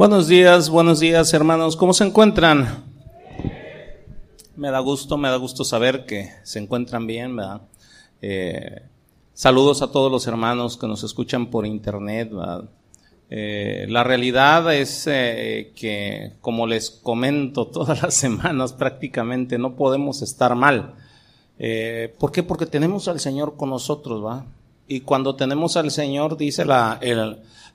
[0.00, 2.86] Buenos días, buenos días hermanos, ¿cómo se encuentran?
[4.56, 7.60] Me da gusto, me da gusto saber que se encuentran bien, ¿verdad?
[8.22, 8.80] Eh,
[9.34, 12.64] saludos a todos los hermanos que nos escuchan por internet, ¿verdad?
[13.28, 20.22] Eh, la realidad es eh, que, como les comento todas las semanas prácticamente, no podemos
[20.22, 20.94] estar mal.
[21.58, 22.42] Eh, ¿Por qué?
[22.42, 24.46] Porque tenemos al Señor con nosotros, ¿va?
[24.92, 26.98] Y cuando tenemos al Señor, dice la,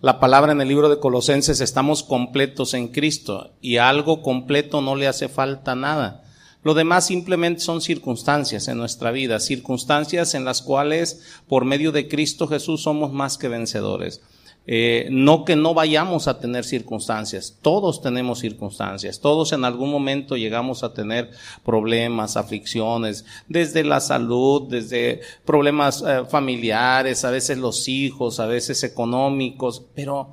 [0.01, 4.81] la palabra en el libro de Colosenses, estamos completos en Cristo y a algo completo
[4.81, 6.25] no le hace falta nada.
[6.61, 12.09] Lo demás simplemente son circunstancias en nuestra vida, circunstancias en las cuales por medio de
[12.09, 14.21] Cristo Jesús somos más que vencedores.
[14.67, 20.37] Eh, no que no vayamos a tener circunstancias, todos tenemos circunstancias, todos en algún momento
[20.37, 21.29] llegamos a tener
[21.63, 28.83] problemas, aflicciones, desde la salud, desde problemas eh, familiares, a veces los hijos, a veces
[28.83, 30.31] económicos, pero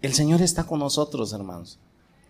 [0.00, 1.80] el Señor está con nosotros, hermanos.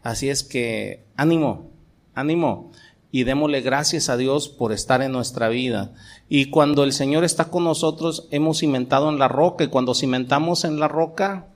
[0.03, 1.69] Así es que ánimo,
[2.15, 2.73] ánimo
[3.17, 5.95] y démosle gracias a Dios por estar en nuestra vida.
[6.29, 10.67] Y cuando el Señor está con nosotros, hemos cimentado en la roca y cuando cimentamos
[10.67, 11.47] en la roca,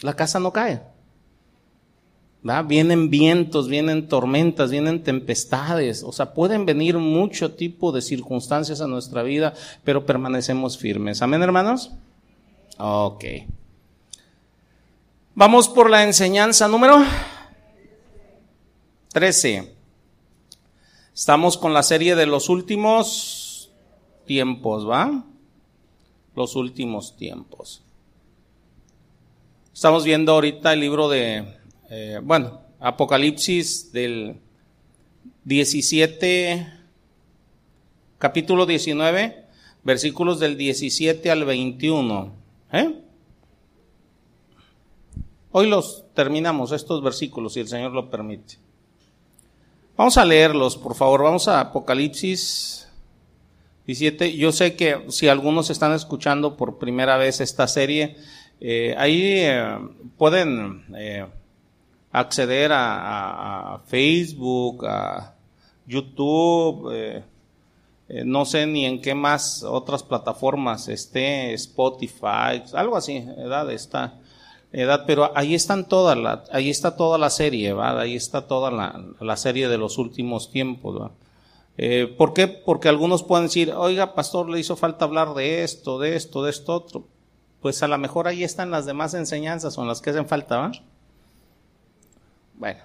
[0.00, 0.82] la casa no cae.
[2.66, 8.88] Vienen vientos, vienen tormentas, vienen tempestades, o sea, pueden venir mucho tipo de circunstancias a
[8.88, 11.22] nuestra vida, pero permanecemos firmes.
[11.22, 11.92] Amén, hermanos.
[12.78, 13.24] Ok.
[15.36, 17.00] Vamos por la enseñanza número
[19.12, 19.73] 13.
[21.14, 23.70] Estamos con la serie de los últimos
[24.26, 25.24] tiempos, ¿va?
[26.34, 27.84] Los últimos tiempos.
[29.72, 31.56] Estamos viendo ahorita el libro de,
[31.88, 34.40] eh, bueno, Apocalipsis del
[35.44, 36.66] 17,
[38.18, 39.46] capítulo 19,
[39.84, 42.32] versículos del 17 al 21.
[42.72, 43.00] ¿eh?
[45.52, 48.63] Hoy los terminamos, estos versículos, si el Señor lo permite.
[49.96, 51.22] Vamos a leerlos, por favor.
[51.22, 52.88] Vamos a Apocalipsis
[53.86, 54.36] 17.
[54.36, 58.16] Yo sé que si algunos están escuchando por primera vez esta serie,
[58.60, 59.78] eh, ahí eh,
[60.18, 61.24] pueden eh,
[62.10, 65.36] acceder a, Facebook, a
[65.86, 67.22] YouTube,
[68.24, 74.18] no sé ni en qué más otras plataformas esté, Spotify, algo así, edad está
[74.74, 78.00] edad, pero ahí están todas la, ahí está toda la serie, ¿va?
[78.00, 81.12] ahí está toda la, serie de los últimos tiempos.
[81.78, 82.48] Eh, ¿Por qué?
[82.48, 86.50] Porque algunos pueden decir, oiga, pastor, le hizo falta hablar de esto, de esto, de
[86.50, 87.06] esto otro.
[87.60, 90.72] Pues a lo mejor ahí están las demás enseñanzas, son las que hacen falta, ¿va?
[92.54, 92.80] Bueno.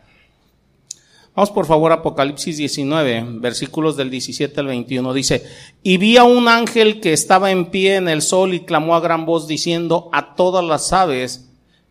[1.35, 5.13] Vamos por favor a Apocalipsis 19, versículos del 17 al 21.
[5.13, 5.43] Dice,
[5.83, 8.99] y vi a un ángel que estaba en pie en el sol y clamó a
[8.99, 11.48] gran voz diciendo a todas las aves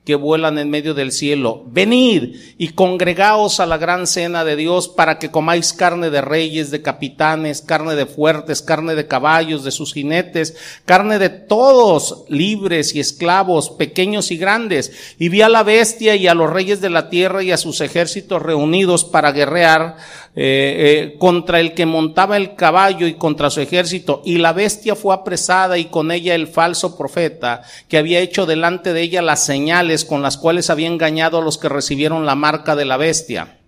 [0.09, 1.65] que vuelan en medio del cielo.
[1.67, 6.71] Venid y congregaos a la gran cena de Dios para que comáis carne de reyes,
[6.71, 12.95] de capitanes, carne de fuertes, carne de caballos, de sus jinetes, carne de todos, libres
[12.95, 15.15] y esclavos, pequeños y grandes.
[15.19, 17.83] Y vi a la bestia y a los reyes de la tierra y a sus
[17.83, 19.97] ejércitos reunidos para guerrear
[20.41, 24.23] eh, eh, contra el que montaba el caballo y contra su ejército.
[24.25, 28.93] Y la bestia fue apresada y con ella el falso profeta que había hecho delante
[28.93, 32.77] de ella las señales con las cuales había engañado a los que recibieron la marca
[32.77, 33.59] de la bestia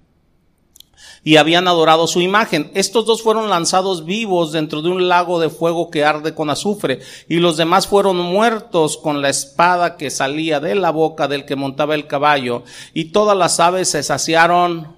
[1.22, 2.70] y habían adorado su imagen.
[2.74, 7.00] Estos dos fueron lanzados vivos dentro de un lago de fuego que arde con azufre,
[7.28, 11.56] y los demás fueron muertos con la espada que salía de la boca del que
[11.56, 12.64] montaba el caballo,
[12.94, 14.96] y todas las aves se saciaron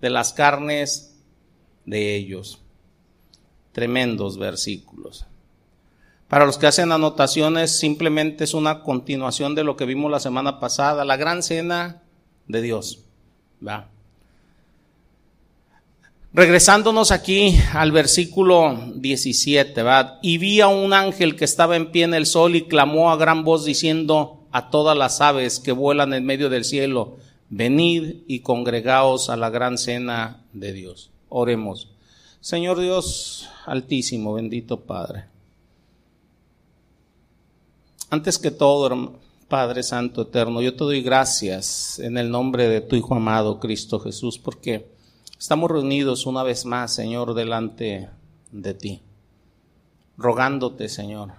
[0.00, 1.16] de las carnes
[1.84, 2.60] de ellos.
[3.72, 5.26] Tremendos versículos.
[6.32, 10.60] Para los que hacen anotaciones, simplemente es una continuación de lo que vimos la semana
[10.60, 12.00] pasada, la gran cena
[12.48, 13.00] de Dios.
[16.32, 20.20] Regresándonos aquí al versículo 17, ¿va?
[20.22, 23.18] Y vi a un ángel que estaba en pie en el sol y clamó a
[23.18, 27.18] gran voz diciendo a todas las aves que vuelan en medio del cielo,
[27.50, 31.10] venid y congregaos a la gran cena de Dios.
[31.28, 31.90] Oremos.
[32.40, 35.31] Señor Dios altísimo, bendito Padre.
[38.12, 39.14] Antes que todo,
[39.48, 43.98] Padre Santo Eterno, yo te doy gracias en el nombre de tu Hijo amado, Cristo
[44.00, 44.92] Jesús, porque
[45.38, 48.10] estamos reunidos una vez más, Señor, delante
[48.50, 49.00] de ti,
[50.18, 51.30] rogándote, Señor,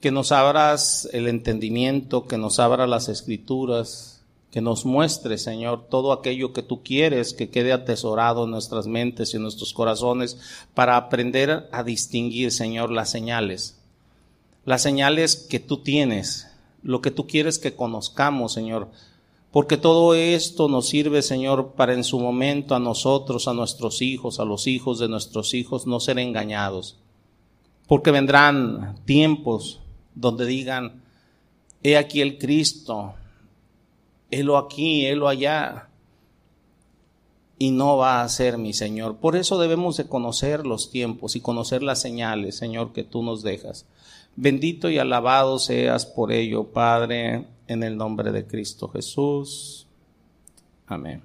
[0.00, 4.22] que nos abras el entendimiento, que nos abra las escrituras,
[4.52, 9.34] que nos muestre, Señor, todo aquello que tú quieres que quede atesorado en nuestras mentes
[9.34, 10.38] y en nuestros corazones
[10.72, 13.81] para aprender a distinguir, Señor, las señales.
[14.64, 18.88] Las señales que tú tienes lo que tú quieres que conozcamos, Señor.
[19.50, 24.40] Porque todo esto nos sirve, Señor, para en su momento a nosotros, a nuestros hijos,
[24.40, 26.96] a los hijos de nuestros hijos, no ser engañados.
[27.86, 29.80] Porque vendrán tiempos
[30.14, 31.02] donde digan,
[31.82, 33.14] he aquí el Cristo,
[34.30, 35.88] helo aquí, helo allá,
[37.58, 39.16] y no va a ser mi Señor.
[39.16, 43.42] Por eso debemos de conocer los tiempos y conocer las señales, Señor, que tú nos
[43.42, 43.84] dejas.
[44.36, 49.86] Bendito y alabado seas por ello, Padre, en el nombre de Cristo Jesús.
[50.86, 51.22] Amén.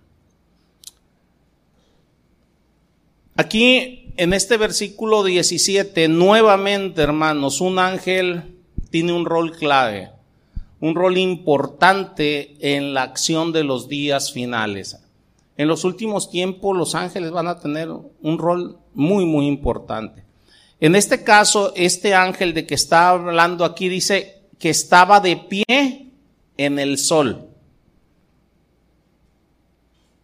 [3.35, 8.57] Aquí, en este versículo 17, nuevamente, hermanos, un ángel
[8.89, 10.09] tiene un rol clave,
[10.79, 14.97] un rol importante en la acción de los días finales.
[15.55, 20.26] En los últimos tiempos los ángeles van a tener un rol muy, muy importante.
[20.79, 26.11] En este caso, este ángel de que está hablando aquí dice que estaba de pie
[26.57, 27.49] en el sol.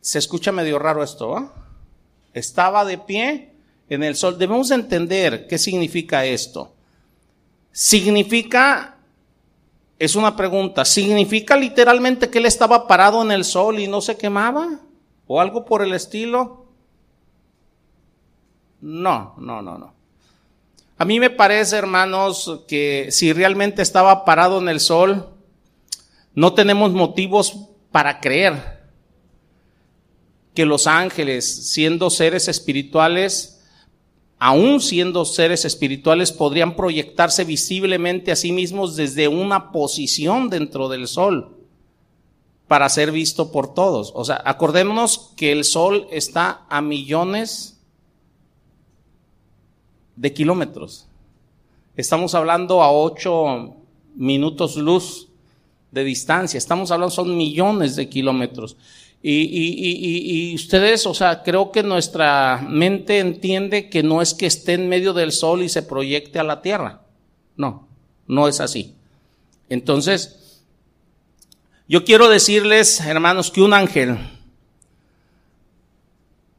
[0.02, 1.52] Se escucha medio raro esto.
[2.34, 3.54] Estaba de pie
[3.90, 4.38] en el sol.
[4.38, 6.74] Debemos entender qué significa esto.
[7.72, 8.98] Significa,
[9.98, 14.18] es una pregunta, ¿significa literalmente que él estaba parado en el sol y no se
[14.18, 14.80] quemaba?
[15.26, 16.68] ¿O algo por el estilo?
[18.82, 20.03] No, no, no, no.
[20.98, 25.30] A mí me parece, hermanos, que si realmente estaba parado en el sol,
[26.36, 28.82] no tenemos motivos para creer
[30.54, 33.62] que los ángeles, siendo seres espirituales,
[34.38, 41.08] aún siendo seres espirituales, podrían proyectarse visiblemente a sí mismos desde una posición dentro del
[41.08, 41.58] sol
[42.68, 44.12] para ser visto por todos.
[44.16, 47.73] O sea, acordémonos que el sol está a millones
[50.16, 51.08] de kilómetros.
[51.96, 53.76] Estamos hablando a ocho
[54.16, 55.28] minutos luz
[55.92, 56.58] de distancia.
[56.58, 58.76] Estamos hablando, son millones de kilómetros.
[59.22, 64.48] Y, y, y, ustedes, o sea, creo que nuestra mente entiende que no es que
[64.48, 67.04] esté en medio del sol y se proyecte a la tierra.
[67.56, 67.88] No,
[68.28, 68.96] no es así.
[69.70, 70.62] Entonces,
[71.88, 74.18] yo quiero decirles, hermanos, que un ángel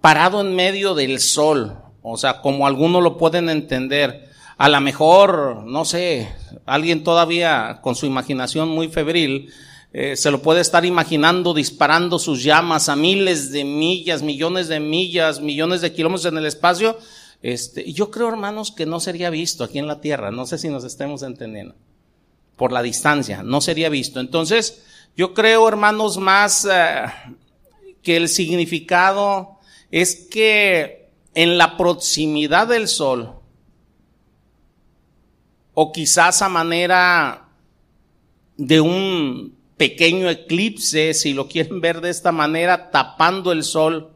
[0.00, 4.28] parado en medio del sol, o sea, como algunos lo pueden entender,
[4.58, 6.28] a lo mejor, no sé,
[6.66, 9.50] alguien todavía con su imaginación muy febril,
[9.94, 14.80] eh, se lo puede estar imaginando disparando sus llamas a miles de millas, millones de
[14.80, 16.98] millas, millones de kilómetros en el espacio.
[17.40, 20.30] Este, yo creo, hermanos, que no sería visto aquí en la Tierra.
[20.30, 21.74] No sé si nos estemos entendiendo.
[22.56, 24.20] Por la distancia, no sería visto.
[24.20, 24.82] Entonces,
[25.16, 27.06] yo creo, hermanos, más eh,
[28.02, 29.58] que el significado
[29.90, 31.03] es que
[31.34, 33.32] en la proximidad del sol,
[35.74, 37.48] o quizás a manera
[38.56, 44.10] de un pequeño eclipse, si lo quieren ver de esta manera, tapando el sol,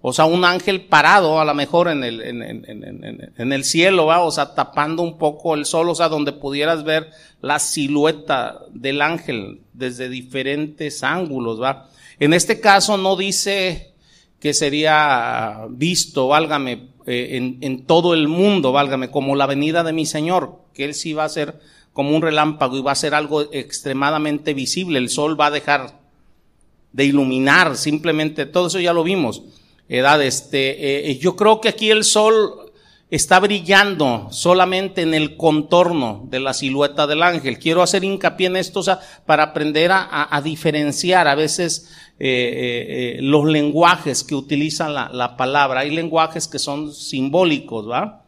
[0.00, 4.20] o sea, un ángel parado a lo mejor en el, en, el cielo, ¿va?
[4.20, 7.10] o sea, tapando un poco el sol, o sea, donde pudieras ver
[7.40, 11.88] la silueta del ángel desde diferentes ángulos, ¿va?
[12.20, 13.94] En este caso no dice
[14.40, 20.06] que sería visto, válgame, eh, en, todo el mundo, válgame, como la venida de mi
[20.06, 21.60] Señor, que Él sí va a ser
[21.92, 25.98] como un relámpago y va a ser algo extremadamente visible, el sol va a dejar
[26.92, 29.42] de iluminar, simplemente, todo eso ya lo vimos
[29.88, 30.22] edad.
[30.22, 32.67] Este, eh, yo creo que aquí el sol
[33.10, 37.58] está brillando solamente en el contorno de la silueta del ángel.
[37.58, 38.82] Quiero hacer hincapié en esto
[39.24, 45.80] para aprender a, diferenciar a veces eh, eh, los lenguajes que utilizan la, la, palabra.
[45.80, 48.24] Hay lenguajes que son simbólicos, ¿va?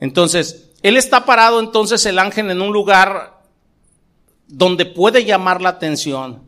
[0.00, 3.40] Entonces, él está parado entonces el ángel en un lugar
[4.48, 6.42] donde puede llamar la atención,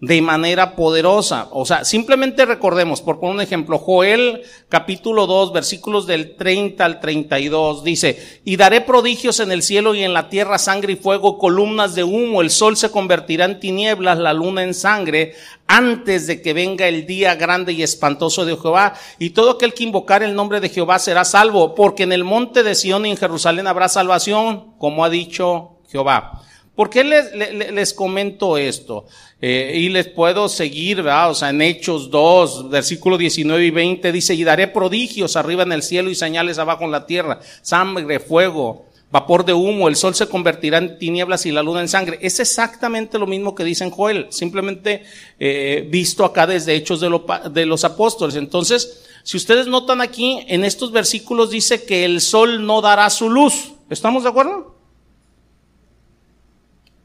[0.00, 1.48] de manera poderosa.
[1.52, 7.00] O sea, simplemente recordemos, por poner un ejemplo, Joel capítulo 2, versículos del 30 al
[7.00, 11.38] 32, dice, y daré prodigios en el cielo y en la tierra, sangre y fuego,
[11.38, 15.34] columnas de humo, el sol se convertirá en tinieblas, la luna en sangre,
[15.66, 19.84] antes de que venga el día grande y espantoso de Jehová, y todo aquel que
[19.84, 23.16] invocar el nombre de Jehová será salvo, porque en el monte de Sión y en
[23.16, 26.42] Jerusalén habrá salvación, como ha dicho Jehová.
[26.76, 29.06] ¿Por qué les, les, comento esto?
[29.40, 31.30] Eh, y les puedo seguir, ¿verdad?
[31.30, 35.72] O sea, en Hechos 2, versículo 19 y 20 dice, y daré prodigios arriba en
[35.72, 40.14] el cielo y señales abajo en la tierra, sangre, fuego, vapor de humo, el sol
[40.14, 42.18] se convertirá en tinieblas y la luna en sangre.
[42.20, 45.04] Es exactamente lo mismo que dice en Joel, simplemente
[45.38, 47.20] eh, visto acá desde Hechos de,
[47.52, 48.36] de los Apóstoles.
[48.36, 53.30] Entonces, si ustedes notan aquí, en estos versículos dice que el sol no dará su
[53.30, 53.72] luz.
[53.88, 54.75] ¿Estamos de acuerdo?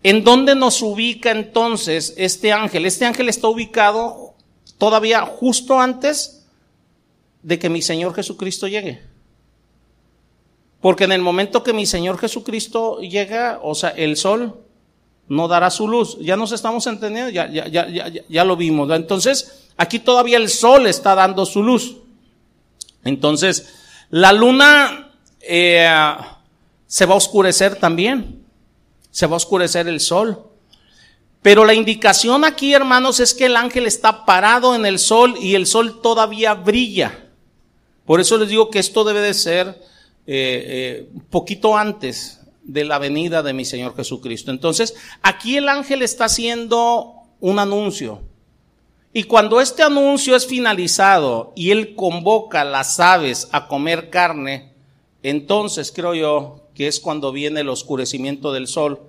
[0.03, 2.86] ¿En dónde nos ubica entonces este ángel?
[2.86, 4.34] Este ángel está ubicado
[4.77, 6.48] todavía justo antes
[7.43, 9.01] de que mi Señor Jesucristo llegue.
[10.79, 14.60] Porque en el momento que mi Señor Jesucristo llega, o sea, el sol
[15.27, 16.17] no dará su luz.
[16.20, 18.89] Ya nos estamos entendiendo, ya, ya, ya, ya, lo vimos.
[18.91, 21.98] Entonces, aquí todavía el sol está dando su luz.
[23.03, 23.72] Entonces,
[24.10, 25.88] la luna eh,
[26.88, 28.40] se va a oscurecer también.
[29.12, 30.48] Se va a oscurecer el sol.
[31.41, 35.56] Pero la indicación aquí, hermanos, es que el ángel está parado en el sol y
[35.56, 37.30] el sol todavía brilla.
[38.06, 39.75] Por eso les digo que esto debe de ser eh,
[40.27, 44.51] eh, poquito antes de la venida de mi Señor Jesucristo.
[44.51, 48.22] Entonces, aquí el ángel está haciendo un anuncio.
[49.13, 54.72] Y cuando este anuncio es finalizado y él convoca a las aves a comer carne,
[55.22, 59.01] entonces creo yo que es cuando viene el oscurecimiento del sol,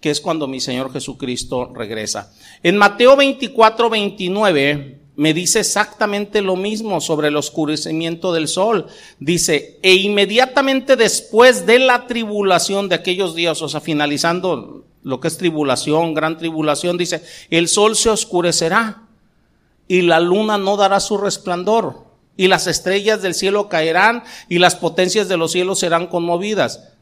[0.00, 2.32] que es cuando mi Señor Jesucristo regresa.
[2.64, 8.88] En Mateo 24, 29 me dice exactamente lo mismo sobre el oscurecimiento del sol.
[9.20, 15.28] Dice, e inmediatamente después de la tribulación de aquellos días, o sea, finalizando lo que
[15.28, 19.04] es tribulación, gran tribulación, dice, el sol se oscurecerá
[19.86, 22.04] y la luna no dará su resplandor,
[22.36, 26.95] y las estrellas del cielo caerán, y las potencias de los cielos serán conmovidas.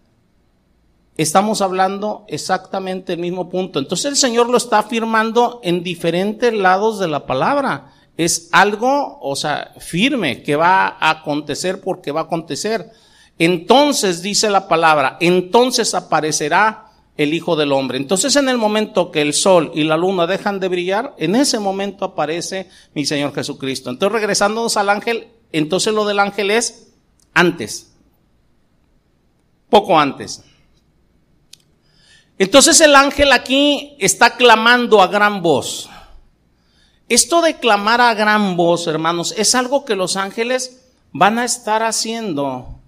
[1.16, 3.78] Estamos hablando exactamente el mismo punto.
[3.78, 7.92] Entonces el Señor lo está afirmando en diferentes lados de la palabra.
[8.16, 12.90] Es algo, o sea, firme que va a acontecer porque va a acontecer.
[13.38, 17.98] Entonces dice la palabra, entonces aparecerá el Hijo del Hombre.
[17.98, 21.60] Entonces en el momento que el sol y la luna dejan de brillar, en ese
[21.60, 23.90] momento aparece mi Señor Jesucristo.
[23.90, 26.92] Entonces regresándonos al ángel, entonces lo del ángel es
[27.34, 27.92] antes,
[29.68, 30.42] poco antes.
[32.38, 35.88] Entonces el ángel aquí está clamando a gran voz.
[37.08, 41.82] Esto de clamar a gran voz, hermanos, es algo que los ángeles van a estar
[41.82, 42.80] haciendo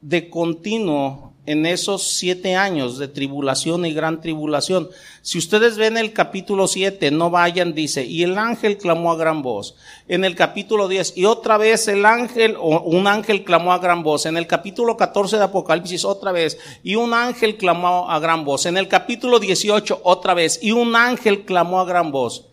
[0.00, 4.90] de continuo en esos siete años de tribulación y gran tribulación.
[5.22, 9.42] Si ustedes ven el capítulo siete, no vayan, dice, y el ángel clamó a gran
[9.42, 9.76] voz.
[10.08, 14.02] En el capítulo diez, y otra vez el ángel, o un ángel clamó a gran
[14.02, 14.26] voz.
[14.26, 18.66] En el capítulo catorce de Apocalipsis, otra vez, y un ángel clamó a gran voz.
[18.66, 22.48] En el capítulo dieciocho, otra vez, y un ángel clamó a gran voz.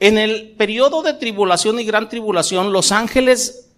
[0.00, 3.70] En el periodo de tribulación y gran tribulación, los ángeles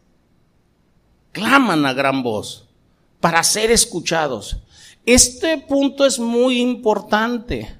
[1.33, 2.66] claman a gran voz
[3.21, 4.59] para ser escuchados.
[5.05, 7.77] Este punto es muy importante.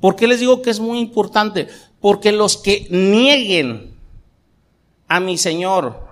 [0.00, 1.68] ¿Por qué les digo que es muy importante?
[2.00, 3.94] Porque los que nieguen
[5.08, 6.06] a mi Señor,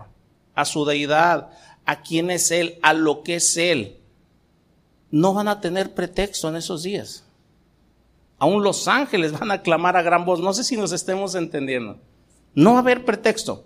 [0.55, 1.51] a su deidad,
[1.85, 3.97] a quién es Él, a lo que es Él,
[5.11, 7.25] no van a tener pretexto en esos días.
[8.39, 10.41] Aún los ángeles van a clamar a gran voz.
[10.41, 11.99] No sé si nos estemos entendiendo.
[12.55, 13.65] No va a haber pretexto.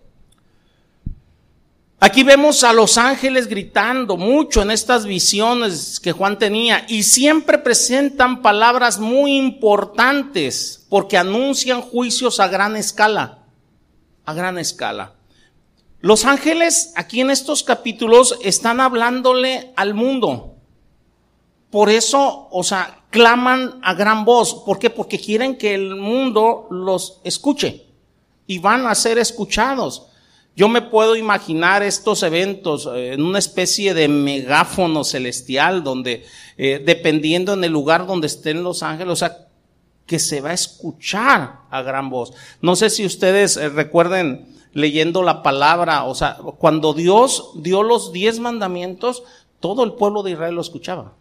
[2.04, 7.58] Aquí vemos a los ángeles gritando mucho en estas visiones que Juan tenía y siempre
[7.58, 13.44] presentan palabras muy importantes porque anuncian juicios a gran escala,
[14.24, 15.14] a gran escala.
[16.00, 20.56] Los ángeles aquí en estos capítulos están hablándole al mundo.
[21.70, 24.64] Por eso, o sea, claman a gran voz.
[24.66, 24.90] ¿Por qué?
[24.90, 27.86] Porque quieren que el mundo los escuche
[28.48, 30.08] y van a ser escuchados.
[30.54, 36.24] Yo me puedo imaginar estos eventos eh, en una especie de megáfono celestial donde,
[36.58, 39.48] eh, dependiendo en el lugar donde estén los ángeles, o sea,
[40.04, 42.34] que se va a escuchar a gran voz.
[42.60, 48.12] No sé si ustedes eh, recuerden leyendo la palabra, o sea, cuando Dios dio los
[48.12, 49.22] diez mandamientos,
[49.60, 51.14] todo el pueblo de Israel lo escuchaba.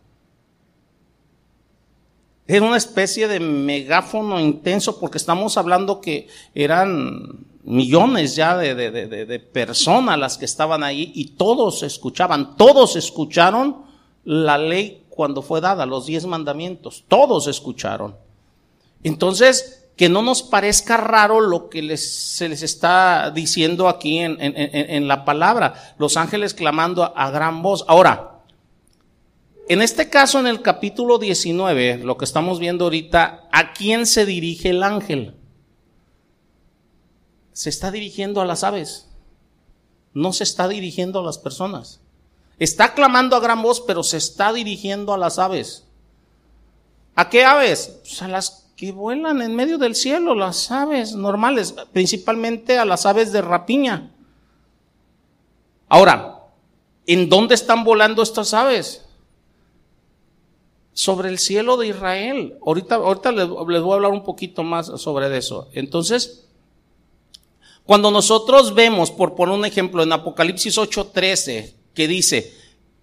[2.48, 9.40] Era una especie de megáfono intenso porque estamos hablando que eran millones ya de, de,
[9.40, 13.84] personas las que estaban ahí y todos escuchaban, todos escucharon
[14.24, 18.16] la ley cuando fue dada, los diez mandamientos, todos escucharon.
[19.04, 24.38] Entonces, que no nos parezca raro lo que les, se les está diciendo aquí en,
[24.42, 27.86] en, en, la palabra, los ángeles clamando a, a gran voz.
[27.88, 28.40] Ahora,
[29.68, 34.26] en este caso, en el capítulo 19, lo que estamos viendo ahorita, ¿a quién se
[34.26, 35.36] dirige el ángel?
[37.54, 39.08] Se está dirigiendo a las aves,
[40.14, 42.00] no se está dirigiendo a las personas.
[42.60, 45.86] Está clamando a gran voz, pero se está dirigiendo a las aves.
[47.16, 48.00] ¿A qué aves?
[48.02, 53.06] Pues a las que vuelan en medio del cielo, las aves normales, principalmente a las
[53.06, 54.12] aves de rapiña.
[55.90, 56.40] Ahora,
[57.08, 59.06] ¿en dónde están volando estas aves?
[60.94, 62.58] sobre el cielo de Israel.
[62.66, 65.70] Ahorita, ahorita les, les voy a hablar un poquito más sobre eso.
[65.74, 66.48] Entonces,
[67.86, 72.54] cuando nosotros vemos, por poner un ejemplo, en Apocalipsis 8:13, que dice,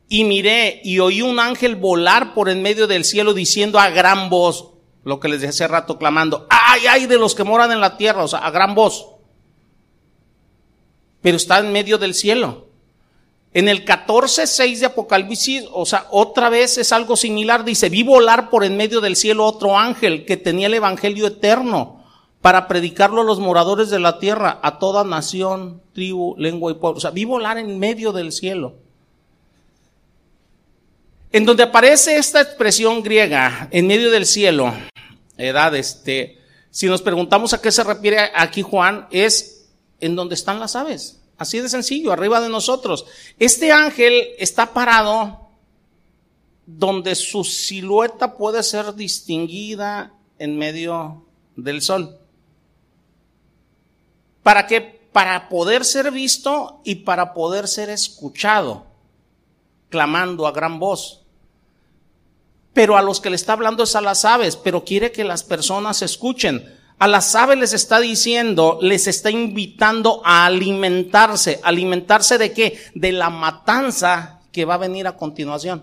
[0.09, 4.31] y miré y oí un ángel volar por en medio del cielo diciendo a gran
[4.31, 4.71] voz,
[5.05, 7.97] lo que les dije hace rato, clamando, ay, ay de los que moran en la
[7.97, 9.07] tierra, o sea, a gran voz.
[11.21, 12.69] Pero está en medio del cielo.
[13.53, 18.51] En el 14.6 de Apocalipsis, o sea, otra vez es algo similar, dice, vi volar
[18.51, 21.98] por en medio del cielo otro ángel que tenía el Evangelio eterno
[22.41, 26.99] para predicarlo a los moradores de la tierra, a toda nación, tribu, lengua y pueblo.
[26.99, 28.77] O sea, vi volar en medio del cielo.
[31.33, 34.73] En donde aparece esta expresión griega, en medio del cielo,
[35.37, 36.39] edad, este,
[36.71, 39.69] si nos preguntamos a qué se refiere aquí Juan, es
[40.01, 41.21] en donde están las aves.
[41.37, 43.07] Así de sencillo, arriba de nosotros.
[43.39, 45.49] Este ángel está parado
[46.67, 51.25] donde su silueta puede ser distinguida en medio
[51.57, 52.18] del sol.
[54.43, 54.81] ¿Para qué?
[55.13, 58.87] Para poder ser visto y para poder ser escuchado,
[59.89, 61.23] clamando a gran voz.
[62.73, 65.43] Pero a los que le está hablando es a las aves, pero quiere que las
[65.43, 66.77] personas escuchen.
[66.99, 71.61] A las aves les está diciendo, les está invitando a alimentarse.
[71.63, 72.79] ¿Alimentarse de qué?
[72.95, 75.83] De la matanza que va a venir a continuación.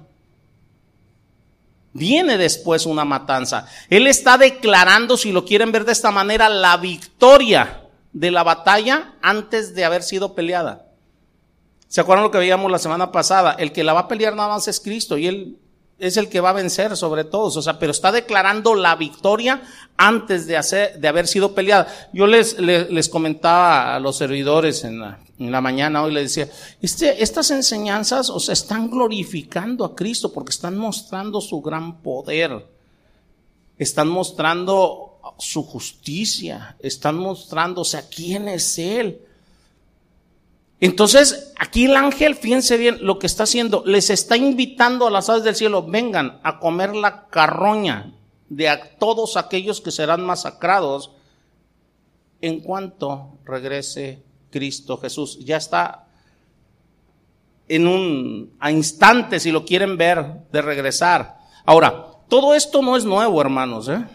[1.94, 3.68] Viene después una matanza.
[3.90, 7.85] Él está declarando, si lo quieren ver de esta manera, la victoria
[8.16, 10.86] de la batalla antes de haber sido peleada.
[11.90, 13.58] ¿Se acuerdan lo que veíamos la semana pasada?
[13.60, 15.60] El que la va a pelear nada más es Cristo y él
[16.00, 19.62] es el que va a vencer sobre todos, o sea, pero está declarando la victoria
[19.98, 21.88] antes de hacer, de haber sido peleada.
[22.14, 26.50] Yo les, les, comentaba a los servidores en la, en la mañana hoy, les decía,
[26.82, 32.66] este, estas enseñanzas, o sea, están glorificando a Cristo porque están mostrando su gran poder.
[33.78, 39.22] Están mostrando su justicia, están mostrándose a quién es Él.
[40.80, 45.30] Entonces, aquí el ángel, fíjense bien lo que está haciendo, les está invitando a las
[45.30, 48.14] aves del cielo, vengan a comer la carroña
[48.50, 51.12] de todos aquellos que serán masacrados
[52.42, 55.40] en cuanto regrese Cristo Jesús.
[55.44, 56.08] Ya está
[57.68, 61.40] en un a instante, si lo quieren ver, de regresar.
[61.66, 64.06] Ahora, todo esto no es nuevo, hermanos, ¿eh?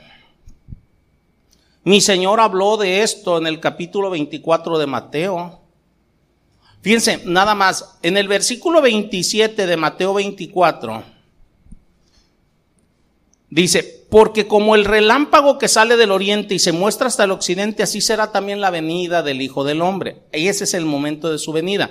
[1.83, 5.61] Mi Señor habló de esto en el capítulo 24 de Mateo.
[6.83, 11.03] Fíjense, nada más, en el versículo 27 de Mateo 24,
[13.49, 17.83] dice, porque como el relámpago que sale del oriente y se muestra hasta el occidente,
[17.83, 20.19] así será también la venida del Hijo del Hombre.
[20.35, 21.91] Y ese es el momento de su venida.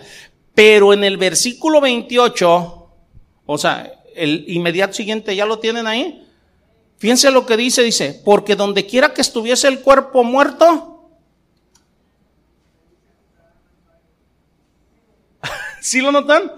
[0.53, 2.89] Pero en el versículo 28,
[3.45, 6.28] o sea, el inmediato siguiente, ¿ya lo tienen ahí?
[6.99, 11.09] Fíjense lo que dice, dice, porque donde quiera que estuviese el cuerpo muerto,
[15.81, 16.51] ¿sí lo notan?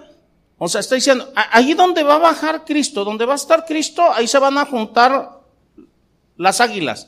[0.58, 4.04] O sea, está diciendo, ahí donde va a bajar Cristo, donde va a estar Cristo,
[4.12, 5.41] ahí se van a juntar
[6.38, 7.08] las águilas,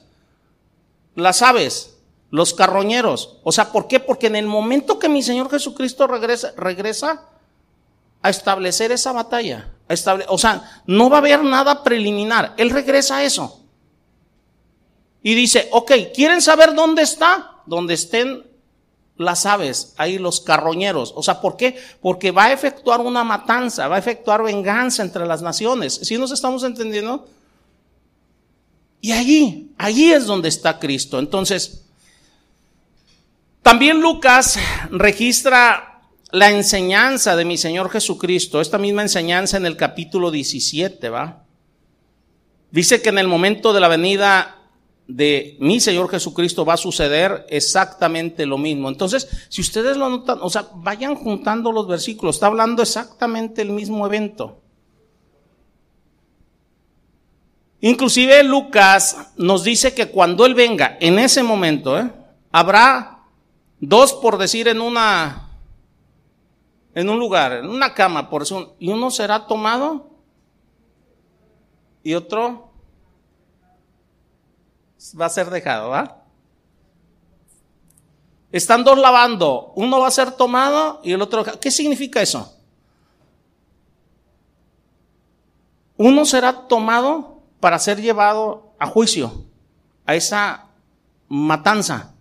[1.15, 1.97] las aves,
[2.29, 3.39] los carroñeros.
[3.43, 3.99] O sea, ¿por qué?
[3.99, 7.25] Porque en el momento que mi Señor Jesucristo regresa, regresa
[8.21, 9.72] a establecer esa batalla,
[10.27, 12.53] o sea, no va a haber nada preliminar.
[12.57, 13.61] Él regresa a eso.
[15.21, 17.51] Y dice, ok, ¿quieren saber dónde está?
[17.65, 18.43] Donde estén
[19.17, 21.13] las aves, ahí los carroñeros.
[21.15, 21.77] O sea, ¿por qué?
[22.01, 25.93] Porque va a efectuar una matanza, va a efectuar venganza entre las naciones.
[26.03, 27.27] ¿Sí nos estamos entendiendo?
[29.01, 31.19] Y allí, allí es donde está Cristo.
[31.19, 31.83] Entonces,
[33.61, 34.57] también Lucas
[34.89, 35.92] registra
[36.33, 41.43] la enseñanza de mi Señor Jesucristo, esta misma enseñanza en el capítulo 17, ¿va?
[42.71, 44.55] Dice que en el momento de la venida
[45.07, 48.89] de mi Señor Jesucristo va a suceder exactamente lo mismo.
[48.89, 53.69] Entonces, si ustedes lo notan, o sea, vayan juntando los versículos, está hablando exactamente el
[53.69, 54.59] mismo evento.
[57.79, 62.11] Inclusive Lucas nos dice que cuando Él venga, en ese momento, ¿eh?
[62.51, 63.19] habrá
[63.79, 65.52] dos, por decir, en una
[66.95, 70.09] en un lugar, en una cama, por eso, y uno será tomado
[72.03, 72.71] y otro
[75.19, 76.23] va a ser dejado, ¿va?
[78.51, 82.55] Están dos lavando, uno va a ser tomado y el otro ¿Qué significa eso?
[85.97, 89.45] Uno será tomado para ser llevado a juicio,
[90.05, 90.67] a esa
[91.29, 92.13] matanza,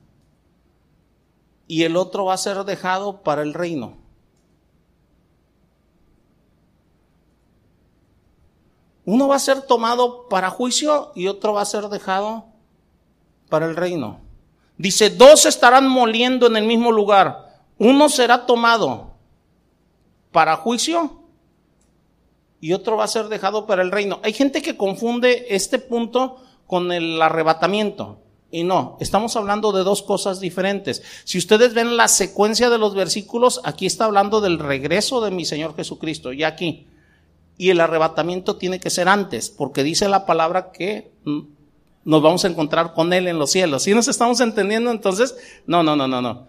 [1.66, 4.01] y el otro va a ser dejado para el reino.
[9.04, 12.46] Uno va a ser tomado para juicio y otro va a ser dejado
[13.48, 14.20] para el reino.
[14.78, 17.64] Dice, dos estarán moliendo en el mismo lugar.
[17.78, 19.12] Uno será tomado
[20.30, 21.20] para juicio
[22.60, 24.20] y otro va a ser dejado para el reino.
[24.22, 26.36] Hay gente que confunde este punto
[26.66, 28.18] con el arrebatamiento.
[28.52, 31.02] Y no, estamos hablando de dos cosas diferentes.
[31.24, 35.44] Si ustedes ven la secuencia de los versículos, aquí está hablando del regreso de mi
[35.44, 36.86] Señor Jesucristo, y aquí.
[37.58, 41.40] Y el arrebatamiento tiene que ser antes, porque dice la palabra que mm,
[42.04, 43.82] nos vamos a encontrar con Él en los cielos.
[43.82, 45.36] ¿Sí nos estamos entendiendo entonces?
[45.66, 46.46] No, no, no, no, no.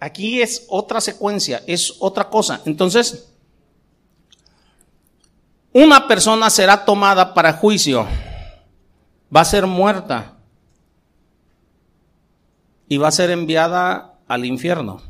[0.00, 2.62] Aquí es otra secuencia, es otra cosa.
[2.64, 3.32] Entonces,
[5.72, 8.06] una persona será tomada para juicio,
[9.34, 10.36] va a ser muerta
[12.88, 15.02] y va a ser enviada al infierno.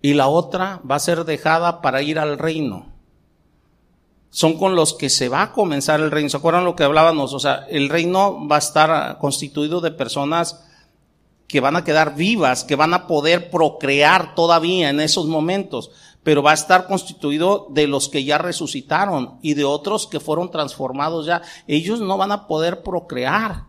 [0.00, 2.91] Y la otra va a ser dejada para ir al reino.
[4.34, 6.30] Son con los que se va a comenzar el reino.
[6.30, 7.34] ¿Se acuerdan lo que hablábamos?
[7.34, 10.64] O sea, el reino va a estar constituido de personas
[11.46, 15.90] que van a quedar vivas, que van a poder procrear todavía en esos momentos,
[16.22, 20.50] pero va a estar constituido de los que ya resucitaron y de otros que fueron
[20.50, 21.42] transformados ya.
[21.66, 23.64] Ellos no van a poder procrear.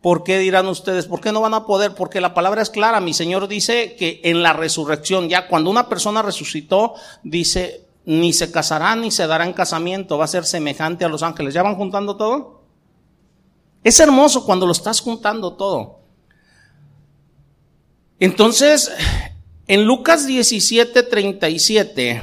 [0.00, 1.06] ¿Por qué dirán ustedes?
[1.06, 1.94] ¿Por qué no van a poder?
[1.94, 2.98] Porque la palabra es clara.
[3.00, 8.50] Mi Señor dice que en la resurrección, ya cuando una persona resucitó, dice, ni se
[8.50, 11.54] casará ni se dará en casamiento, va a ser semejante a los ángeles.
[11.54, 12.62] ¿Ya van juntando todo?
[13.82, 16.00] Es hermoso cuando lo estás juntando todo.
[18.18, 18.90] Entonces,
[19.66, 22.22] en Lucas 17, 37,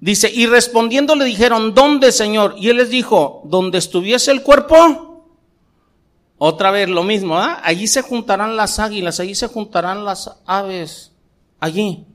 [0.00, 2.54] dice, y respondiendo le dijeron, ¿dónde, Señor?
[2.58, 5.26] Y él les dijo, ¿dónde estuviese el cuerpo?
[6.38, 7.60] Otra vez lo mismo, ¿ah?
[7.64, 11.12] Allí se juntarán las águilas, allí se juntarán las aves,
[11.58, 12.06] allí,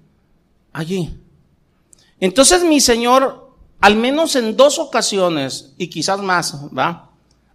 [0.74, 1.18] allí.
[2.20, 3.44] Entonces mi Señor
[3.84, 7.10] al menos en dos ocasiones, y quizás más, ¿va?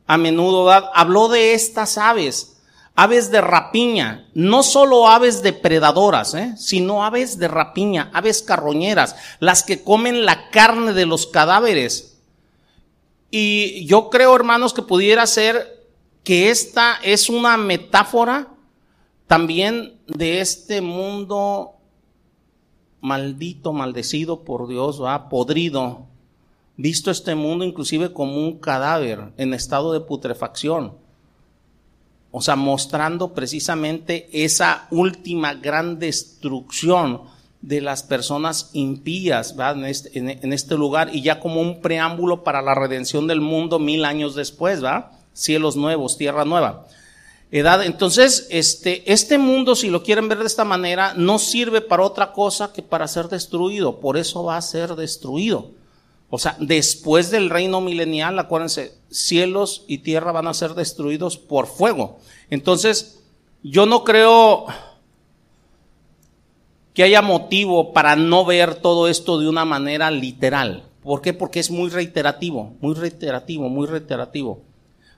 [0.07, 2.59] A menudo habló de estas aves,
[2.95, 6.53] aves de rapiña, no solo aves depredadoras, ¿eh?
[6.59, 12.19] sino aves de rapiña, aves carroñeras, las que comen la carne de los cadáveres.
[13.31, 15.83] Y yo creo, hermanos, que pudiera ser
[16.25, 18.49] que esta es una metáfora
[19.27, 21.78] también de este mundo
[23.01, 25.29] maldito, maldecido por Dios, ¿va?
[25.29, 26.07] podrido,
[26.77, 30.93] visto este mundo inclusive como un cadáver en estado de putrefacción.
[32.31, 37.23] O sea, mostrando precisamente esa última gran destrucción
[37.63, 42.63] de las personas impías en este, en, este, lugar y ya como un preámbulo para
[42.63, 45.13] la redención del mundo mil años después, ¿va?
[45.33, 46.87] Cielos nuevos, tierra nueva.
[47.51, 52.03] Edad, entonces, este, este mundo, si lo quieren ver de esta manera, no sirve para
[52.03, 54.01] otra cosa que para ser destruido.
[54.01, 55.71] Por eso va a ser destruido.
[56.29, 61.67] O sea, después del reino milenial, acuérdense, cielos y tierra van a ser destruidos por
[61.67, 62.19] fuego.
[62.51, 63.21] Entonces,
[63.63, 64.67] yo no creo
[66.93, 70.85] que haya motivo para no ver todo esto de una manera literal.
[71.03, 71.33] ¿Por qué?
[71.33, 74.68] Porque es muy reiterativo, muy reiterativo, muy reiterativo.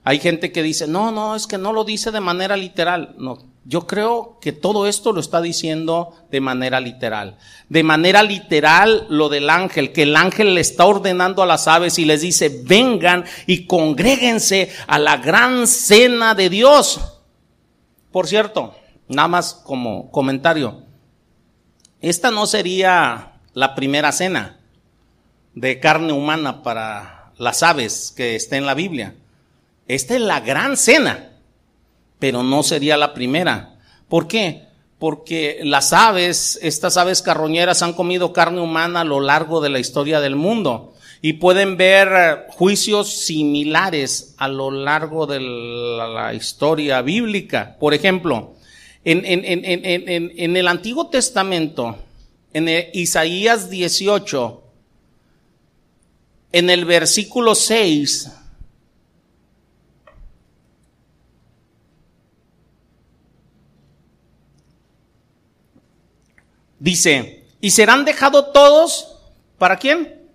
[0.03, 3.13] Hay gente que dice, no, no, es que no lo dice de manera literal.
[3.19, 7.37] No, yo creo que todo esto lo está diciendo de manera literal.
[7.69, 11.99] De manera literal lo del ángel, que el ángel le está ordenando a las aves
[11.99, 16.99] y les dice, vengan y congréguense a la gran cena de Dios.
[18.11, 18.73] Por cierto,
[19.07, 20.83] nada más como comentario,
[21.99, 24.59] esta no sería la primera cena
[25.53, 29.15] de carne humana para las aves que está en la Biblia.
[29.87, 31.31] Esta es la gran cena
[32.21, 33.79] pero no sería la primera.
[34.07, 34.67] ¿Por qué?
[34.99, 39.79] Porque las aves, estas aves carroñeras han comido carne humana a lo largo de la
[39.79, 47.01] historia del mundo y pueden ver eh, juicios similares a lo largo de la, historia
[47.01, 47.75] bíblica.
[47.79, 48.53] Por ejemplo,
[49.03, 51.97] en, en, el Antiguo Testamento,
[52.53, 54.63] en Isaías 18,
[56.51, 58.29] en el versículo 6,
[66.81, 69.15] Dice, y serán dejados todos,
[69.59, 70.27] ¿para quién?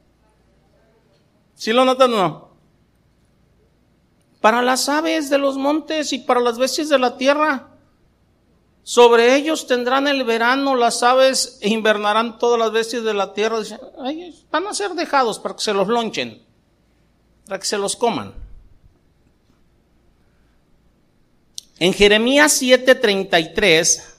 [1.56, 2.50] ¿Sí lo notan o no?
[4.40, 7.70] Para las aves de los montes y para las bestias de la tierra.
[8.84, 13.58] Sobre ellos tendrán el verano las aves e invernarán todas las bestias de la tierra.
[14.52, 16.46] van a ser dejados para que se los lonchen,
[17.48, 18.32] para que se los coman.
[21.80, 24.15] En Jeremías 7:33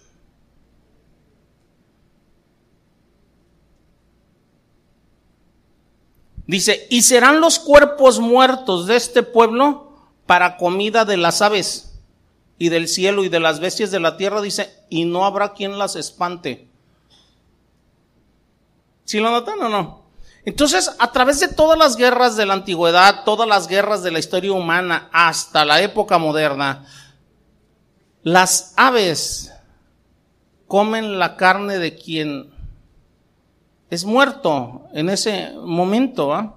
[6.48, 9.92] Dice, y serán los cuerpos muertos de este pueblo
[10.26, 12.00] para comida de las aves
[12.58, 15.78] y del cielo y de las bestias de la tierra, dice, y no habrá quien
[15.78, 16.68] las espante.
[19.04, 20.08] ¿Sí lo notan o no?
[20.46, 24.20] Entonces, a través de todas las guerras de la antigüedad, todas las guerras de la
[24.20, 26.86] historia humana hasta la época moderna,
[28.24, 29.52] las aves
[30.68, 32.57] comen la carne de quien
[33.90, 36.56] es muerto en ese momento,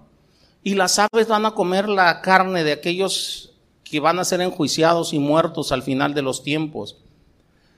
[0.63, 3.53] y las aves van a comer la carne de aquellos
[3.85, 6.97] que van a ser enjuiciados y muertos al final de los tiempos.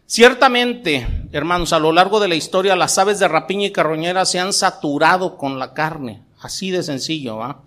[0.06, 4.38] Ciertamente, hermanos, a lo largo de la historia las aves de rapiña y carroñera se
[4.38, 7.62] han saturado con la carne, así de sencillo, ¿va?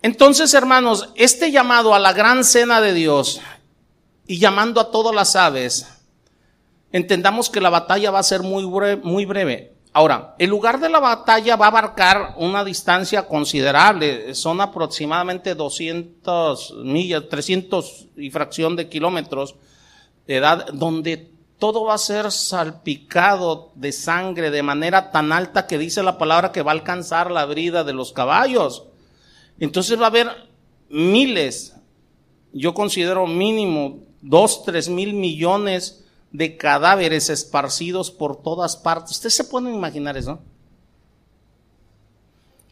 [0.00, 3.40] Entonces, hermanos, este llamado a la gran cena de Dios
[4.26, 5.86] y llamando a todas las aves,
[6.96, 9.76] entendamos que la batalla va a ser muy breve.
[9.92, 16.74] Ahora, el lugar de la batalla va a abarcar una distancia considerable, son aproximadamente 200
[16.84, 19.54] millas, 300 y fracción de kilómetros
[20.26, 25.78] de edad, donde todo va a ser salpicado de sangre de manera tan alta que
[25.78, 28.84] dice la palabra que va a alcanzar la brida de los caballos.
[29.58, 30.28] Entonces va a haber
[30.90, 31.74] miles,
[32.52, 39.12] yo considero mínimo dos, tres mil millones de cadáveres esparcidos por todas partes.
[39.12, 40.40] ¿Ustedes se pueden imaginar eso?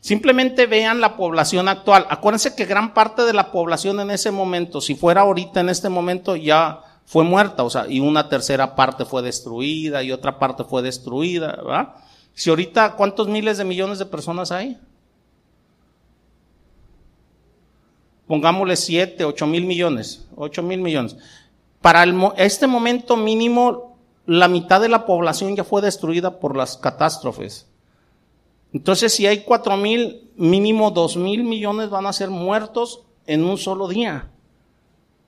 [0.00, 2.06] Simplemente vean la población actual.
[2.10, 5.88] Acuérdense que gran parte de la población en ese momento, si fuera ahorita en este
[5.88, 10.64] momento, ya fue muerta, o sea, y una tercera parte fue destruida y otra parte
[10.64, 11.94] fue destruida, ¿verdad?
[12.34, 14.78] Si ahorita, ¿cuántos miles de millones de personas hay?
[18.26, 21.16] Pongámosle siete, ocho mil millones, ocho mil millones.
[21.84, 22.06] Para
[22.38, 27.66] este momento mínimo, la mitad de la población ya fue destruida por las catástrofes.
[28.72, 33.58] Entonces, si hay cuatro mil, mínimo dos mil millones van a ser muertos en un
[33.58, 34.30] solo día.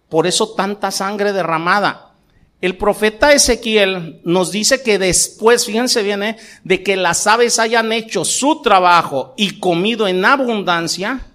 [0.08, 2.14] Por eso tanta sangre derramada.
[2.62, 6.38] El profeta Ezequiel nos dice que después, fíjense bien, ¿eh?
[6.64, 11.34] de que las aves hayan hecho su trabajo y comido en abundancia,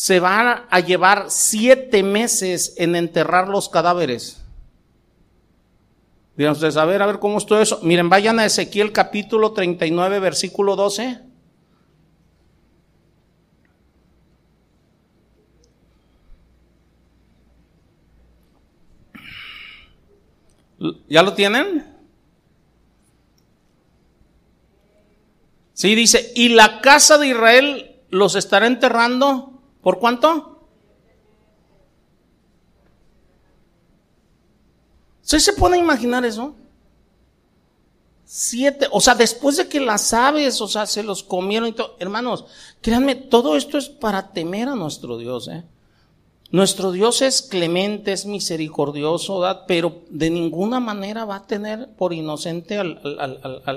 [0.00, 4.42] se van a llevar siete meses en enterrar los cadáveres.
[6.38, 7.80] Dirán a ver, a ver cómo es todo eso.
[7.82, 11.20] Miren, vayan a Ezequiel capítulo 39, versículo 12.
[21.10, 21.86] ¿Ya lo tienen?
[25.74, 29.49] Sí, dice, y la casa de Israel los estará enterrando
[29.82, 30.66] ¿Por cuánto?
[35.22, 36.54] ¿Usted se puede imaginar eso?
[38.24, 41.96] Siete, o sea, después de que las aves, o sea, se los comieron y todo.
[41.98, 42.44] Hermanos,
[42.80, 45.64] créanme, todo esto es para temer a nuestro Dios, ¿eh?
[46.52, 52.76] Nuestro Dios es clemente, es misericordioso, pero de ninguna manera va a tener por inocente
[52.76, 53.00] al,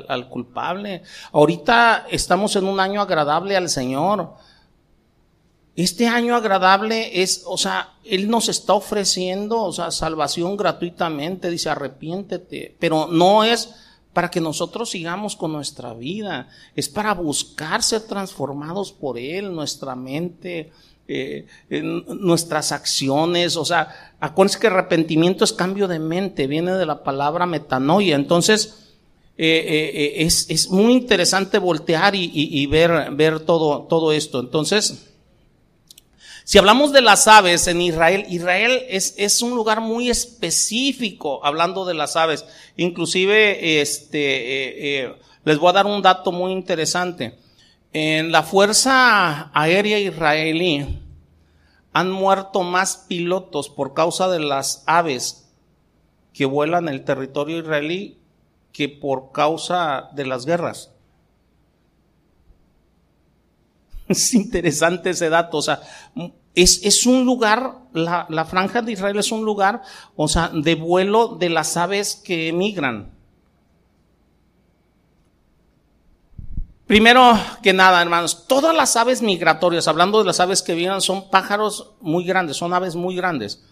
[0.08, 1.04] al, culpable.
[1.34, 4.34] Ahorita estamos en un año agradable al Señor.
[5.76, 11.70] Este año agradable es, o sea, Él nos está ofreciendo, o sea, salvación gratuitamente, dice,
[11.70, 13.74] arrepiéntete, pero no es
[14.14, 19.96] para que nosotros sigamos con nuestra vida, es para buscar ser transformados por Él, nuestra
[19.96, 20.72] mente,
[21.08, 21.48] eh,
[22.08, 27.48] nuestras acciones, o sea, acuérdense que arrepentimiento es cambio de mente, viene de la palabra
[27.48, 28.92] metanoia, entonces,
[29.40, 35.13] eh, eh, es, es, muy interesante voltear y, y ver, ver todo, todo esto, entonces,
[36.44, 41.86] si hablamos de las aves en Israel, Israel es, es un lugar muy específico hablando
[41.86, 42.46] de las aves.
[42.76, 47.38] Inclusive, este, eh, eh, les voy a dar un dato muy interesante.
[47.94, 51.00] En la Fuerza Aérea Israelí
[51.94, 55.50] han muerto más pilotos por causa de las aves
[56.34, 58.18] que vuelan el territorio israelí
[58.72, 60.93] que por causa de las guerras.
[64.08, 65.82] Es interesante ese dato, o sea,
[66.56, 69.82] es, es un lugar, la, la, franja de Israel es un lugar,
[70.16, 73.12] o sea, de vuelo de las aves que emigran.
[76.86, 81.30] Primero que nada, hermanos, todas las aves migratorias, hablando de las aves que vienen, son
[81.30, 83.64] pájaros muy grandes, son aves muy grandes.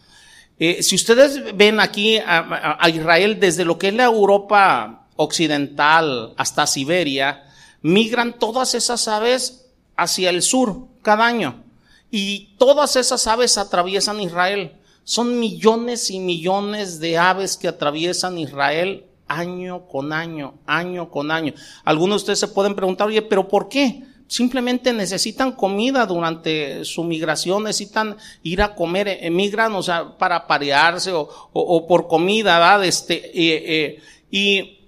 [0.57, 6.65] Eh, si ustedes ven aquí a Israel desde lo que es la Europa occidental hasta
[6.65, 7.43] Siberia,
[7.81, 9.61] migran todas esas aves
[9.95, 11.63] hacia el sur cada año.
[12.10, 14.73] Y todas esas aves atraviesan Israel.
[15.04, 21.54] Son millones y millones de aves que atraviesan Israel año con año, año con año.
[21.86, 24.04] Algunos de ustedes se pueden preguntar, oye, pero ¿por qué?
[24.27, 31.12] Simplemente necesitan comida durante su migración, necesitan ir a comer, emigran, o sea, para parearse
[31.12, 32.84] o, o, por comida.
[32.86, 34.80] Este, eh, y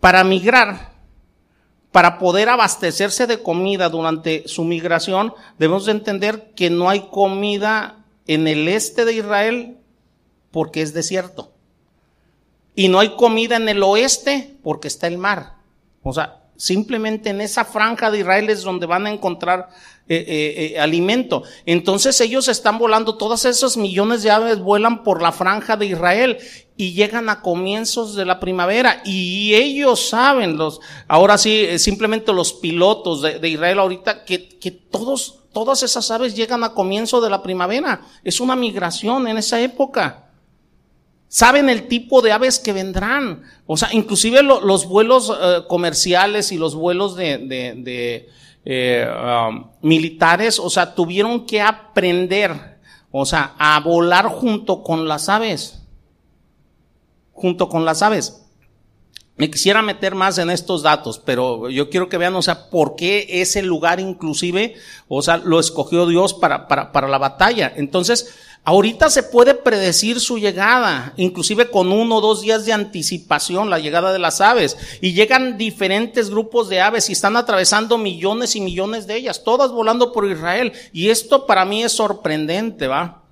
[0.00, 0.92] para migrar,
[1.92, 8.04] para poder abastecerse de comida durante su migración, debemos de entender que no hay comida
[8.26, 9.78] en el este de Israel
[10.50, 11.52] porque es desierto.
[12.74, 15.54] Y no hay comida en el oeste porque está el mar.
[16.02, 19.70] O sea, simplemente en esa franja de Israel es donde van a encontrar
[20.08, 21.44] eh, eh, eh, alimento.
[21.64, 26.38] Entonces ellos están volando, todas esos millones de aves vuelan por la franja de Israel
[26.76, 32.54] y llegan a comienzos de la primavera y ellos saben, los, ahora sí, simplemente los
[32.54, 37.30] pilotos de, de Israel ahorita, que, que todos, todas esas aves llegan a comienzo de
[37.30, 38.00] la primavera.
[38.24, 40.27] Es una migración en esa época.
[41.28, 43.42] Saben el tipo de aves que vendrán.
[43.66, 45.32] O sea, inclusive los vuelos
[45.68, 48.26] comerciales y los vuelos de
[48.70, 52.78] eh, um, militares, o sea, tuvieron que aprender,
[53.10, 55.80] o sea, a volar junto con las aves,
[57.32, 58.44] junto con las aves.
[59.36, 62.94] Me quisiera meter más en estos datos, pero yo quiero que vean, o sea, por
[62.94, 64.74] qué ese lugar inclusive,
[65.08, 67.72] o sea, lo escogió Dios para, para, para la batalla.
[67.74, 68.34] Entonces,
[68.68, 73.78] Ahorita se puede predecir su llegada, inclusive con uno o dos días de anticipación, la
[73.78, 74.76] llegada de las aves.
[75.00, 79.70] Y llegan diferentes grupos de aves y están atravesando millones y millones de ellas, todas
[79.70, 80.74] volando por Israel.
[80.92, 83.22] Y esto para mí es sorprendente, ¿va?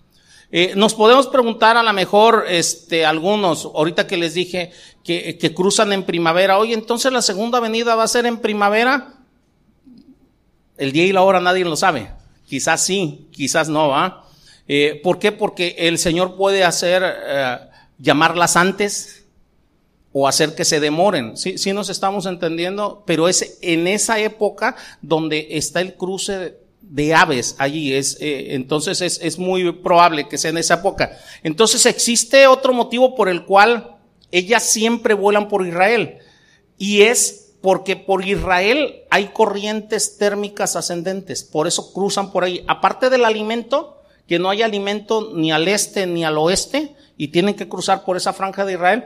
[0.50, 4.72] Eh, nos podemos preguntar a lo mejor, este, algunos, ahorita que les dije
[5.04, 9.12] que, que cruzan en primavera, oye, entonces la segunda venida va a ser en primavera.
[10.78, 12.10] El día y la hora nadie lo sabe.
[12.48, 14.25] Quizás sí, quizás no, ¿va?
[14.68, 15.32] Eh, ¿Por qué?
[15.32, 17.58] Porque el Señor puede hacer, eh,
[17.98, 19.24] llamarlas antes
[20.12, 21.36] o hacer que se demoren.
[21.36, 27.14] Sí, sí nos estamos entendiendo, pero es en esa época donde está el cruce de
[27.14, 27.92] aves allí.
[27.92, 31.18] Eh, entonces es, es muy probable que sea en esa época.
[31.42, 33.96] Entonces existe otro motivo por el cual
[34.32, 36.18] ellas siempre vuelan por Israel
[36.78, 42.64] y es porque por Israel hay corrientes térmicas ascendentes, por eso cruzan por ahí.
[42.68, 43.95] Aparte del alimento,
[44.26, 48.16] que no hay alimento ni al este ni al oeste y tienen que cruzar por
[48.16, 49.04] esa franja de Israel.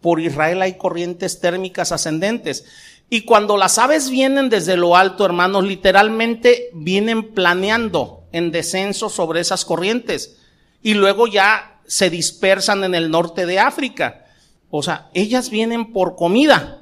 [0.00, 2.64] Por Israel hay corrientes térmicas ascendentes.
[3.10, 9.40] Y cuando las aves vienen desde lo alto, hermanos, literalmente vienen planeando en descenso sobre
[9.40, 10.36] esas corrientes.
[10.82, 14.26] Y luego ya se dispersan en el norte de África.
[14.70, 16.80] O sea, ellas vienen por comida.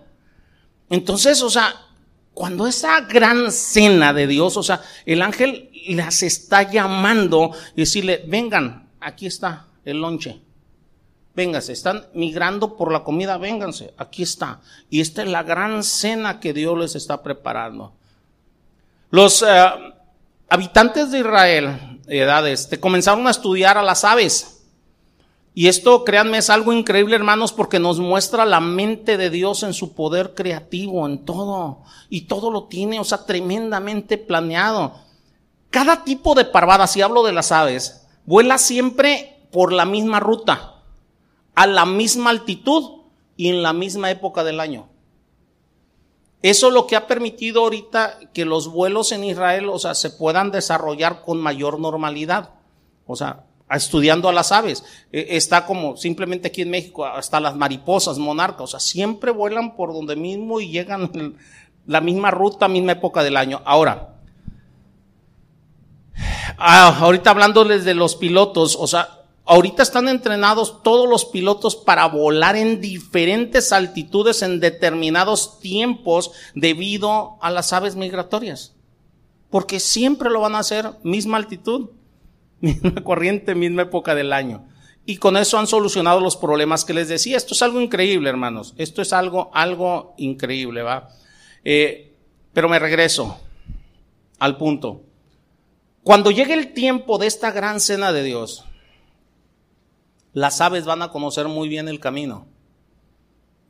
[0.88, 1.74] Entonces, o sea,
[2.34, 8.24] cuando esa gran cena de Dios, o sea, el ángel las está llamando y decirle,
[8.26, 10.40] vengan, aquí está el lonche.
[11.34, 14.60] Vénganse, están migrando por la comida, vénganse, aquí está.
[14.90, 17.94] Y esta es la gran cena que Dios les está preparando.
[19.10, 19.64] Los eh,
[20.48, 24.51] habitantes de Israel, edades, te comenzaron a estudiar a las aves.
[25.54, 29.74] Y esto, créanme, es algo increíble, hermanos, porque nos muestra la mente de Dios en
[29.74, 31.82] su poder creativo, en todo.
[32.08, 34.94] Y todo lo tiene, o sea, tremendamente planeado.
[35.68, 40.82] Cada tipo de parvada, si hablo de las aves, vuela siempre por la misma ruta,
[41.54, 43.02] a la misma altitud
[43.36, 44.88] y en la misma época del año.
[46.40, 50.10] Eso es lo que ha permitido ahorita que los vuelos en Israel, o sea, se
[50.10, 52.50] puedan desarrollar con mayor normalidad.
[53.06, 53.44] O sea,
[53.76, 54.84] estudiando a las aves.
[55.12, 59.76] E, está como simplemente aquí en México, hasta las mariposas, monarcas, o sea, siempre vuelan
[59.76, 61.36] por donde mismo y llegan
[61.86, 63.60] la misma ruta, misma época del año.
[63.64, 64.12] Ahora,
[66.58, 72.06] Ah, ahorita hablándoles de los pilotos, o sea, ahorita están entrenados todos los pilotos para
[72.06, 78.74] volar en diferentes altitudes en determinados tiempos debido a las aves migratorias.
[79.50, 81.90] Porque siempre lo van a hacer misma altitud,
[82.82, 84.66] misma corriente, misma época del año.
[85.04, 87.36] Y con eso han solucionado los problemas que les decía.
[87.36, 88.72] Esto es algo increíble, hermanos.
[88.78, 91.08] Esto es algo, algo increíble, ¿va?
[91.64, 92.14] Eh,
[92.52, 93.40] pero me regreso
[94.38, 95.02] al punto.
[96.04, 98.64] Cuando llegue el tiempo de esta gran cena de Dios,
[100.32, 102.46] las aves van a conocer muy bien el camino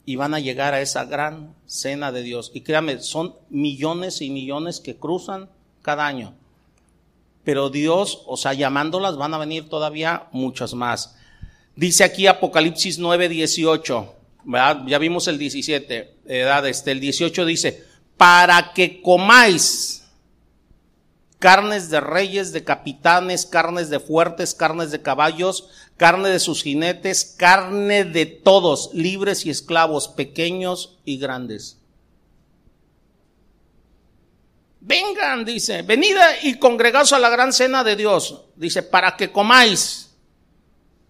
[0.05, 2.51] y van a llegar a esa gran cena de Dios.
[2.55, 5.49] Y créame, son millones y millones que cruzan
[5.81, 6.35] cada año.
[7.45, 11.17] Pero Dios, o sea, llamándolas, van a venir todavía muchas más.
[11.75, 14.15] Dice aquí Apocalipsis 9, 18,
[14.87, 17.85] ya vimos el 17, edad, este, el 18 dice,
[18.17, 20.03] para que comáis
[21.43, 27.35] carnes de reyes, de capitanes, carnes de fuertes, carnes de caballos, carne de sus jinetes,
[27.37, 31.82] carne de todos, libres y esclavos, pequeños y grandes.
[34.85, 40.17] Vengan, dice, venida y congregaos a la gran cena de Dios, dice, para que comáis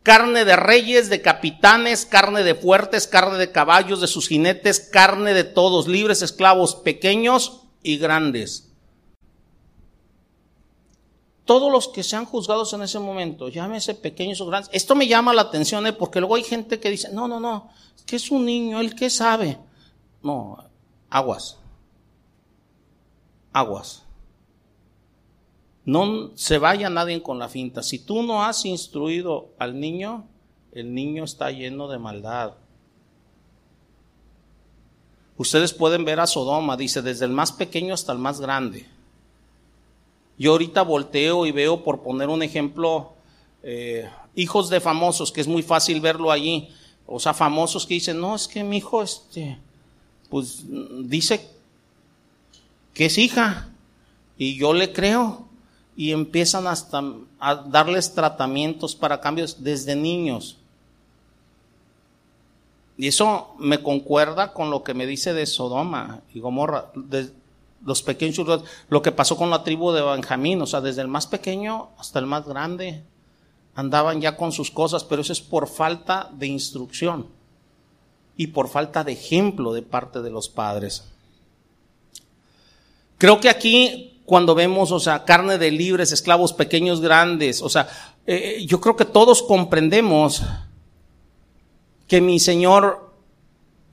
[0.03, 5.33] carne de reyes, de capitanes, carne de fuertes, carne de caballos, de sus jinetes, carne
[5.33, 8.73] de todos, libres, esclavos, pequeños y grandes
[11.45, 15.35] todos los que sean juzgados en ese momento, llámese pequeños o grandes, esto me llama
[15.35, 15.93] la atención, ¿eh?
[15.93, 17.68] porque luego hay gente que dice, no, no, no,
[18.07, 19.59] que es un niño, él que sabe.
[20.23, 20.57] No,
[21.11, 21.59] aguas,
[23.53, 24.05] aguas.
[25.84, 27.82] No se vaya nadie con la finta.
[27.82, 30.26] Si tú no has instruido al niño,
[30.72, 32.55] el niño está lleno de maldad.
[35.36, 38.86] Ustedes pueden ver a Sodoma, dice, desde el más pequeño hasta el más grande.
[40.38, 43.12] Yo ahorita volteo y veo, por poner un ejemplo,
[43.62, 46.68] eh, hijos de famosos, que es muy fácil verlo allí.
[47.07, 49.59] O sea, famosos que dicen, no, es que mi hijo, este,
[50.30, 50.64] pues
[51.05, 51.48] dice
[52.95, 53.68] que es hija.
[54.36, 55.49] Y yo le creo.
[55.95, 57.03] Y empiezan hasta
[57.38, 60.59] a darles tratamientos para cambios desde niños.
[62.97, 66.93] Y eso me concuerda con lo que me dice de Sodoma y Gomorra
[67.84, 68.47] los pequeños,
[68.88, 72.18] lo que pasó con la tribu de Benjamín, o sea, desde el más pequeño hasta
[72.18, 73.03] el más grande,
[73.74, 77.26] andaban ya con sus cosas, pero eso es por falta de instrucción
[78.36, 81.05] y por falta de ejemplo de parte de los padres.
[83.23, 87.89] Creo que aquí, cuando vemos, o sea, carne de libres, esclavos pequeños, grandes, o sea,
[88.27, 90.43] eh, yo creo que todos comprendemos
[92.09, 93.14] que mi Señor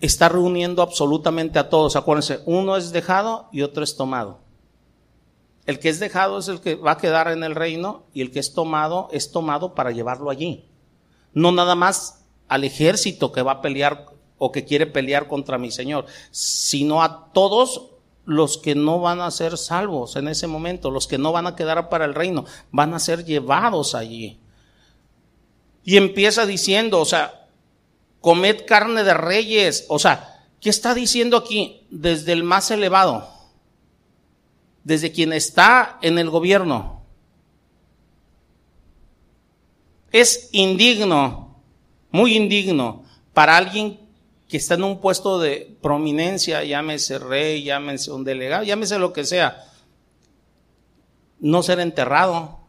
[0.02, 1.96] está reuniendo absolutamente a todos.
[1.96, 4.40] Acuérdense, uno es dejado y otro es tomado.
[5.68, 8.32] El que es dejado es el que va a quedar en el reino y el
[8.32, 10.66] que es tomado es tomado para llevarlo allí.
[11.34, 14.08] No nada más al ejército que va a pelear
[14.40, 17.89] o que quiere pelear contra mi Señor, sino a todos
[18.30, 21.56] los que no van a ser salvos en ese momento, los que no van a
[21.56, 24.40] quedar para el reino, van a ser llevados allí.
[25.84, 27.48] Y empieza diciendo, o sea,
[28.22, 29.88] comed carne de reyes.
[29.90, 31.88] O sea, ¿qué está diciendo aquí?
[31.90, 33.28] Desde el más elevado,
[34.84, 37.02] desde quien está en el gobierno.
[40.12, 41.64] Es indigno,
[42.12, 44.00] muy indigno, para alguien
[44.50, 49.24] que está en un puesto de prominencia, llámese rey, llámese un delegado, llámese lo que
[49.24, 49.64] sea,
[51.40, 52.60] no ser enterrado.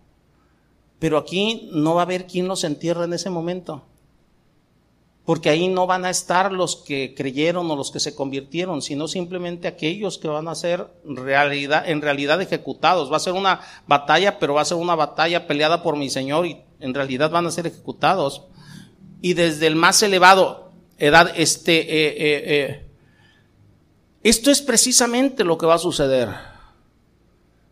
[1.01, 3.87] Pero aquí no va a haber quien los entierre en ese momento
[5.31, 9.07] porque ahí no van a estar los que creyeron o los que se convirtieron, sino
[9.07, 13.13] simplemente aquellos que van a ser realidad, en realidad ejecutados.
[13.13, 16.47] Va a ser una batalla, pero va a ser una batalla peleada por mi Señor
[16.47, 18.43] y en realidad van a ser ejecutados.
[19.23, 20.70] Y desde el más elevado
[21.01, 22.87] edad, este, eh, eh, eh,
[24.23, 26.29] esto es precisamente lo que va a suceder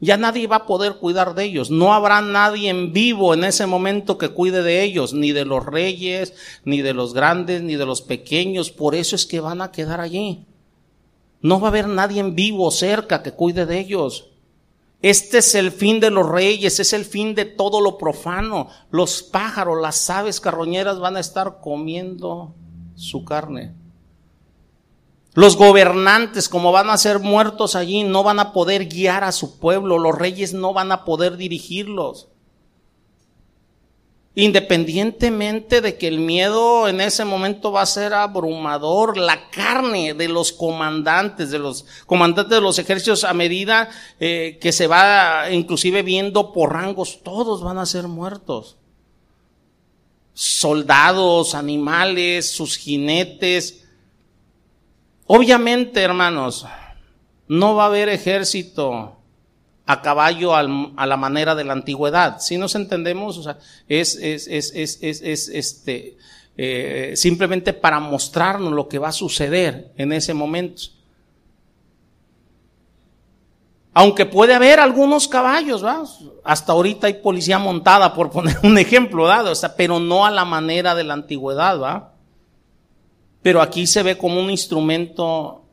[0.00, 1.70] ya nadie va a poder cuidar de ellos.
[1.70, 5.64] No habrá nadie en vivo en ese momento que cuide de ellos, ni de los
[5.66, 8.70] reyes, ni de los grandes, ni de los pequeños.
[8.70, 10.46] Por eso es que van a quedar allí.
[11.40, 14.30] No va a haber nadie en vivo cerca que cuide de ellos.
[15.02, 18.68] Este es el fin de los reyes, es el fin de todo lo profano.
[18.90, 22.54] Los pájaros, las aves carroñeras van a estar comiendo
[22.98, 23.72] su carne.
[25.34, 29.58] Los gobernantes, como van a ser muertos allí, no van a poder guiar a su
[29.58, 29.98] pueblo.
[29.98, 32.28] Los reyes no van a poder dirigirlos.
[34.34, 40.28] Independientemente de que el miedo en ese momento va a ser abrumador, la carne de
[40.28, 43.90] los comandantes, de los comandantes de los ejércitos a medida
[44.20, 48.76] eh, que se va inclusive viendo por rangos, todos van a ser muertos.
[50.40, 53.88] Soldados, animales, sus jinetes,
[55.30, 56.64] Obviamente, hermanos,
[57.48, 59.14] no va a haber ejército
[59.84, 60.62] a caballo a
[61.06, 62.40] la manera de la antigüedad.
[62.40, 63.58] Si nos entendemos, o sea,
[63.88, 66.16] es, es, es, es este,
[66.56, 70.84] eh, simplemente para mostrarnos lo que va a suceder en ese momento.
[74.00, 76.04] Aunque puede haber algunos caballos, ¿va?
[76.44, 80.30] hasta ahorita hay policía montada, por poner un ejemplo, dado, o sea, pero no a
[80.30, 82.12] la manera de la antigüedad, ¿va?
[83.42, 85.64] Pero aquí se ve como un instrumento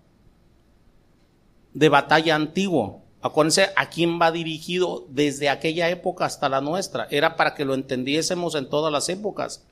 [1.76, 3.04] de batalla antiguo.
[3.22, 7.08] Acuérdense a quién va dirigido desde aquella época hasta la nuestra.
[7.12, 9.64] Era para que lo entendiésemos en todas las épocas.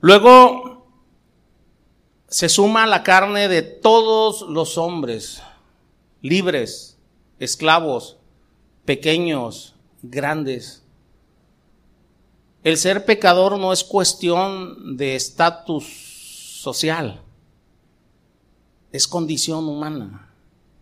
[0.00, 0.79] Luego
[2.30, 5.42] se suma la carne de todos los hombres
[6.22, 6.96] libres,
[7.40, 8.18] esclavos,
[8.84, 10.84] pequeños, grandes.
[12.62, 17.20] El ser pecador no es cuestión de estatus social,
[18.92, 20.32] es condición humana.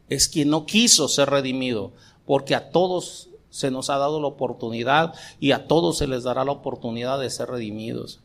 [0.08, 1.92] Es quien no quiso ser redimido,
[2.26, 6.44] porque a todos se nos ha dado la oportunidad y a todos se les dará
[6.44, 8.20] la oportunidad de ser redimidos.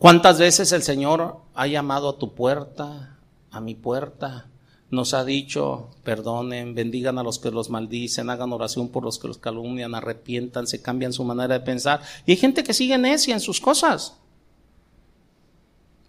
[0.00, 3.18] ¿Cuántas veces el Señor ha llamado a tu puerta,
[3.50, 4.48] a mi puerta?
[4.88, 9.28] Nos ha dicho, perdonen, bendigan a los que los maldicen, hagan oración por los que
[9.28, 12.00] los calumnian, arrepiéntanse, cambian su manera de pensar.
[12.24, 14.16] Y hay gente que sigue necia en sus cosas,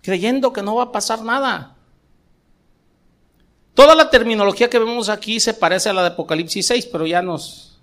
[0.01, 1.75] creyendo que no va a pasar nada.
[3.73, 7.21] Toda la terminología que vemos aquí se parece a la de Apocalipsis 6, pero ya
[7.21, 7.81] nos,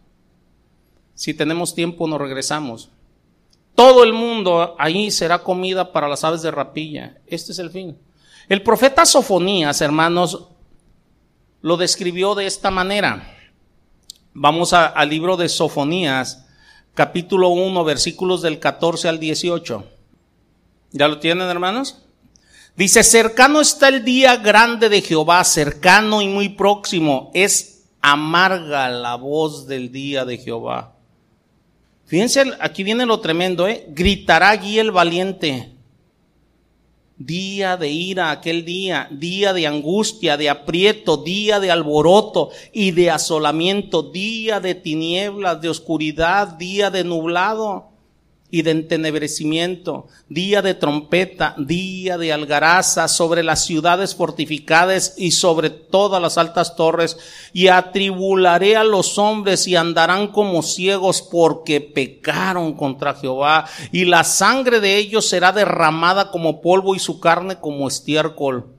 [1.14, 2.88] si tenemos tiempo, nos regresamos.
[3.78, 7.14] Todo el mundo ahí será comida para las aves de rapilla.
[7.28, 7.96] Este es el fin.
[8.48, 10.48] El profeta Sofonías, hermanos,
[11.60, 13.38] lo describió de esta manera.
[14.34, 16.44] Vamos al libro de Sofonías,
[16.94, 19.84] capítulo 1, versículos del 14 al 18.
[20.90, 22.02] ¿Ya lo tienen, hermanos?
[22.74, 27.30] Dice, cercano está el día grande de Jehová, cercano y muy próximo.
[27.32, 30.97] Es amarga la voz del día de Jehová.
[32.08, 33.84] Fíjense, aquí viene lo tremendo, ¿eh?
[33.90, 35.74] Gritará allí el valiente.
[37.18, 43.10] Día de ira, aquel día, día de angustia, de aprieto, día de alboroto y de
[43.10, 47.97] asolamiento, día de tinieblas, de oscuridad, día de nublado
[48.50, 55.68] y de entenebrecimiento, día de trompeta, día de algaraza sobre las ciudades fortificadas y sobre
[55.70, 57.18] todas las altas torres,
[57.52, 64.24] y atribularé a los hombres y andarán como ciegos porque pecaron contra Jehová, y la
[64.24, 68.77] sangre de ellos será derramada como polvo y su carne como estiércol.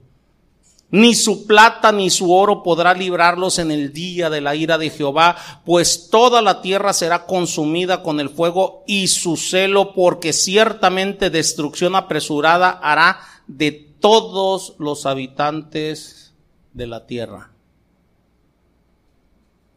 [0.92, 4.90] Ni su plata ni su oro podrá librarlos en el día de la ira de
[4.90, 11.30] Jehová, pues toda la tierra será consumida con el fuego y su celo, porque ciertamente
[11.30, 16.34] destrucción apresurada hará de todos los habitantes
[16.74, 17.52] de la tierra.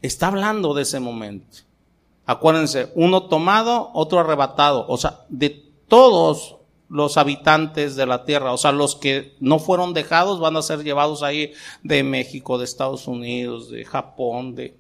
[0.01, 1.59] Está hablando de ese momento.
[2.25, 4.87] Acuérdense, uno tomado, otro arrebatado.
[4.89, 5.51] O sea, de
[5.89, 6.57] todos
[6.93, 10.85] los habitantes de la tierra, o sea, los que no fueron dejados van a ser
[10.85, 14.77] llevados ahí de México, de Estados Unidos, de Japón, de...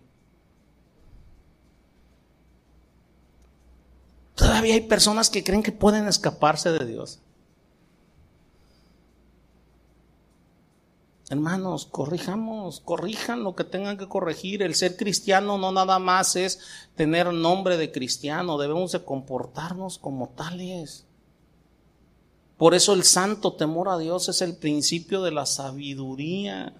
[4.34, 7.20] Todavía hay personas que creen que pueden escaparse de Dios.
[11.30, 14.60] Hermanos, corrijamos, corrijan lo que tengan que corregir.
[14.62, 16.60] El ser cristiano no nada más es
[16.94, 21.06] tener nombre de cristiano, debemos de comportarnos como tales.
[22.62, 26.72] Por eso el santo temor a Dios es el principio de la sabiduría.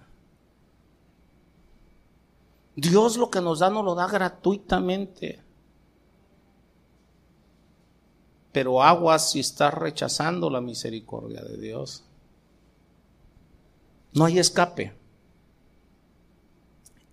[2.77, 5.43] Dios lo que nos da nos lo da gratuitamente.
[8.53, 12.05] Pero aguas si estás rechazando la misericordia de Dios.
[14.13, 14.95] No hay escape.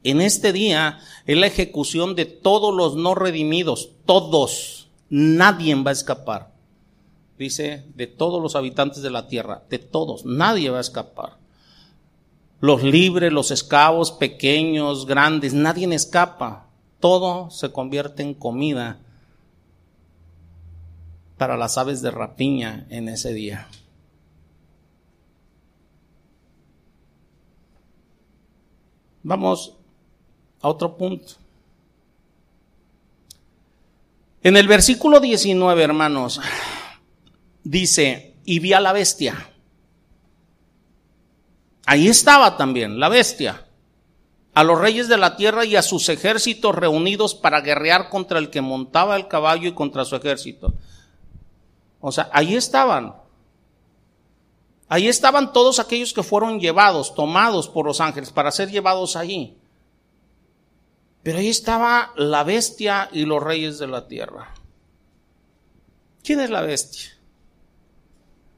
[0.04, 4.88] En este día es la ejecución de todos los no redimidos, todos.
[5.08, 6.59] Nadie va a escapar
[7.44, 11.38] dice, de todos los habitantes de la tierra, de todos, nadie va a escapar.
[12.60, 16.66] Los libres, los esclavos, pequeños, grandes, nadie escapa.
[17.00, 19.00] Todo se convierte en comida
[21.38, 23.66] para las aves de rapiña en ese día.
[29.22, 29.74] Vamos
[30.60, 31.32] a otro punto.
[34.42, 36.40] En el versículo 19, hermanos,
[37.64, 39.50] dice, y vi a la bestia.
[41.86, 43.66] Ahí estaba también la bestia,
[44.54, 48.50] a los reyes de la tierra y a sus ejércitos reunidos para guerrear contra el
[48.50, 50.74] que montaba el caballo y contra su ejército.
[52.00, 53.14] O sea, ahí estaban.
[54.88, 59.56] Ahí estaban todos aquellos que fueron llevados, tomados por los ángeles para ser llevados allí.
[61.22, 64.54] Pero ahí estaba la bestia y los reyes de la tierra.
[66.24, 67.19] ¿Quién es la bestia?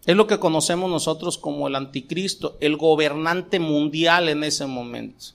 [0.05, 5.27] Es lo que conocemos nosotros como el anticristo, el gobernante mundial en ese momento.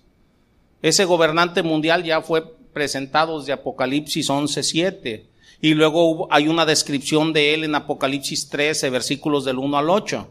[0.82, 2.44] Ese gobernante mundial ya fue
[2.74, 5.24] presentado desde Apocalipsis 11.7
[5.62, 10.28] y luego hay una descripción de él en Apocalipsis 13, versículos del 1 al 8.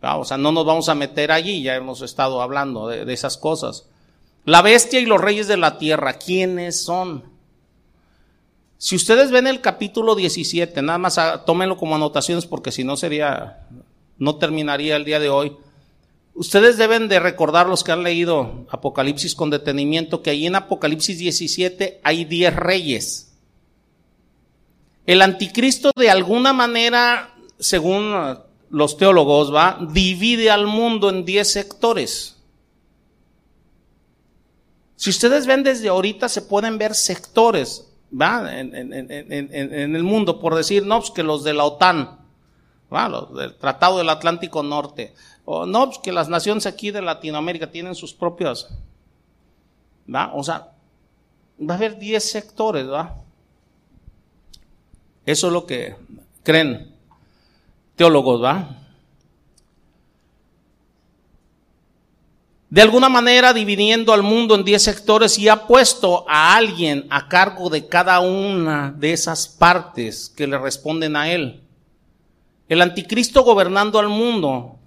[0.00, 3.12] Ah, o sea, no nos vamos a meter allí, ya hemos estado hablando de, de
[3.12, 3.86] esas cosas.
[4.44, 7.37] La bestia y los reyes de la tierra, ¿quiénes son?
[8.78, 13.66] Si ustedes ven el capítulo 17, nada más tómenlo como anotaciones porque si no sería,
[14.18, 15.56] no terminaría el día de hoy.
[16.34, 21.18] Ustedes deben de recordar los que han leído Apocalipsis con detenimiento, que ahí en Apocalipsis
[21.18, 23.32] 17 hay 10 reyes.
[25.06, 28.38] El anticristo de alguna manera, según
[28.70, 32.36] los teólogos, va, divide al mundo en 10 sectores.
[34.94, 38.58] Si ustedes ven desde ahorita, se pueden ver sectores, ¿va?
[38.58, 42.18] En, el mundo, por decir, no, pues que los de la OTAN,
[42.92, 43.08] ¿va?
[43.08, 47.70] Los del Tratado del Atlántico Norte, o no, pues que las naciones aquí de Latinoamérica
[47.70, 48.68] tienen sus propios,
[50.12, 50.32] ¿va?
[50.34, 50.72] O sea,
[51.60, 53.16] va a haber 10 sectores, ¿va?
[55.26, 55.96] Eso es lo que
[56.42, 56.94] creen
[57.96, 58.87] teólogos, ¿va?
[62.70, 67.28] De alguna manera dividiendo al mundo en 10 sectores y ha puesto a alguien a
[67.28, 71.62] cargo de cada una de esas partes que le responden a él.
[72.68, 74.78] El anticristo gobernando al mundo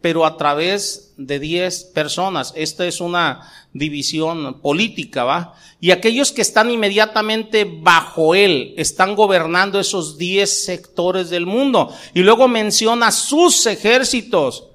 [0.00, 2.52] pero a través de 10 personas.
[2.56, 3.40] Esta es una
[3.72, 5.54] división política, ¿va?
[5.80, 11.94] Y aquellos que están inmediatamente bajo él están gobernando esos 10 sectores del mundo.
[12.14, 14.69] Y luego menciona sus ejércitos.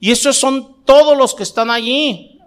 [0.00, 2.40] Y esos son todos los que están allí.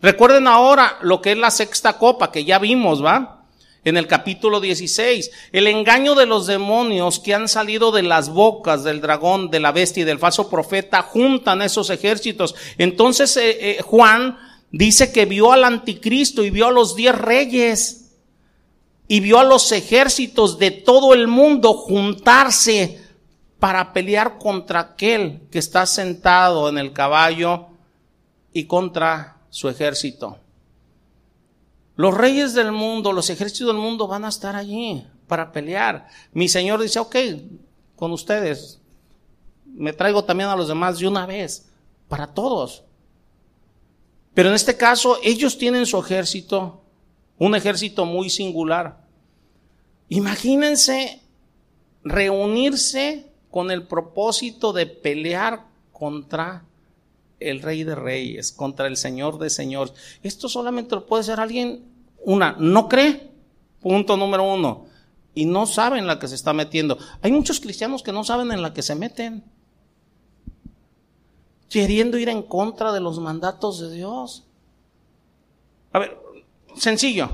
[0.00, 3.42] Recuerden ahora lo que es la sexta copa, que ya vimos, ¿va?
[3.84, 8.84] en el capítulo 16, el engaño de los demonios que han salido de las bocas
[8.84, 12.54] del dragón, de la bestia y del falso profeta, juntan esos ejércitos.
[12.78, 14.38] Entonces eh, eh, Juan
[14.70, 18.12] dice que vio al anticristo y vio a los diez reyes
[19.08, 23.01] y vio a los ejércitos de todo el mundo juntarse
[23.62, 27.68] para pelear contra aquel que está sentado en el caballo
[28.52, 30.36] y contra su ejército.
[31.94, 36.08] Los reyes del mundo, los ejércitos del mundo van a estar allí para pelear.
[36.32, 37.14] Mi Señor dice, ok,
[37.94, 38.80] con ustedes,
[39.64, 41.68] me traigo también a los demás de una vez,
[42.08, 42.82] para todos.
[44.34, 46.82] Pero en este caso, ellos tienen su ejército,
[47.38, 49.06] un ejército muy singular.
[50.08, 51.22] Imagínense
[52.02, 56.64] reunirse con el propósito de pelear contra
[57.38, 59.92] el rey de reyes, contra el señor de señores.
[60.22, 61.84] Esto solamente lo puede ser alguien,
[62.24, 63.30] una, no cree,
[63.82, 64.86] punto número uno,
[65.34, 66.96] y no sabe en la que se está metiendo.
[67.20, 69.44] Hay muchos cristianos que no saben en la que se meten,
[71.68, 74.44] queriendo ir en contra de los mandatos de Dios.
[75.92, 76.18] A ver,
[76.74, 77.28] sencillo.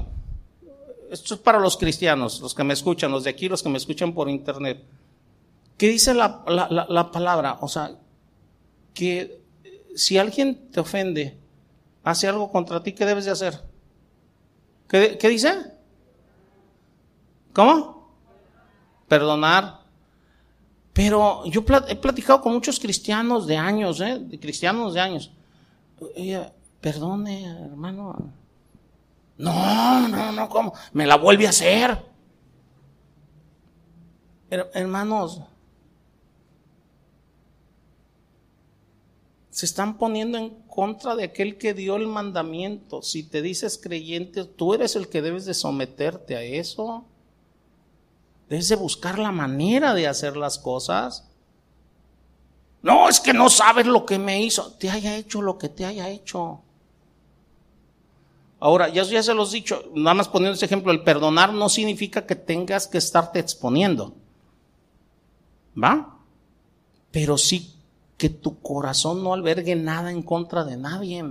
[1.12, 3.78] Esto es para los cristianos, los que me escuchan, los de aquí, los que me
[3.78, 4.84] escuchan por internet.
[5.78, 6.44] ¿Qué dice la,
[6.88, 7.56] la palabra?
[7.62, 7.92] O sea,
[8.92, 9.40] que
[9.94, 11.38] si alguien te ofende,
[12.02, 13.62] hace algo contra ti, ¿qué debes de hacer?
[14.88, 15.54] ¿Qué, dice?
[17.52, 18.10] ¿Cómo?
[19.06, 19.80] Perdonar.
[20.92, 24.18] Pero yo he platicado con muchos cristianos de años, ¿eh?
[24.18, 25.30] De cristianos de años.
[26.80, 28.32] perdone, hermano.
[29.36, 30.72] No, no, no, ¿cómo?
[30.92, 32.04] Me la vuelve a hacer.
[34.50, 35.42] Hermanos,
[39.58, 43.02] se están poniendo en contra de aquel que dio el mandamiento.
[43.02, 47.04] Si te dices creyente, tú eres el que debes de someterte a eso.
[48.48, 51.28] Debes de buscar la manera de hacer las cosas.
[52.82, 54.74] No, es que no sabes lo que me hizo.
[54.74, 56.62] Te haya hecho lo que te haya hecho.
[58.60, 62.24] Ahora, ya, se los he dicho, nada más poniendo ese ejemplo, el perdonar no significa
[62.26, 64.14] que tengas que estarte exponiendo.
[65.76, 66.16] ¿Va?
[67.10, 67.74] Pero sí
[68.18, 71.24] que tu corazón no albergue nada en contra de nadie.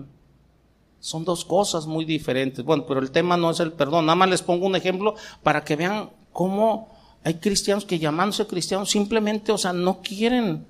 [1.00, 2.66] Son dos cosas muy diferentes.
[2.66, 4.08] Bueno, pero el tema no es el perdón.
[4.08, 5.14] Nada más les pongo un ejemplo
[5.44, 6.90] para que vean cómo
[7.24, 10.66] hay cristianos que llamándose cristianos simplemente, o sea, no quieren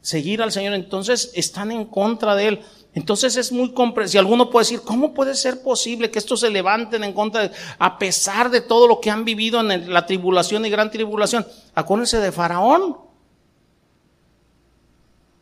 [0.00, 0.74] seguir al Señor.
[0.74, 2.60] Entonces están en contra de Él.
[2.92, 4.12] Entonces es muy comprensible.
[4.12, 7.50] Si alguno puede decir, ¿cómo puede ser posible que estos se levanten en contra de,
[7.78, 11.46] a pesar de todo lo que han vivido en la tribulación y gran tribulación?
[11.74, 13.06] Acuérdense de Faraón.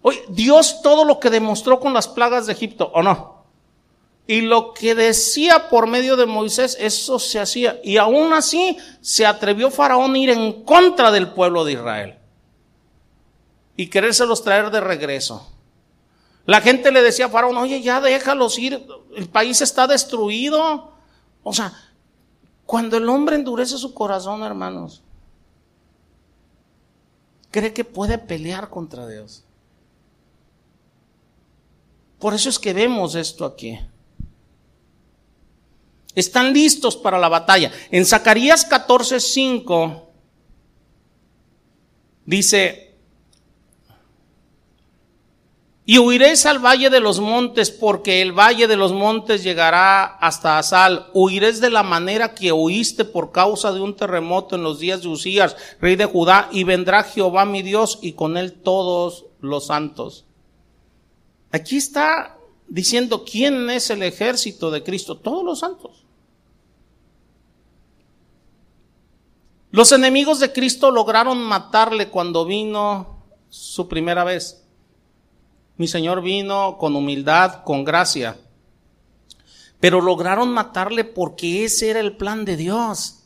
[0.07, 3.47] Oye, Dios todo lo que demostró con las plagas de Egipto, ¿o no?
[4.27, 7.81] Y lo que decía por medio de Moisés, eso se hacía.
[7.83, 12.19] Y aún así se atrevió Faraón a ir en contra del pueblo de Israel.
[13.77, 15.51] Y querérselos traer de regreso.
[16.45, 18.87] La gente le decía a Faraón, oye, ya déjalos ir,
[19.17, 20.93] el país está destruido.
[21.43, 21.73] O sea,
[22.67, 25.03] cuando el hombre endurece su corazón, hermanos,
[27.51, 29.45] cree que puede pelear contra Dios.
[32.25, 33.79] Por eso es que vemos esto aquí.
[36.15, 37.71] Están listos para la batalla.
[37.91, 40.05] En Zacarías 14:5
[42.25, 42.95] dice,
[45.85, 50.57] Y huiréis al valle de los montes, porque el valle de los montes llegará hasta
[50.57, 51.11] Asal.
[51.13, 55.09] Huiréis de la manera que huiste por causa de un terremoto en los días de
[55.09, 60.24] Usías, rey de Judá, y vendrá Jehová mi Dios y con él todos los santos.
[61.55, 62.37] Aquí está
[62.67, 66.05] diciendo quién es el ejército de Cristo, todos los santos.
[69.71, 74.65] Los enemigos de Cristo lograron matarle cuando vino su primera vez.
[75.77, 78.37] Mi Señor vino con humildad, con gracia.
[79.79, 83.24] Pero lograron matarle porque ese era el plan de Dios.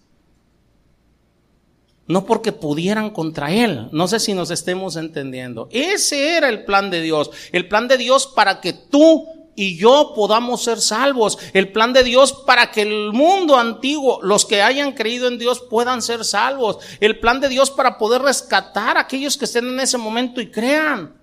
[2.09, 3.89] No porque pudieran contra Él.
[3.93, 5.69] No sé si nos estemos entendiendo.
[5.71, 7.31] Ese era el plan de Dios.
[7.53, 11.37] El plan de Dios para que tú y yo podamos ser salvos.
[11.53, 15.61] El plan de Dios para que el mundo antiguo, los que hayan creído en Dios,
[15.69, 16.79] puedan ser salvos.
[17.01, 20.51] El plan de Dios para poder rescatar a aquellos que estén en ese momento y
[20.51, 21.18] crean.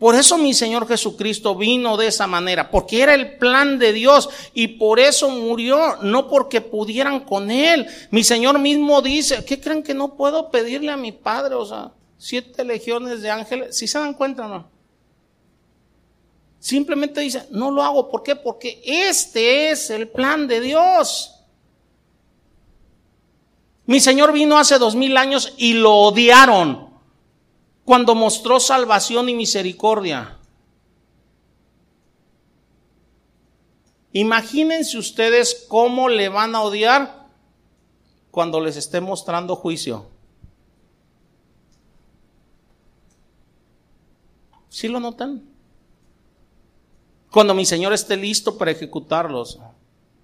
[0.00, 4.30] Por eso mi Señor Jesucristo vino de esa manera, porque era el plan de Dios
[4.54, 7.86] y por eso murió, no porque pudieran con Él.
[8.10, 11.54] Mi Señor mismo dice, ¿qué creen que no puedo pedirle a mi Padre?
[11.54, 14.70] O sea, siete legiones de ángeles, si se dan cuenta o no.
[16.58, 18.36] Simplemente dice, no lo hago, ¿por qué?
[18.36, 21.34] Porque este es el plan de Dios.
[23.84, 26.89] Mi Señor vino hace dos mil años y lo odiaron
[27.90, 30.38] cuando mostró salvación y misericordia.
[34.12, 37.26] Imagínense ustedes cómo le van a odiar
[38.30, 40.06] cuando les esté mostrando juicio.
[44.68, 45.42] ¿Sí lo notan?
[47.32, 49.58] Cuando mi Señor esté listo para ejecutarlos,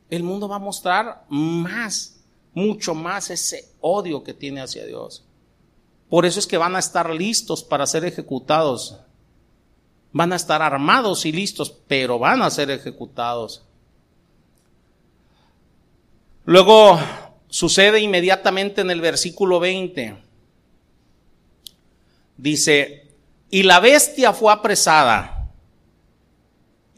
[0.09, 2.21] el mundo va a mostrar más,
[2.55, 5.26] mucho más ese odio que tiene hacia Dios.
[6.09, 8.99] Por eso es que van a estar listos para ser ejecutados.
[10.13, 13.63] Van a estar armados y listos, pero van a ser ejecutados.
[16.45, 16.99] Luego
[17.49, 20.17] sucede inmediatamente en el versículo 20.
[22.37, 23.09] Dice,
[23.51, 25.36] y la bestia fue apresada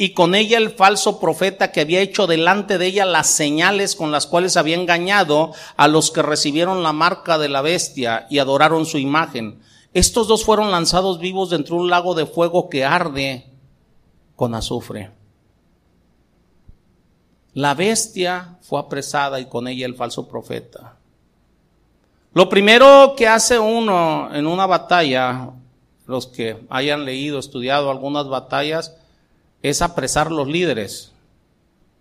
[0.01, 4.13] y con ella el falso profeta que había hecho delante de ella las señales con
[4.13, 8.87] las cuales había engañado a los que recibieron la marca de la bestia y adoraron
[8.87, 9.61] su imagen.
[9.93, 13.51] Estos dos fueron lanzados vivos dentro de un lago de fuego que arde
[14.37, 15.11] con azufre.
[17.55, 20.97] La bestia fue apresada y con ella el falso profeta.
[22.35, 25.51] Lo primero que hace uno en una batalla,
[26.07, 28.95] los que hayan leído, estudiado algunas batallas,
[29.63, 31.13] es apresar los líderes,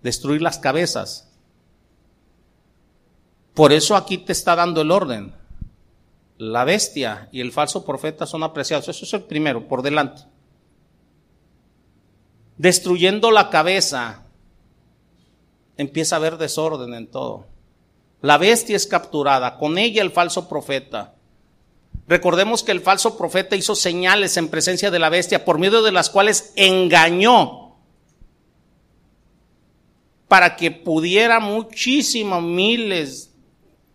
[0.02, 1.30] destruir las cabezas.
[3.54, 5.34] Por eso aquí te está dando el orden.
[6.38, 8.88] La bestia y el falso profeta son apreciados.
[8.88, 10.22] Eso es el primero, por delante.
[12.58, 14.24] Destruyendo la cabeza,
[15.78, 17.48] empieza a haber desorden en todo.
[18.22, 21.16] La bestia es capturada, con ella el falso profeta.
[22.08, 25.92] Recordemos que el falso profeta hizo señales en presencia de la bestia por medio de
[25.92, 27.76] las cuales engañó
[30.28, 33.34] para que pudiera muchísimos miles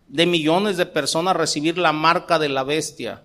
[0.07, 3.22] de millones de personas recibir la marca de la bestia.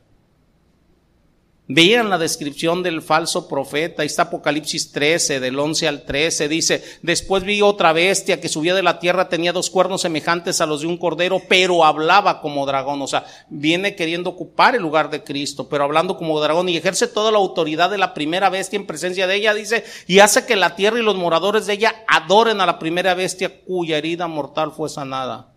[1.71, 6.83] Vean la descripción del falso profeta, ahí está Apocalipsis 13, del 11 al 13, dice,
[7.03, 10.81] después vi otra bestia que subía de la tierra, tenía dos cuernos semejantes a los
[10.81, 15.23] de un cordero, pero hablaba como dragón, o sea, viene queriendo ocupar el lugar de
[15.23, 18.87] Cristo, pero hablando como dragón y ejerce toda la autoridad de la primera bestia en
[18.87, 22.63] presencia de ella, dice, y hace que la tierra y los moradores de ella adoren
[22.63, 25.53] a la primera bestia cuya herida mortal fue sanada.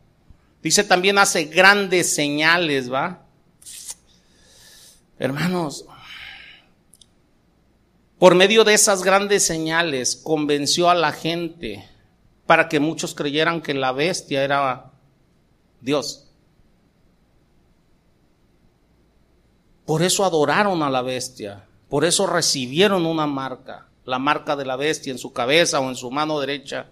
[0.62, 3.26] Dice también hace grandes señales, ¿va?
[5.18, 5.86] Hermanos,
[8.22, 11.90] por medio de esas grandes señales convenció a la gente
[12.46, 14.92] para que muchos creyeran que la bestia era
[15.80, 16.32] Dios.
[19.88, 24.76] Por eso adoraron a la bestia, por eso recibieron una marca, la marca de la
[24.76, 26.92] bestia en su cabeza o en su mano derecha.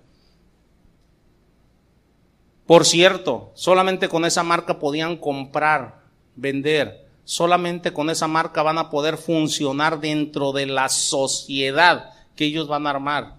[2.66, 6.02] Por cierto, solamente con esa marca podían comprar,
[6.36, 12.68] vender, solamente con esa marca van a poder funcionar dentro de la sociedad que ellos
[12.68, 13.36] van a armar.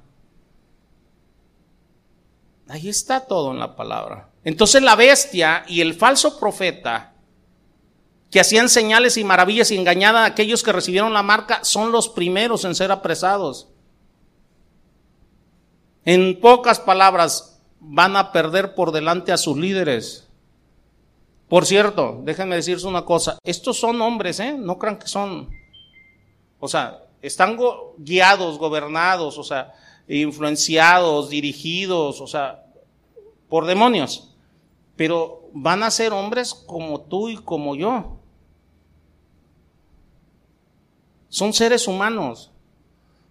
[2.69, 4.31] Ahí está todo en la palabra.
[4.45, 7.15] Entonces la bestia y el falso profeta
[8.31, 12.09] que hacían señales y maravillas y engañaban a aquellos que recibieron la marca son los
[12.09, 13.71] primeros en ser apresados.
[16.05, 20.30] En pocas palabras, van a perder por delante a sus líderes.
[21.51, 24.57] Por cierto, déjenme decirles una cosa, estos son hombres, ¿eh?
[24.57, 25.51] No crean que son,
[26.61, 27.59] o sea, están
[27.99, 29.75] guiados, gobernados, o sea,
[30.07, 32.67] influenciados, dirigidos, o sea,
[33.49, 34.33] por demonios.
[34.95, 38.17] Pero van a ser hombres como tú y como yo.
[41.31, 42.53] Son seres humanos.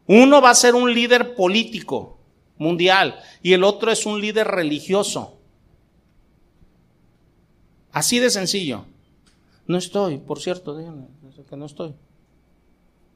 [0.07, 2.17] Uno va a ser un líder político
[2.57, 5.38] mundial y el otro es un líder religioso.
[7.91, 8.85] Así de sencillo.
[9.67, 11.07] No estoy, por cierto, díganme
[11.49, 11.95] que no estoy.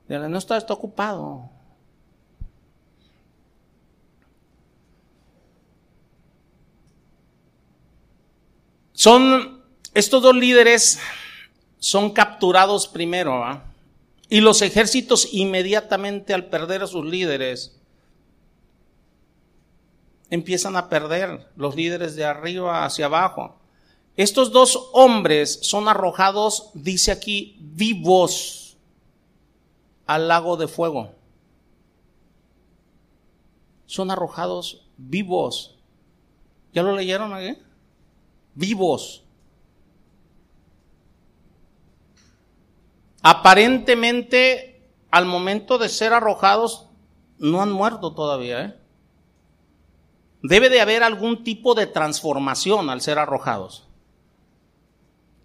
[0.08, 1.50] no está, está ocupado.
[8.94, 9.64] Son,
[9.94, 11.00] estos dos líderes
[11.80, 13.44] son capturados primero,
[14.30, 17.80] y los ejércitos inmediatamente al perder a sus líderes,
[20.30, 23.60] empiezan a perder los líderes de arriba hacia abajo.
[24.16, 28.78] Estos dos hombres son arrojados, dice aquí, vivos
[30.06, 31.16] al lago de fuego.
[33.88, 35.80] Son arrojados vivos.
[36.74, 37.58] ¿Ya lo leyeron ahí?
[38.54, 39.24] Vivos.
[43.24, 46.88] Aparentemente, al momento de ser arrojados,
[47.40, 48.64] no han muerto todavía.
[48.64, 48.76] ¿eh?
[50.44, 53.88] Debe de haber algún tipo de transformación al ser arrojados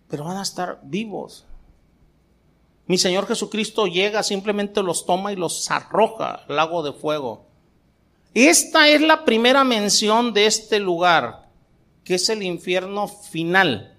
[0.08, 1.44] pero van a estar vivos.
[2.86, 7.44] Mi Señor Jesucristo llega, simplemente los toma y los arroja al lago de fuego.
[8.34, 11.50] Esta es la primera mención de este lugar,
[12.04, 13.94] que es el infierno final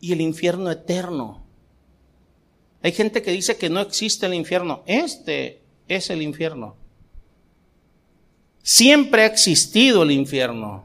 [0.00, 1.44] y el infierno eterno.
[2.82, 4.82] Hay gente que dice que no existe el infierno.
[4.86, 6.76] Este es el infierno.
[8.62, 10.84] Siempre ha existido el infierno.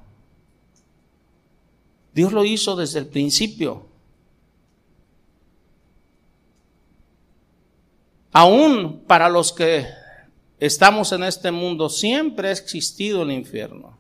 [2.13, 3.90] Dios lo hizo desde el principio.
[8.31, 9.87] Aún para los que
[10.59, 13.99] estamos en este mundo, siempre ha existido el infierno.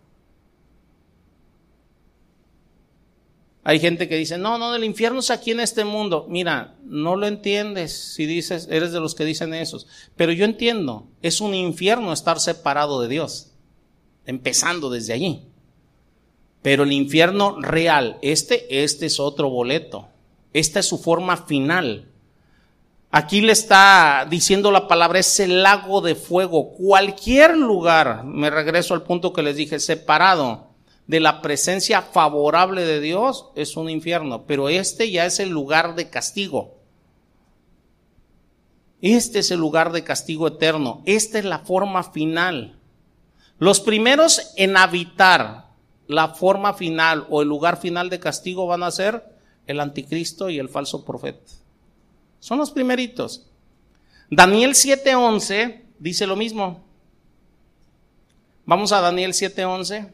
[3.63, 6.25] Hay gente que dice, no, no, el infierno es aquí en este mundo.
[6.27, 9.87] Mira, no lo entiendes si dices, eres de los que dicen esos.
[10.15, 13.51] Pero yo entiendo, es un infierno estar separado de Dios.
[14.25, 15.45] Empezando desde allí.
[16.63, 20.07] Pero el infierno real, este, este es otro boleto.
[20.53, 22.07] Esta es su forma final.
[23.13, 26.71] Aquí le está diciendo la palabra, ese lago de fuego.
[26.71, 30.67] Cualquier lugar, me regreso al punto que les dije, separado
[31.07, 34.45] de la presencia favorable de Dios, es un infierno.
[34.47, 36.77] Pero este ya es el lugar de castigo.
[39.01, 41.01] Este es el lugar de castigo eterno.
[41.05, 42.79] Esta es la forma final.
[43.57, 45.71] Los primeros en habitar
[46.07, 49.35] la forma final o el lugar final de castigo van a ser
[49.67, 51.60] el anticristo y el falso profeta.
[52.41, 53.45] Son los primeritos.
[54.29, 56.83] Daniel 7:11 dice lo mismo.
[58.65, 60.11] Vamos a Daniel 7:11.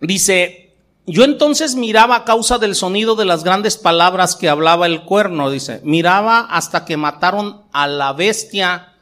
[0.00, 5.04] Dice, yo entonces miraba a causa del sonido de las grandes palabras que hablaba el
[5.04, 8.94] cuerno, dice, miraba hasta que mataron a la bestia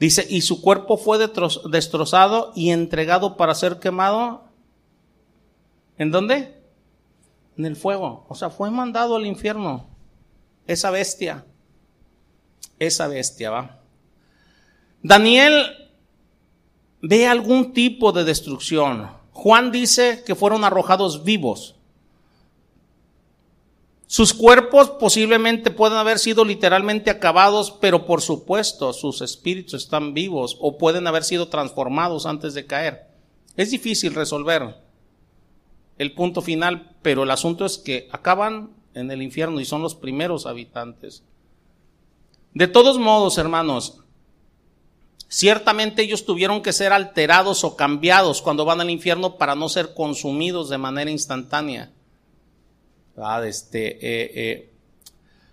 [0.00, 4.44] Dice, y su cuerpo fue destrozado y entregado para ser quemado.
[5.98, 6.58] ¿En dónde?
[7.58, 8.24] En el fuego.
[8.30, 9.90] O sea, fue mandado al infierno.
[10.66, 11.44] Esa bestia.
[12.78, 13.80] Esa bestia, va.
[15.02, 15.90] Daniel
[17.02, 19.10] ve algún tipo de destrucción.
[19.32, 21.76] Juan dice que fueron arrojados vivos.
[24.10, 30.56] Sus cuerpos posiblemente pueden haber sido literalmente acabados, pero por supuesto sus espíritus están vivos
[30.58, 33.06] o pueden haber sido transformados antes de caer.
[33.54, 34.74] Es difícil resolver
[35.96, 39.94] el punto final, pero el asunto es que acaban en el infierno y son los
[39.94, 41.22] primeros habitantes.
[42.52, 44.00] De todos modos, hermanos,
[45.28, 49.94] ciertamente ellos tuvieron que ser alterados o cambiados cuando van al infierno para no ser
[49.94, 51.92] consumidos de manera instantánea.
[53.44, 54.72] Este, eh, eh.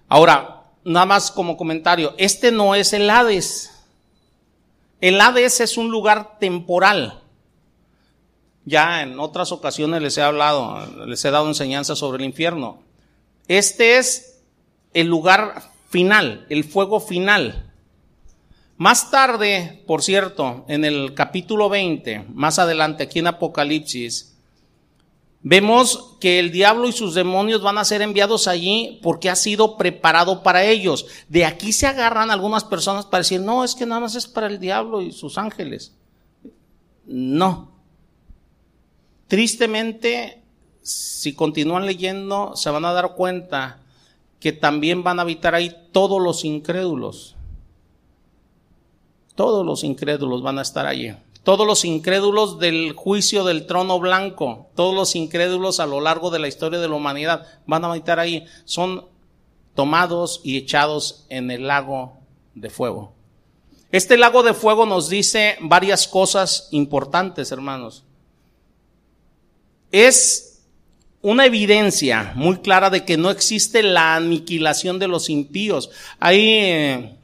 [0.07, 3.72] Ahora, nada más como comentario, este no es el Hades.
[5.01, 7.22] El Hades es un lugar temporal.
[8.65, 12.82] Ya en otras ocasiones les he hablado, les he dado enseñanza sobre el infierno.
[13.47, 14.41] Este es
[14.93, 17.72] el lugar final, el fuego final.
[18.78, 24.37] Más tarde, por cierto, en el capítulo 20, más adelante aquí en Apocalipsis,
[25.42, 29.78] Vemos que el diablo y sus demonios van a ser enviados allí porque ha sido
[29.78, 31.06] preparado para ellos.
[31.30, 34.48] De aquí se agarran algunas personas para decir, no, es que nada más es para
[34.48, 35.94] el diablo y sus ángeles.
[37.06, 37.72] No.
[39.28, 40.44] Tristemente
[40.88, 43.80] si continúan leyendo, se van a dar cuenta
[44.40, 47.36] que también van a habitar ahí todos los incrédulos.
[49.36, 51.14] Todos los incrédulos van a estar allí.
[51.48, 56.39] Todos los incrédulos del juicio del trono blanco, todos los incrédulos a lo largo de
[56.39, 58.43] la historia de la humanidad van a habitar ahí.
[58.66, 59.06] Son
[59.74, 62.18] tomados y echados en el lago
[62.54, 63.14] de fuego.
[63.93, 68.04] Este lago de fuego nos dice varias cosas importantes, hermanos.
[69.89, 70.66] Es
[71.22, 75.91] una evidencia muy clara de que no existe la aniquilación de los impíos.
[76.20, 77.16] Hay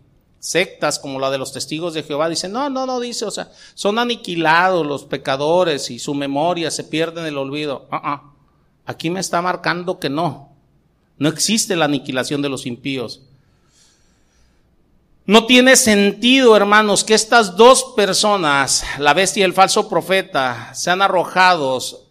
[0.44, 3.50] sectas como la de los testigos de Jehová dicen, no, no, no dice, o sea,
[3.76, 7.88] son aniquilados los pecadores y su memoria se pierde en el olvido.
[7.90, 8.34] Ah.
[8.86, 10.50] Aquí me está marcando que no.
[11.18, 13.22] No existe la aniquilación de los impíos.
[15.26, 21.02] No tiene sentido, hermanos, que estas dos personas, la bestia y el falso profeta, sean
[21.02, 22.03] arrojados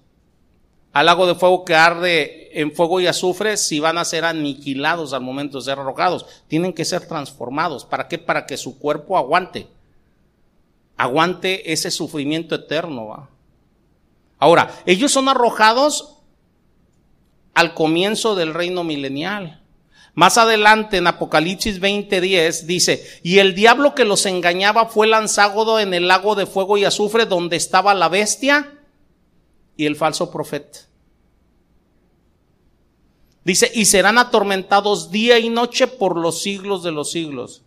[0.93, 5.13] al lago de fuego que arde en fuego y azufre si van a ser aniquilados
[5.13, 6.27] al momento de ser arrojados.
[6.49, 7.85] Tienen que ser transformados.
[7.85, 8.19] ¿Para qué?
[8.19, 9.69] Para que su cuerpo aguante.
[10.99, 13.29] Aguante ese sufrimiento eterno.
[14.39, 16.19] Ahora, ellos son arrojados
[17.55, 19.63] al comienzo del reino milenial.
[20.15, 25.95] Más adelante en Apocalipsis 20:10 dice, y el diablo que los engañaba fue lanzado en
[25.95, 28.82] el lago de fuego y azufre donde estaba la bestia
[29.83, 30.79] y el falso profeta.
[33.43, 37.63] Dice, y serán atormentados día y noche por los siglos de los siglos.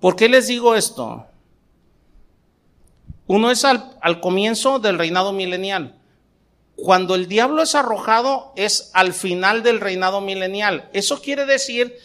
[0.00, 1.26] ¿Por qué les digo esto?
[3.28, 5.96] Uno es al, al comienzo del reinado milenial.
[6.74, 10.90] Cuando el diablo es arrojado es al final del reinado milenial.
[10.92, 11.96] Eso quiere decir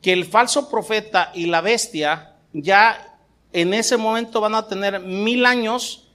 [0.00, 3.09] que el falso profeta y la bestia ya
[3.52, 6.08] en ese momento van a tener mil años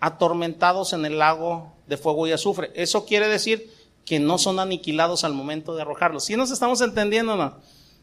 [0.00, 2.70] atormentados en el lago de fuego y azufre.
[2.74, 3.72] Eso quiere decir
[4.04, 6.24] que no son aniquilados al momento de arrojarlos.
[6.24, 7.56] Si nos estamos entendiendo, no?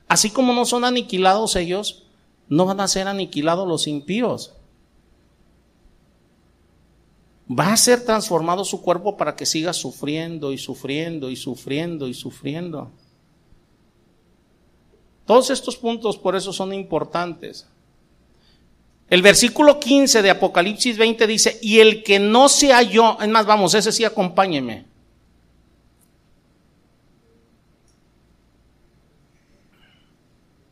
[0.07, 2.03] Así como no son aniquilados ellos,
[2.47, 4.53] no van a ser aniquilados los impíos
[7.49, 12.13] va a ser transformado su cuerpo para que siga sufriendo y sufriendo y sufriendo y
[12.13, 12.91] sufriendo.
[15.25, 17.67] Todos estos puntos por eso son importantes.
[19.09, 23.45] El versículo 15 de Apocalipsis 20 dice, y el que no se halló, es más,
[23.45, 24.85] vamos, ese sí acompáñeme.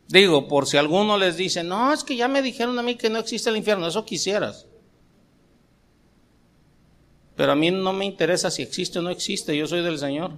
[0.07, 3.09] Digo, por si alguno les dice, no, es que ya me dijeron a mí que
[3.09, 4.67] no existe el infierno, eso quisieras.
[7.35, 10.33] Pero a mí no me interesa si existe o no existe, yo soy del Señor.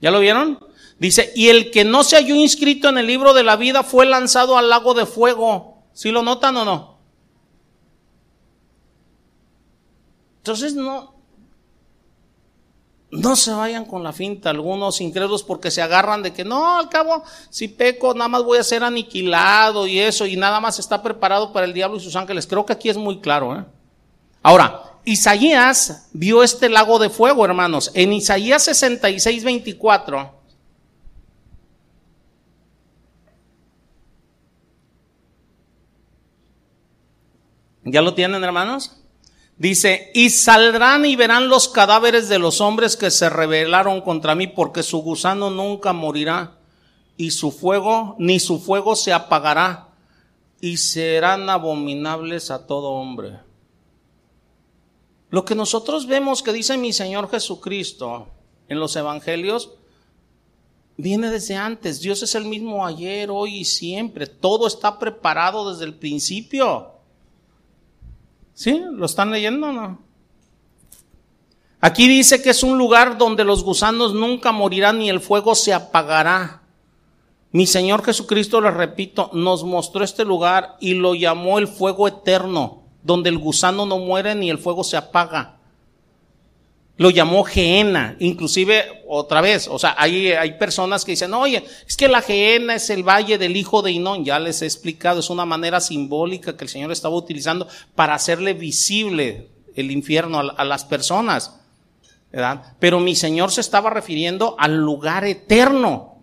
[0.00, 0.58] ¿Ya lo vieron?
[1.02, 4.06] Dice, y el que no se halló inscrito en el libro de la vida fue
[4.06, 5.82] lanzado al lago de fuego.
[5.92, 6.98] ¿Sí lo notan o no?
[10.36, 11.12] Entonces no,
[13.10, 16.88] no se vayan con la finta algunos incrédulos porque se agarran de que no, al
[16.88, 21.02] cabo, si peco, nada más voy a ser aniquilado y eso, y nada más está
[21.02, 22.46] preparado para el diablo y sus ángeles.
[22.46, 23.64] Creo que aquí es muy claro, ¿eh?
[24.40, 27.90] Ahora, Isaías vio este lago de fuego, hermanos.
[27.94, 30.41] En Isaías 66, 24.
[37.84, 38.96] ¿Ya lo tienen, hermanos?
[39.58, 44.46] Dice, y saldrán y verán los cadáveres de los hombres que se rebelaron contra mí,
[44.46, 46.58] porque su gusano nunca morirá,
[47.16, 49.88] y su fuego, ni su fuego se apagará,
[50.60, 53.40] y serán abominables a todo hombre.
[55.30, 58.28] Lo que nosotros vemos que dice mi Señor Jesucristo
[58.68, 59.70] en los evangelios
[60.96, 62.00] viene desde antes.
[62.00, 64.26] Dios es el mismo ayer, hoy y siempre.
[64.26, 66.91] Todo está preparado desde el principio.
[68.54, 68.82] ¿Sí?
[68.92, 69.98] ¿Lo están leyendo o no?
[71.80, 75.72] Aquí dice que es un lugar donde los gusanos nunca morirán ni el fuego se
[75.72, 76.62] apagará.
[77.50, 82.82] Mi Señor Jesucristo, les repito, nos mostró este lugar y lo llamó el fuego eterno
[83.02, 85.58] donde el gusano no muere ni el fuego se apaga.
[86.98, 91.96] Lo llamó Geena, inclusive otra vez, o sea, hay, hay personas que dicen, oye, es
[91.96, 95.30] que la Geena es el valle del hijo de Inón, ya les he explicado, es
[95.30, 100.84] una manera simbólica que el Señor estaba utilizando para hacerle visible el infierno a, las
[100.84, 101.58] personas,
[102.30, 102.74] ¿verdad?
[102.78, 106.18] Pero mi Señor se estaba refiriendo al lugar eterno,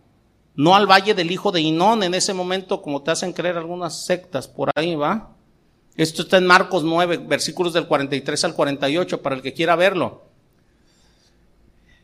[0.56, 4.06] no al valle del hijo de Inón en ese momento, como te hacen creer algunas
[4.06, 5.32] sectas por ahí, ¿va?
[5.96, 10.29] Esto está en Marcos 9, versículos del 43 al 48, para el que quiera verlo.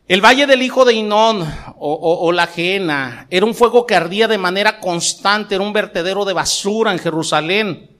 [0.08, 1.44] El valle del hijo de Inón
[1.78, 6.32] o, la Jena era un fuego que ardía de manera constante, era un vertedero de
[6.32, 7.90] basura en Jerusalén.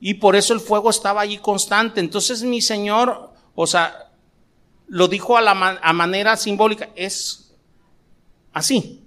[0.00, 2.00] y por eso el fuego estaba allí constante.
[2.00, 4.10] Entonces mi Señor, o sea,
[4.88, 7.54] lo dijo a la a manera simbólica, es
[8.52, 9.02] así,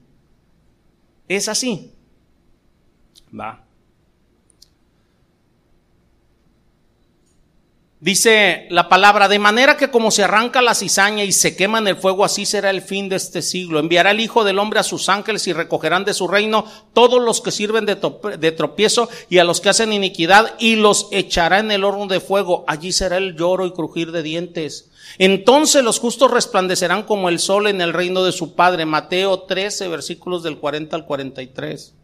[1.27, 1.91] es así.
[3.37, 3.66] Va.
[7.99, 11.87] Dice la palabra, de manera que como se arranca la cizaña y se quema en
[11.87, 13.79] el fuego, así será el fin de este siglo.
[13.79, 17.41] Enviará el Hijo del Hombre a sus ángeles y recogerán de su reino todos los
[17.41, 21.83] que sirven de, tropiezo y a los que hacen iniquidad y los echará en el
[21.83, 22.65] horno de fuego.
[22.67, 24.91] Allí será el lloro y crujir de dientes.
[25.17, 28.85] Entonces los justos resplandecerán como el sol en el reino de su Padre.
[28.85, 31.95] Mateo 13, versículos del 40 al 43.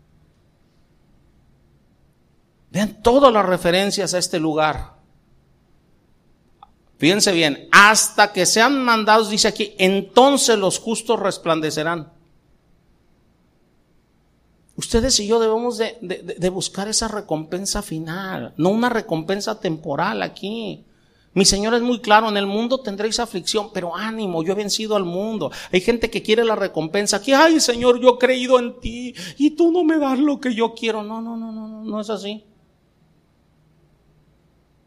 [2.71, 4.92] Vean todas las referencias a este lugar.
[7.03, 12.13] Fíjense bien, hasta que sean mandados, dice aquí, entonces los justos resplandecerán.
[14.77, 20.85] Ustedes y yo debemos de, buscar esa recompensa final, no una recompensa temporal aquí.
[21.33, 24.95] Mi Señor es muy claro, en el mundo tendréis aflicción, pero ánimo, yo he vencido
[24.95, 25.51] al mundo.
[25.73, 29.49] Hay gente que quiere la recompensa aquí, ay Señor, yo he creído en ti y
[29.49, 31.03] tú no me das lo que yo quiero.
[31.03, 32.45] No, no, no, no, no, no es así.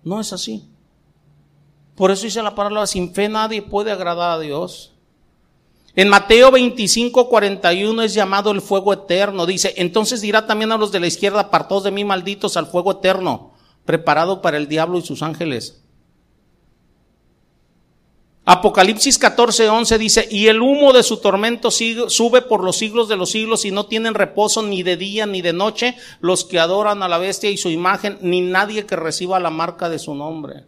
[0.02, 0.70] No es así.
[1.96, 4.92] Por eso dice la palabra, sin fe nadie puede agradar a Dios.
[5.94, 9.46] En Mateo 25, 41 es llamado el fuego eterno.
[9.46, 12.92] Dice, entonces dirá también a los de la izquierda, apartados de mí, malditos, al fuego
[12.92, 13.54] eterno,
[13.86, 15.82] preparado para el diablo y sus ángeles.
[18.44, 23.16] Apocalipsis 14, 11 dice, y el humo de su tormento sube por los siglos de
[23.16, 27.02] los siglos y no tienen reposo ni de día ni de noche los que adoran
[27.02, 30.66] a la bestia y su imagen, ni nadie que reciba la marca de su nombre.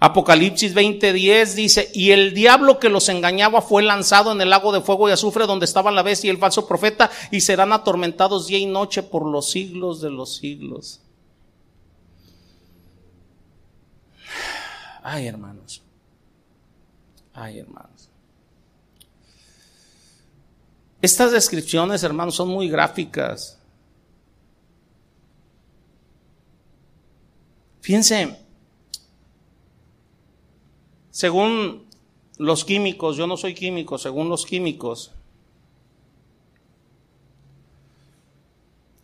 [0.00, 4.80] Apocalipsis 20:10 dice, y el diablo que los engañaba fue lanzado en el lago de
[4.80, 8.58] fuego y azufre donde estaba la bestia y el falso profeta y serán atormentados día
[8.58, 11.00] y noche por los siglos de los siglos.
[15.02, 15.82] Ay, hermanos.
[17.34, 18.08] Ay, hermanos.
[21.02, 23.58] Estas descripciones, hermanos, son muy gráficas.
[27.80, 28.39] Fíjense,
[31.20, 31.86] según
[32.38, 35.12] los químicos, yo no soy químico, según los químicos,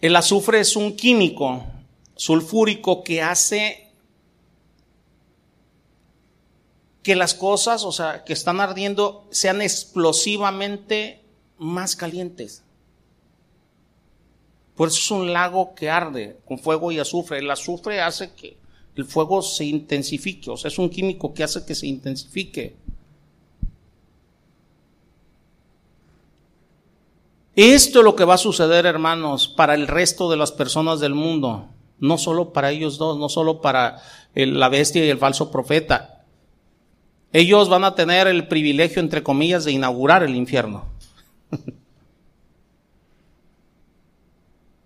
[0.01, 1.67] el azufre es un químico
[2.15, 3.91] sulfúrico que hace
[7.03, 11.23] que las cosas, o sea, que están ardiendo, sean explosivamente
[11.59, 12.63] más calientes.
[14.75, 17.41] Por eso es un lago que arde con fuego y azufre.
[17.41, 18.57] El azufre hace que
[18.97, 22.77] el fuego se intensifique, o sea, es un químico que hace que se intensifique.
[27.55, 31.15] Esto es lo que va a suceder, hermanos, para el resto de las personas del
[31.15, 31.69] mundo,
[31.99, 34.03] no solo para ellos dos, no solo para
[34.35, 36.25] la bestia y el falso profeta.
[37.33, 40.87] Ellos van a tener el privilegio, entre comillas, de inaugurar el infierno.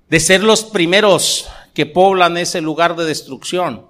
[0.09, 3.90] de ser los primeros que poblan ese lugar de destrucción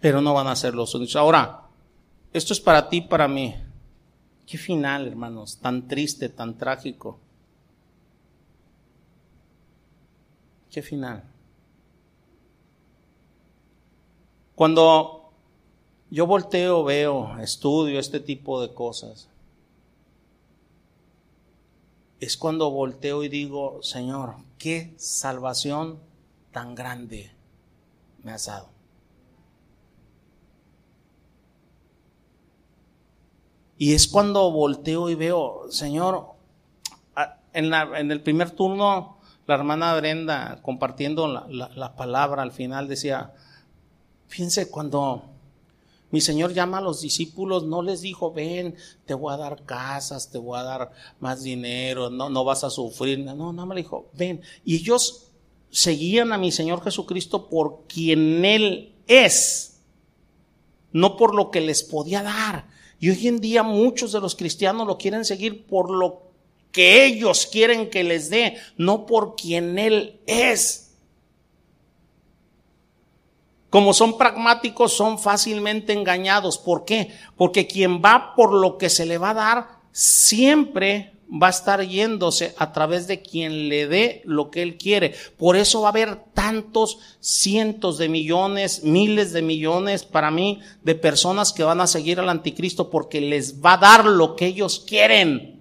[0.00, 1.16] pero no van a ser los únicos.
[1.16, 1.62] Ahora,
[2.32, 3.54] esto es para ti, para mí.
[4.46, 7.18] Qué final, hermanos, tan triste, tan trágico.
[10.70, 11.24] Qué final.
[14.54, 15.32] Cuando
[16.10, 19.28] yo volteo, veo, estudio este tipo de cosas,
[22.20, 25.98] es cuando volteo y digo, Señor, qué salvación
[26.52, 27.30] tan grande
[28.22, 28.75] me has dado.
[33.78, 36.36] Y es cuando volteo y veo, Señor,
[37.52, 42.88] en, la, en el primer turno, la hermana Brenda compartiendo la, la, palabra al final
[42.88, 43.32] decía,
[44.28, 45.22] fíjense, cuando
[46.10, 50.30] mi Señor llama a los discípulos, no les dijo, ven, te voy a dar casas,
[50.30, 53.18] te voy a dar más dinero, no, no vas a sufrir.
[53.18, 54.40] No, no me dijo, ven.
[54.64, 55.28] Y ellos
[55.70, 59.80] seguían a mi Señor Jesucristo por quien Él es,
[60.92, 62.75] no por lo que les podía dar.
[62.98, 66.22] Y hoy en día muchos de los cristianos lo quieren seguir por lo
[66.72, 70.94] que ellos quieren que les dé, no por quien Él es.
[73.70, 76.58] Como son pragmáticos, son fácilmente engañados.
[76.58, 77.10] ¿Por qué?
[77.36, 81.82] Porque quien va por lo que se le va a dar, siempre va a estar
[81.86, 85.14] yéndose a través de quien le dé lo que él quiere.
[85.36, 90.94] Por eso va a haber tantos cientos de millones, miles de millones para mí de
[90.94, 94.84] personas que van a seguir al anticristo porque les va a dar lo que ellos
[94.86, 95.60] quieren.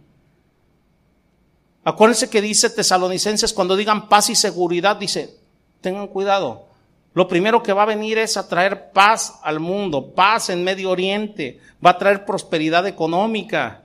[1.83, 5.37] Acuérdense que dice Tesalonicenses cuando digan paz y seguridad, dice,
[5.81, 6.65] tengan cuidado.
[7.13, 10.89] Lo primero que va a venir es a traer paz al mundo, paz en Medio
[10.89, 13.84] Oriente, va a traer prosperidad económica,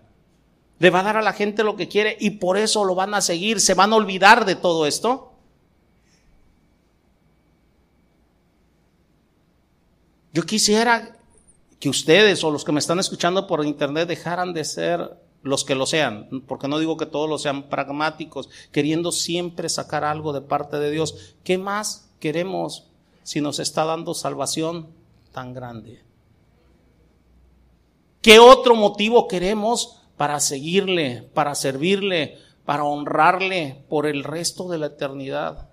[0.81, 3.13] le va a dar a la gente lo que quiere y por eso lo van
[3.13, 5.35] a seguir, se van a olvidar de todo esto.
[10.33, 11.19] Yo quisiera
[11.79, 15.75] que ustedes o los que me están escuchando por internet dejaran de ser los que
[15.75, 20.41] lo sean, porque no digo que todos lo sean pragmáticos, queriendo siempre sacar algo de
[20.41, 21.37] parte de Dios.
[21.45, 22.87] ¿Qué más queremos
[23.23, 24.89] si nos está dando salvación
[25.33, 26.03] tan grande?
[28.23, 32.37] ¿Qué otro motivo queremos para seguirle, para servirle,
[32.67, 35.71] para honrarle por el resto de la eternidad?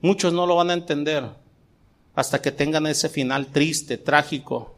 [0.00, 1.24] Muchos no lo van a entender
[2.16, 4.74] hasta que tengan ese final triste, trágico.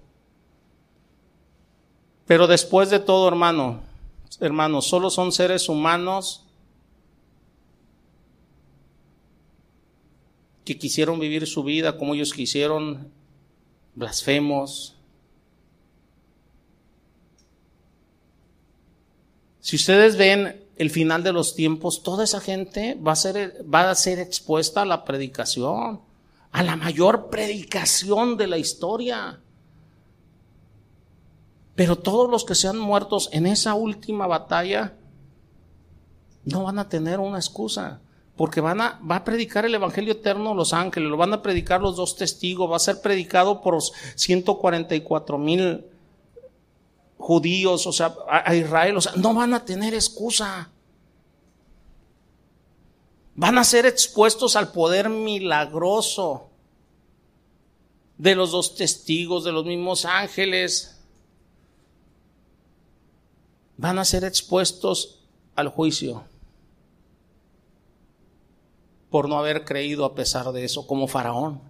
[2.26, 3.80] Pero después de todo, hermano,
[4.40, 6.49] hermanos, solo son seres humanos
[10.65, 13.11] que quisieron vivir su vida como ellos quisieron,
[13.95, 14.97] blasfemos.
[19.61, 23.91] Si ustedes ven el final de los tiempos, toda esa gente va a ser, va
[23.91, 26.01] a ser expuesta a la predicación,
[26.53, 29.41] a la mayor predicación de la historia.
[31.74, 34.95] Pero todos los que sean muertos en esa última batalla
[36.45, 38.01] no van a tener una excusa,
[38.40, 41.82] porque van a, va a predicar el Evangelio eterno los ángeles, lo van a predicar
[41.82, 45.84] los dos testigos, va a ser predicado por 144 mil
[47.18, 50.70] judíos, o sea, a, Israel, o sea, no van a tener excusa.
[53.34, 56.48] Van a ser expuestos al poder milagroso
[58.16, 60.98] de los dos testigos, de los mismos ángeles.
[63.76, 65.18] Van a ser expuestos
[65.56, 66.24] al juicio
[69.11, 71.61] por no haber creído a pesar de eso, como Faraón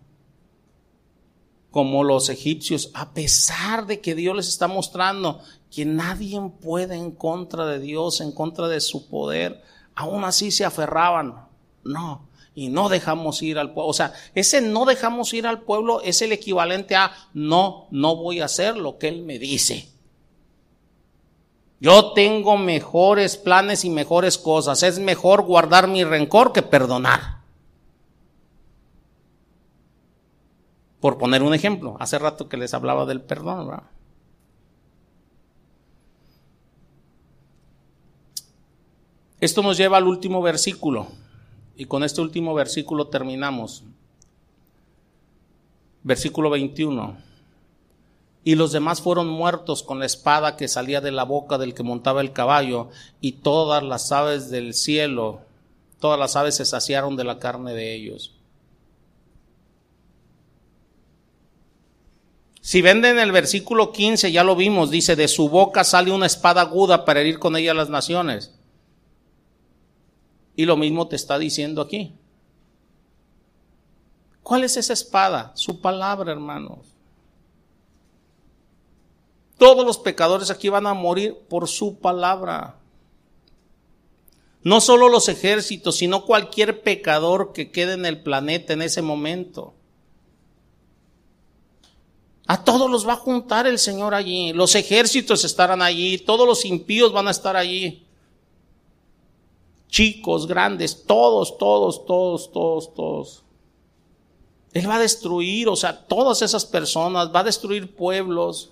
[1.70, 5.40] como los egipcios, a pesar de que Dios les está mostrando
[5.70, 9.62] que nadie puede en contra de Dios, en contra de su poder,
[9.94, 11.46] aún así se aferraban.
[11.84, 13.88] No, y no dejamos ir al pueblo.
[13.88, 18.40] O sea, ese no dejamos ir al pueblo es el equivalente a no, no voy
[18.40, 19.88] a hacer lo que Él me dice.
[21.80, 24.82] Yo tengo mejores planes y mejores cosas.
[24.82, 27.40] Es mejor guardar mi rencor que perdonar.
[31.00, 33.84] Por poner un ejemplo, hace rato que les hablaba del perdón, ¿verdad?
[39.40, 41.06] Esto nos lleva al último versículo,
[41.74, 43.84] y con este último versículo terminamos.
[46.02, 47.29] Versículo 21.
[48.42, 51.82] Y los demás fueron muertos con la espada que salía de la boca del que
[51.82, 52.88] montaba el caballo,
[53.20, 55.40] y todas las aves del cielo,
[55.98, 58.34] todas las aves se saciaron de la carne de ellos.
[62.60, 66.60] Si venden el versículo 15, ya lo vimos, dice, de su boca sale una espada
[66.60, 68.54] aguda para herir con ella a las naciones.
[70.54, 72.14] Y lo mismo te está diciendo aquí.
[74.42, 75.52] ¿Cuál es esa espada?
[75.54, 76.78] Su palabra, hermanos.
[79.60, 82.78] Todos los pecadores aquí van a morir por su palabra.
[84.62, 89.74] No solo los ejércitos, sino cualquier pecador que quede en el planeta en ese momento.
[92.46, 94.54] A todos los va a juntar el Señor allí.
[94.54, 96.16] Los ejércitos estarán allí.
[96.16, 98.06] Todos los impíos van a estar allí.
[99.90, 103.42] Chicos, grandes, todos, todos, todos, todos, todos.
[104.72, 108.70] Él va a destruir, o sea, todas esas personas, va a destruir pueblos.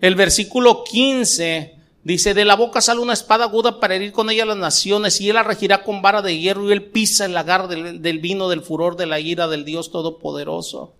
[0.00, 4.44] El versículo 15 dice, de la boca sale una espada aguda para herir con ella
[4.44, 7.34] a las naciones, y él la regirá con vara de hierro, y él pisa el
[7.34, 10.94] lagar del, del vino del furor de la ira del Dios Todopoderoso.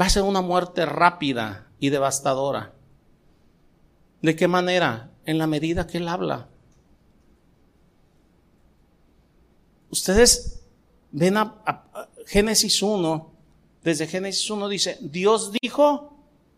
[0.00, 2.72] Va a ser una muerte rápida y devastadora.
[4.22, 5.10] ¿De qué manera?
[5.24, 6.48] En la medida que Él habla.
[9.90, 10.62] Ustedes
[11.10, 11.84] ven a,
[12.26, 13.32] Génesis 1,
[13.82, 16.09] desde Génesis 1 dice, Dios dijo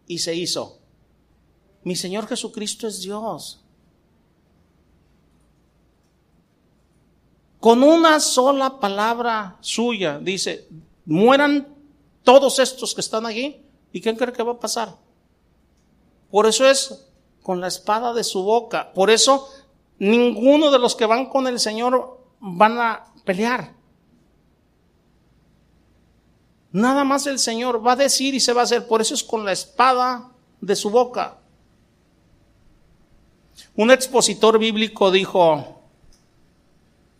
[0.07, 0.79] y se hizo.
[1.85, 3.61] Mi Señor Jesucristo es Dios.
[7.61, 10.69] Con una sola palabra suya dice,
[11.05, 11.69] mueran
[12.25, 13.65] todos estos que están allí.
[13.93, 14.97] ¿Y quién cree que va a pasar?
[16.31, 17.07] Por eso es
[17.43, 18.93] con la espada de su boca.
[18.93, 19.49] Por eso
[19.99, 23.75] ninguno de los que van con el Señor van a pelear.
[26.73, 28.87] Nada más el Señor va a decir y se va a hacer.
[28.87, 30.31] Por eso es con la espada
[30.61, 31.37] de su boca.
[33.77, 35.81] Un expositor bíblico dijo,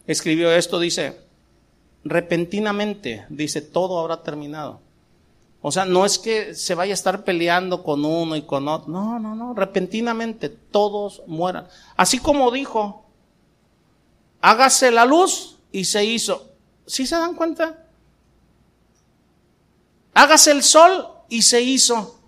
[0.07, 1.21] escribió esto, dice,
[2.05, 4.81] repentinamente, dice, todo habrá terminado.
[5.61, 8.91] O sea, no es que se vaya a estar peleando con uno y con otro.
[8.91, 9.55] No, no, no.
[9.55, 11.69] Repentinamente todos mueran.
[11.97, 13.05] Así como dijo,
[14.41, 16.49] hágase la luz y se hizo.
[16.85, 17.87] ¿Sí se dan cuenta?
[20.15, 22.19] Hágase el sol y se hizo.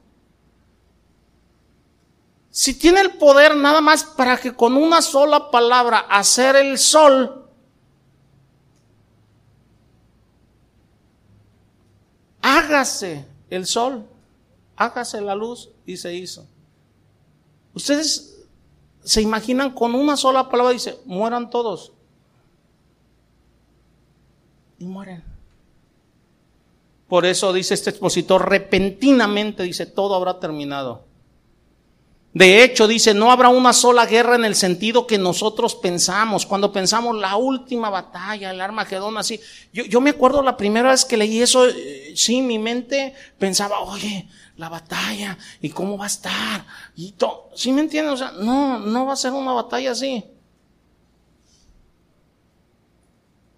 [2.50, 7.50] Si tiene el poder nada más para que con una sola palabra hacer el sol,
[12.40, 14.06] hágase el sol,
[14.76, 16.46] hágase la luz y se hizo.
[17.74, 18.46] Ustedes
[19.02, 21.92] se imaginan con una sola palabra, dice, mueran todos.
[24.78, 25.33] Y mueren.
[27.08, 31.04] Por eso dice este expositor, repentinamente dice, todo habrá terminado.
[32.34, 36.46] De hecho, dice, no habrá una sola guerra en el sentido que nosotros pensamos.
[36.46, 39.38] Cuando pensamos la última batalla, el Armagedón, así.
[39.72, 43.78] Yo, yo me acuerdo la primera vez que leí eso, eh, sí, mi mente pensaba,
[43.78, 46.66] oye, la batalla, ¿y cómo va a estar?
[46.96, 48.14] Y todo, ¿sí me entienden?
[48.14, 50.24] O sea, no, no va a ser una batalla así.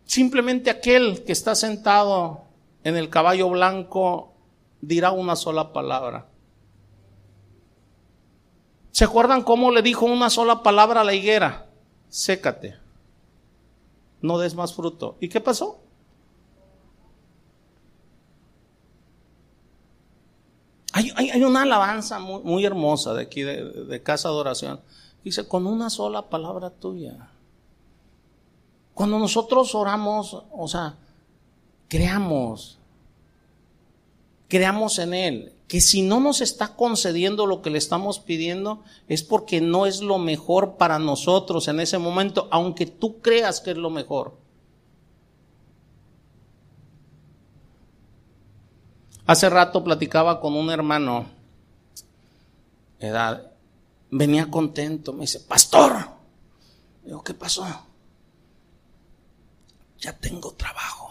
[0.04, 2.45] Simplemente aquel que está sentado
[2.86, 4.32] en el caballo blanco
[4.80, 6.28] dirá una sola palabra.
[8.92, 11.66] ¿Se acuerdan cómo le dijo una sola palabra a la higuera?
[12.08, 12.76] Sécate.
[14.22, 15.16] No des más fruto.
[15.20, 15.80] ¿Y qué pasó?
[20.92, 24.80] Hay, una alabanza muy, hermosa de aquí, de, de casa de oración.
[25.24, 27.30] Dice, con una sola palabra tuya.
[28.94, 30.98] Cuando nosotros oramos, o sea,
[31.88, 32.78] creamos,
[34.48, 39.22] creamos en Él, que si no nos está concediendo lo que le estamos pidiendo, es
[39.22, 43.76] porque no es lo mejor para nosotros en ese momento, aunque tú creas que es
[43.76, 44.36] lo mejor.
[49.26, 51.26] Hace rato platicaba con un hermano,
[53.00, 53.50] edad,
[54.08, 56.10] venía contento, me dice, pastor,
[57.04, 57.66] digo, ¿qué pasó?
[59.98, 61.05] Ya tengo trabajo.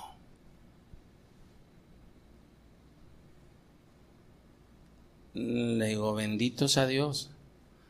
[5.35, 7.29] Le digo, bendito sea Dios.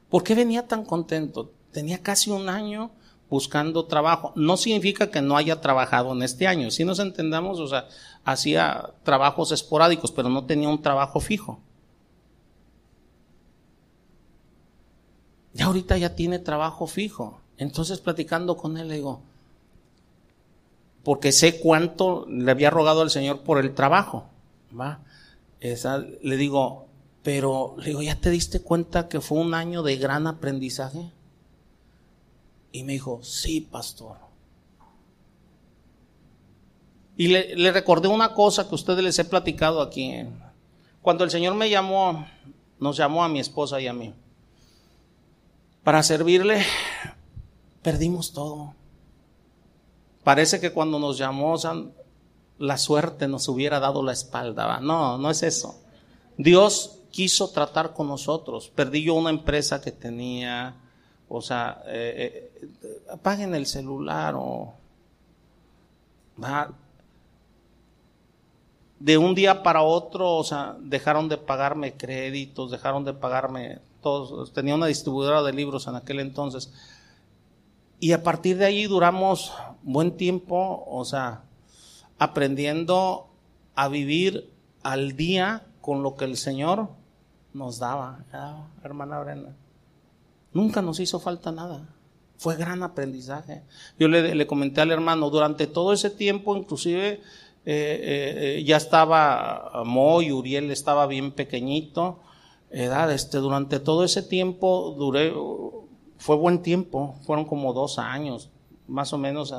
[0.09, 1.51] ¿Por qué venía tan contento?
[1.71, 2.91] Tenía casi un año
[3.29, 4.33] buscando trabajo.
[4.35, 6.71] No significa que no haya trabajado en este año.
[6.71, 7.87] Si nos entendamos, o sea,
[8.23, 11.59] hacía trabajos esporádicos, pero no tenía un trabajo fijo.
[15.53, 17.39] Y ahorita ya tiene trabajo fijo.
[17.57, 19.21] Entonces platicando con él le digo,
[21.03, 24.25] porque sé cuánto le había rogado al Señor por el trabajo.
[24.77, 24.99] ¿va?
[25.61, 26.87] Le digo,
[27.25, 31.11] pero le digo, ¿ya te diste cuenta que fue un año de gran aprendizaje?
[32.71, 34.17] Y me dijo, sí, pastor.
[37.17, 40.13] Y le, recordé una cosa que ustedes les he platicado aquí.
[41.01, 42.27] Cuando el Señor me llamó,
[42.79, 44.13] nos llamó a mi esposa y a mí.
[45.83, 46.63] Para servirle,
[47.81, 48.75] perdimos todo.
[50.23, 51.55] Parece que cuando nos llamó,
[52.59, 54.79] la suerte nos hubiera dado la espalda.
[54.79, 55.81] No, no es eso.
[56.37, 58.69] Dios quiso tratar con nosotros.
[58.75, 60.75] Perdí yo una empresa que tenía,
[61.29, 62.51] o sea, eh,
[63.07, 64.73] eh, el celular o...
[68.99, 74.51] De un día para otro, o sea, dejaron de pagarme créditos, dejaron de pagarme todos.
[74.51, 76.73] Tenía una distribuidora de libros en aquel entonces.
[78.01, 81.43] Y a partir de ahí duramos buen tiempo, o sea,
[82.19, 83.29] aprendiendo
[83.73, 84.51] a vivir
[84.83, 86.89] al día con lo que el Señor
[87.55, 88.19] nos daba,
[88.83, 89.55] hermana Brenda.
[90.51, 91.87] Nunca nos hizo falta nada.
[92.37, 93.63] Fue gran aprendizaje.
[93.97, 97.21] Yo le, comenté al hermano, durante todo ese tiempo, inclusive eh,
[97.65, 102.19] eh, eh, ya estaba Moy, Uriel estaba bien pequeñito.
[102.71, 105.33] Edad, este, durante todo ese tiempo duré,
[106.17, 108.49] fue buen tiempo, fueron como dos años,
[108.85, 109.53] más o menos,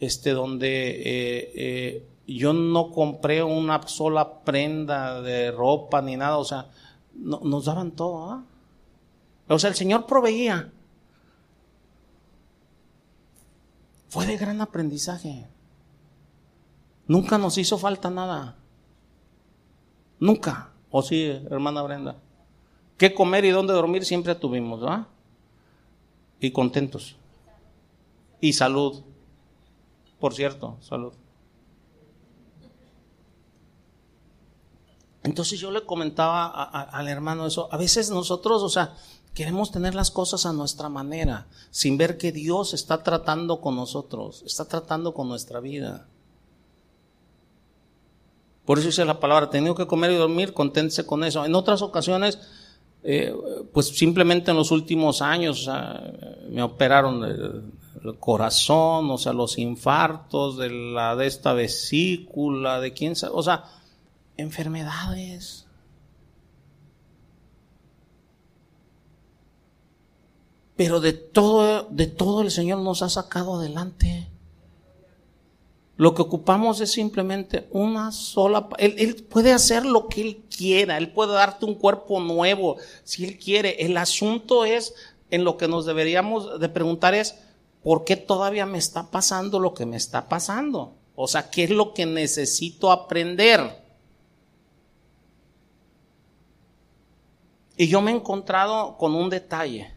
[0.00, 6.66] este, donde yo no compré una sola prenda de ropa ni nada, o sea,
[7.14, 8.30] nos daban todo.
[8.30, 8.44] ¿ah?
[9.48, 10.70] O sea, el Señor proveía.
[14.08, 15.46] Fue de gran aprendizaje.
[17.06, 18.56] Nunca nos hizo falta nada.
[20.20, 20.70] Nunca.
[20.90, 22.16] ¿O sí, hermana Brenda?
[22.96, 24.80] ¿Qué comer y dónde dormir siempre tuvimos.
[26.38, 27.16] Y contentos.
[28.40, 29.02] Y salud.
[30.18, 31.12] Por cierto, salud.
[35.22, 38.94] Entonces yo le comentaba al hermano eso, a veces nosotros, o sea,
[39.34, 44.42] queremos tener las cosas a nuestra manera, sin ver que Dios está tratando con nosotros,
[44.46, 46.06] está tratando con nuestra vida.
[48.64, 51.44] Por eso dice la palabra, tenido que comer y dormir, conténtese con eso.
[51.44, 52.38] En otras ocasiones,
[53.02, 53.34] eh,
[53.72, 55.68] pues simplemente en los últimos años
[56.48, 57.72] me operaron el,
[58.18, 63.64] corazón, o sea, los infartos de la de esta vesícula, de quién sabe, o sea,
[64.40, 65.66] enfermedades.
[70.76, 74.28] Pero de todo, de todo el Señor nos ha sacado adelante.
[75.96, 78.70] Lo que ocupamos es simplemente una sola...
[78.78, 83.26] Él, él, puede hacer lo que Él quiera, Él puede darte un cuerpo nuevo, si
[83.26, 83.84] Él quiere.
[83.84, 84.94] El asunto es,
[85.30, 87.36] en lo que nos deberíamos de preguntar es,
[87.82, 90.94] ¿por qué todavía me está pasando lo que me está pasando?
[91.14, 93.79] O sea, ¿qué es lo que necesito aprender?
[97.80, 99.90] Y yo me he encontrado con un detalle.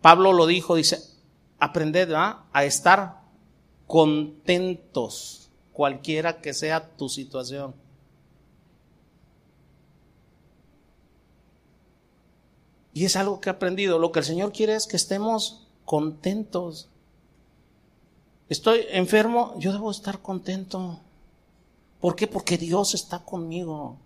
[0.00, 0.98] Pablo lo dijo, dice,
[1.58, 3.20] aprended a estar
[3.86, 7.74] contentos, cualquiera que sea tu situación.
[12.94, 13.98] Y es algo que he aprendido.
[13.98, 16.88] Lo que el Señor quiere es que estemos contentos.
[18.48, 20.98] Estoy enfermo, yo debo estar contento.
[22.00, 22.26] ¿Por qué?
[22.26, 23.98] Porque Dios está conmigo.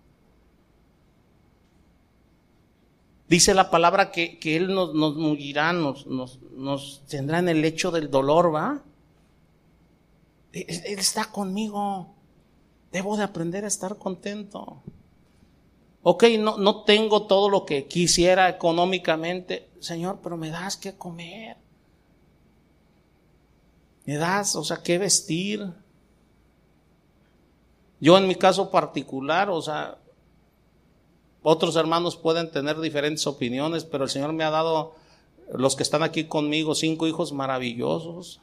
[3.27, 8.09] Dice la palabra que, Él nos, nos nos, nos, nos, tendrá en el lecho del
[8.09, 8.81] dolor, ¿va?
[10.53, 12.13] Él está conmigo.
[12.91, 14.81] Debo de aprender a estar contento.
[16.03, 19.69] Ok, no, no tengo todo lo que quisiera económicamente.
[19.81, 21.57] Señor, pero me das que comer.
[24.05, 25.69] Me das, o sea, qué vestir.
[27.99, 29.97] Yo en mi caso particular, o sea,
[31.49, 34.95] otros hermanos pueden tener diferentes opiniones, pero el Señor me ha dado,
[35.53, 38.41] los que están aquí conmigo, cinco hijos maravillosos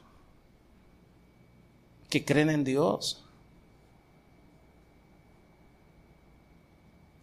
[2.09, 3.23] que creen en Dios.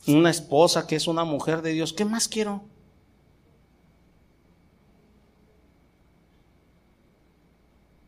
[0.06, 1.92] Una esposa que es una mujer de Dios.
[1.92, 2.62] ¿Qué más quiero?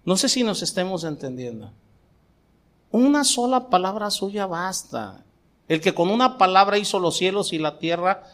[0.04, 1.72] No sé si nos estemos entendiendo.
[2.92, 5.24] Una sola palabra suya basta.
[5.68, 8.24] El que con una palabra hizo los cielos y la tierra,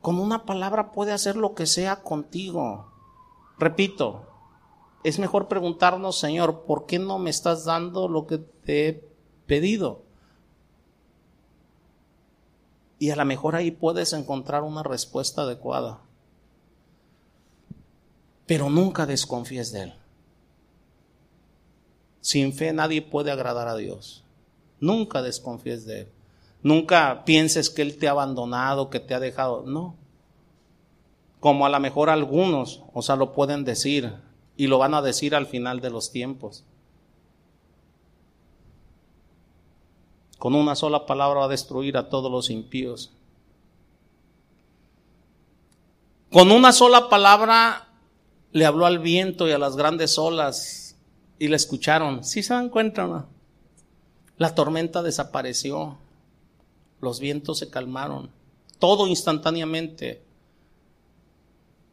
[0.00, 2.90] con una palabra puede hacer lo que sea contigo.
[3.58, 4.26] Repito,
[5.04, 9.08] es mejor preguntarnos, Señor, ¿por qué no me estás dando lo que te he
[9.46, 10.02] pedido?
[12.98, 16.00] Y a lo mejor ahí puedes encontrar una respuesta adecuada.
[18.46, 19.94] Pero nunca desconfíes de Él.
[22.20, 24.24] Sin fe nadie puede agradar a Dios.
[24.78, 26.08] Nunca desconfíes de Él.
[26.62, 29.64] Nunca pienses que Él te ha abandonado, que te ha dejado.
[29.66, 29.96] No.
[31.40, 34.14] Como a lo mejor algunos, o sea, lo pueden decir
[34.56, 36.64] y lo van a decir al final de los tiempos.
[40.38, 43.12] Con una sola palabra va a destruir a todos los impíos.
[46.30, 47.88] Con una sola palabra
[48.52, 50.96] le habló al viento y a las grandes olas
[51.38, 52.24] y le escucharon.
[52.24, 53.26] ¿Sí se dan cuenta?
[54.36, 55.98] La tormenta desapareció.
[57.02, 58.30] Los vientos se calmaron.
[58.78, 60.22] Todo instantáneamente.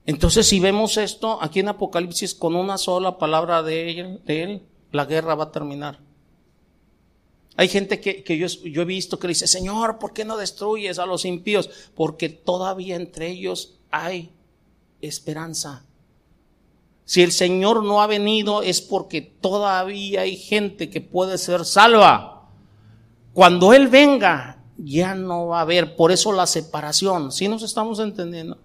[0.05, 4.61] Entonces, si vemos esto aquí en Apocalipsis con una sola palabra de él,
[4.91, 5.99] la guerra va a terminar.
[7.57, 11.07] Hay gente que, yo, yo, he visto que dice, Señor, ¿por qué no destruyes a
[11.07, 11.69] los impíos?
[11.95, 14.29] Porque todavía entre ellos hay
[15.01, 15.83] esperanza.
[17.03, 22.47] Si el Señor no ha venido es porque todavía hay gente que puede ser salva.
[23.33, 25.95] Cuando Él venga, ya no va a haber.
[25.95, 27.31] Por eso la separación.
[27.31, 28.57] ¿Sí nos estamos entendiendo?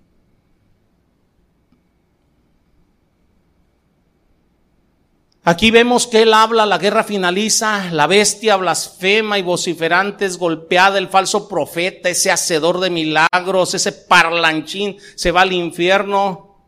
[5.47, 10.97] Aquí vemos que él habla, la guerra finaliza, la bestia blasfema y vociferante es golpeada,
[10.97, 16.65] el falso profeta, ese hacedor de milagros, ese parlanchín se va al infierno.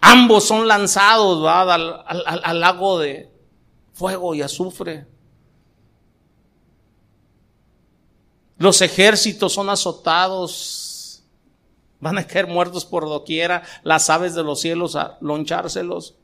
[0.00, 2.02] Ambos son lanzados Al,
[2.42, 3.30] al lago de
[3.92, 5.06] fuego y azufre.
[8.60, 11.24] Los ejércitos son azotados,
[11.98, 16.14] van a caer muertos por doquiera, las aves de los cielos a lonchárselos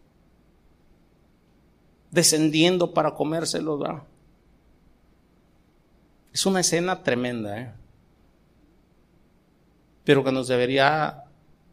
[2.10, 3.78] descendiendo para comérselo.
[3.78, 4.02] ¿verdad?
[6.30, 7.72] Es una escena tremenda, ¿eh?
[10.04, 11.24] pero que nos debería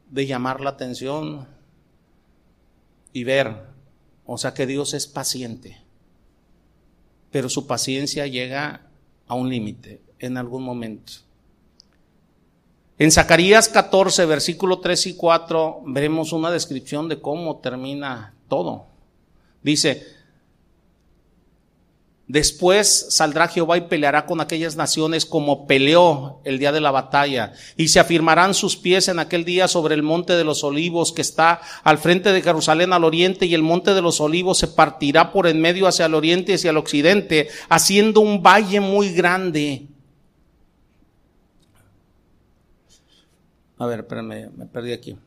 [0.10, 1.46] de llamar la atención
[3.12, 3.64] y ver,
[4.26, 5.84] o sea que Dios es paciente,
[7.32, 8.88] pero su paciencia llega
[9.28, 10.02] a un límite.
[10.24, 11.14] En algún momento.
[12.98, 18.86] En Zacarías 14, versículo 3 y 4, veremos una descripción de cómo termina todo.
[19.62, 20.06] Dice,
[22.26, 27.52] Después saldrá Jehová y peleará con aquellas naciones como peleó el día de la batalla.
[27.76, 31.22] Y se afirmarán sus pies en aquel día sobre el monte de los olivos que
[31.22, 35.34] está al frente de Jerusalén al oriente y el monte de los olivos se partirá
[35.34, 39.93] por en medio hacia el oriente y hacia el occidente, haciendo un valle muy grande.
[43.84, 45.18] A ver, espérame, me perdí aquí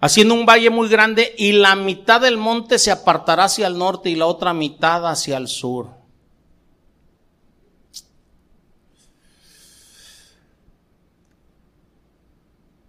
[0.00, 4.10] haciendo un valle muy grande y la mitad del monte se apartará hacia el norte
[4.10, 5.88] y la otra mitad hacia el sur.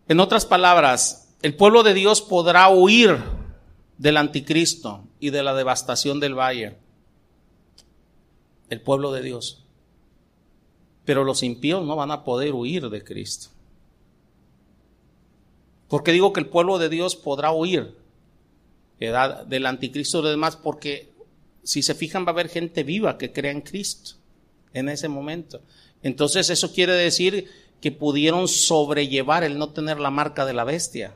[0.08, 3.18] En otras palabras, el pueblo de Dios podrá huir
[3.98, 6.78] del anticristo y de la devastación del valle.
[8.70, 9.64] El pueblo de Dios.
[11.06, 13.50] Pero los impíos no van a poder huir de Cristo.
[15.92, 17.98] Porque digo que el pueblo de Dios podrá huir
[18.98, 21.12] del anticristo y demás, porque
[21.64, 24.12] si se fijan va a haber gente viva que crea en Cristo
[24.74, 25.60] en ese momento.
[26.02, 27.52] Entonces eso quiere decir
[27.82, 31.14] que pudieron sobrellevar el no tener la marca de la bestia.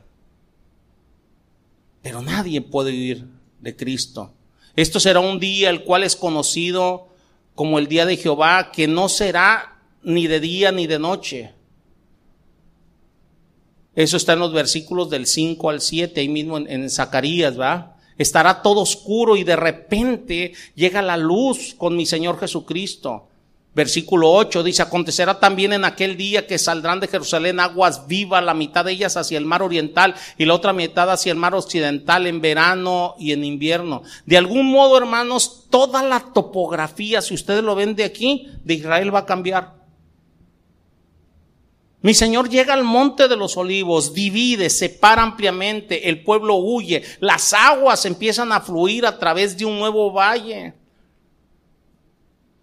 [2.02, 3.24] Pero nadie puede huir
[3.60, 4.34] de Cristo.
[4.76, 7.08] Esto será un día el cual es conocido
[7.54, 11.55] como el día de Jehová, que no será ni de día ni de noche,
[13.96, 17.96] eso está en los versículos del 5 al 7, ahí mismo en, Zacarías, ¿va?
[18.18, 23.28] Estará todo oscuro y de repente llega la luz con mi Señor Jesucristo.
[23.74, 28.54] Versículo 8 dice, acontecerá también en aquel día que saldrán de Jerusalén aguas vivas, la
[28.54, 32.26] mitad de ellas hacia el mar oriental y la otra mitad hacia el mar occidental
[32.26, 34.02] en verano y en invierno.
[34.26, 39.14] De algún modo, hermanos, toda la topografía, si ustedes lo ven de aquí, de Israel
[39.14, 39.85] va a cambiar.
[42.02, 47.52] Mi Señor llega al monte de los olivos, divide, separa ampliamente, el pueblo huye, las
[47.52, 50.74] aguas empiezan a fluir a través de un nuevo valle.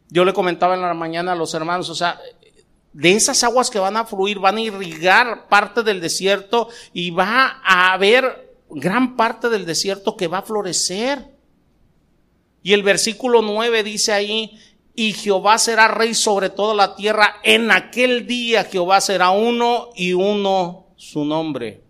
[0.10, 2.20] Yo le comentaba en la mañana a los hermanos, o sea,
[2.94, 7.60] de esas aguas que van a fluir, van a irrigar parte del desierto y va
[7.64, 11.34] a haber gran parte del desierto que va a florecer.
[12.62, 14.58] Y el versículo 9 dice ahí,
[14.96, 17.38] y Jehová será rey sobre toda la tierra.
[17.44, 21.82] En aquel día Jehová será uno y uno su nombre.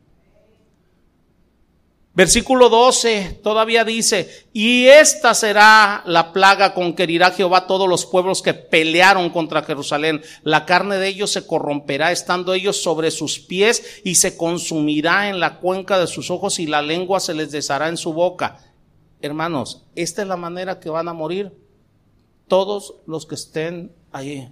[2.16, 8.06] Versículo 12 todavía dice, y esta será la plaga con que herirá Jehová todos los
[8.06, 10.22] pueblos que pelearon contra Jerusalén.
[10.44, 15.40] La carne de ellos se corromperá estando ellos sobre sus pies y se consumirá en
[15.40, 18.60] la cuenca de sus ojos y la lengua se les deshará en su boca.
[19.20, 21.63] Hermanos, esta es la manera que van a morir
[22.54, 24.48] todos los que estén allí.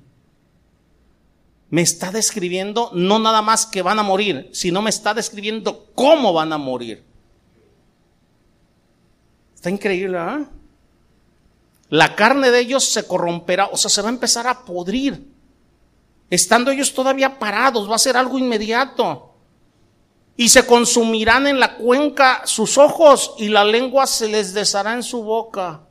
[1.69, 6.33] Me está describiendo no nada más que van a morir, sino me está describiendo cómo
[6.33, 7.03] van a morir.
[9.53, 10.47] Está increíble, ¿verdad?
[11.89, 15.31] La carne de ellos se corromperá, o sea, se va a empezar a podrir.
[16.31, 19.35] Estando ellos todavía parados, va a ser algo inmediato.
[20.35, 25.03] Y se consumirán en la cuenca sus ojos y la lengua se les deshará en
[25.03, 25.81] su boca.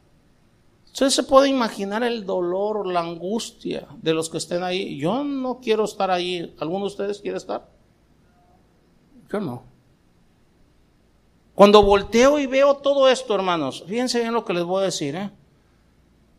[0.93, 4.99] Usted se puede imaginar el dolor, la angustia de los que estén ahí.
[4.99, 6.55] Yo no quiero estar ahí.
[6.59, 7.69] ¿Alguno de ustedes quiere estar?
[9.31, 9.63] Yo no.
[11.55, 15.15] Cuando volteo y veo todo esto, hermanos, fíjense bien lo que les voy a decir,
[15.15, 15.31] ¿eh?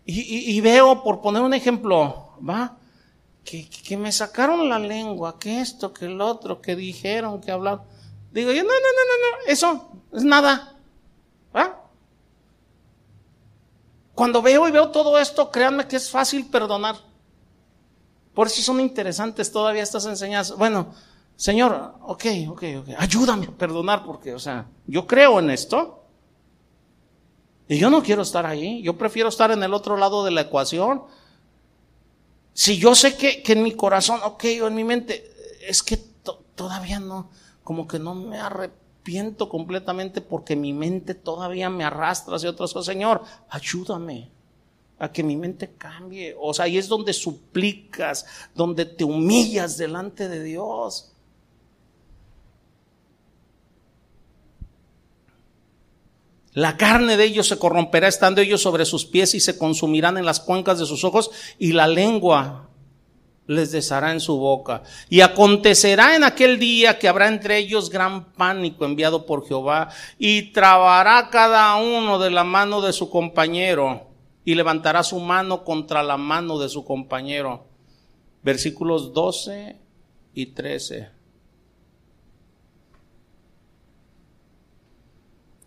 [0.04, 2.78] Y, veo, por poner un ejemplo, ¿va?
[3.46, 7.84] Que, que, me sacaron la lengua, que esto, que el otro, que dijeron, que hablaron.
[8.32, 10.76] Digo yo, no, no, no, no, no, eso es nada.
[11.56, 11.81] ¿Va?
[14.16, 16.96] Cuando veo y veo todo esto, créanme que es fácil perdonar.
[18.34, 20.58] Por eso son interesantes todavía estas enseñanzas.
[20.58, 20.94] Bueno,
[21.36, 26.06] Señor, ok, ok, ok, ayúdame a perdonar porque, o sea, yo creo en esto.
[27.68, 30.42] Y yo no quiero estar ahí, yo prefiero estar en el otro lado de la
[30.42, 31.04] ecuación.
[32.54, 35.32] Si yo sé que, en mi corazón, ok, o en mi mente,
[35.66, 37.32] es que todavía no,
[37.64, 42.72] como que no me arrepiento arrepiento completamente porque mi mente todavía me arrastra hacia otras
[42.72, 42.94] cosas.
[42.94, 44.30] Señor, ayúdame
[45.00, 46.36] a que mi mente cambie.
[46.40, 51.14] O sea, ahí es donde suplicas, donde te humillas delante de Dios.
[56.54, 60.26] La carne de ellos se corromperá estando ellos sobre sus pies y se consumirán en
[60.26, 62.71] las cuencas de sus ojos y la lengua
[63.52, 64.84] les deshará en su boca.
[65.10, 70.54] Y acontecerá en aquel día que habrá entre ellos gran pánico enviado por Jehová y
[70.54, 74.08] trabará cada uno de la mano de su compañero
[74.46, 77.66] y levantará su mano contra la mano de su compañero.
[78.42, 79.78] Versículos 12
[80.34, 81.10] y 13.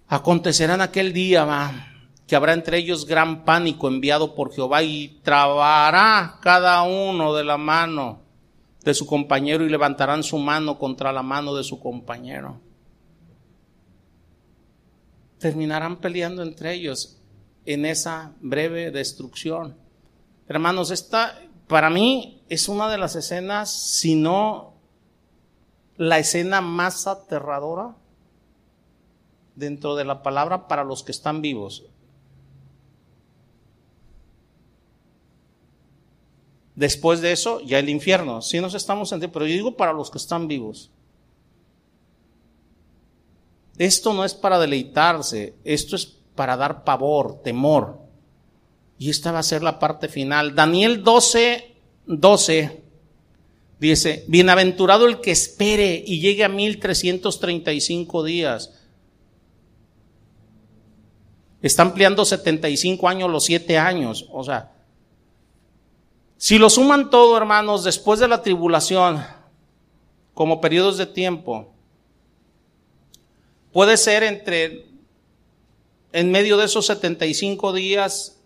[0.09, 1.94] Acontecerá en aquel día, va,
[2.27, 7.59] que habrá entre ellos gran pánico enviado por Jehová y trabará cada uno de la
[7.59, 8.21] mano
[8.83, 12.61] de su compañero y levantarán su mano contra la mano de su compañero.
[15.39, 17.19] Terminarán peleando entre ellos
[17.67, 19.77] en esa breve destrucción.
[20.49, 24.75] Hermanos, esta para mí es una de las escenas, si no
[25.97, 27.97] la escena más aterradora
[29.55, 31.85] dentro de la palabra para los que están vivos.
[36.75, 38.43] Después de eso, ya el infierno.
[38.43, 40.91] Si nos estamos en pero yo digo para los que están vivos.
[43.79, 48.01] Esto no es para deleitarse, esto es para dar pavor, temor.
[48.99, 50.55] Y esta va a ser la parte final.
[50.55, 51.75] Daniel 12,
[52.07, 52.83] 12
[53.81, 58.73] dice, bienaventurado el que espere y llegue a 1335 días.
[61.61, 64.29] Está ampliando 75 años los 7 años.
[64.31, 64.74] O sea,
[66.45, 69.25] si lo suman todo, hermanos, después de la tribulación,
[70.35, 71.73] como periodos de tiempo,
[73.73, 74.85] puede ser entre,
[76.13, 78.37] en medio de esos 75 días,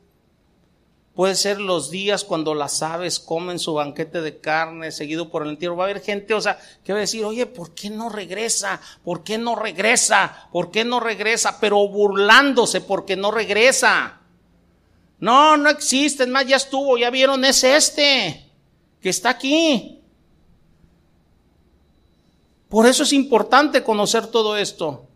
[1.16, 5.48] puede ser los días cuando las aves comen su banquete de carne seguido por el
[5.48, 5.74] entierro.
[5.74, 8.80] Va a haber gente, o sea, que va a decir, oye, ¿por qué no regresa?
[9.02, 10.48] ¿Por qué no regresa?
[10.52, 11.58] ¿Por qué no regresa?
[11.58, 14.17] Pero burlándose porque no regresa.
[15.20, 18.50] No, no existe, más, ya estuvo, ya vieron, es este,
[19.00, 20.00] que está aquí.
[22.68, 25.06] Por eso es importante conocer todo esto.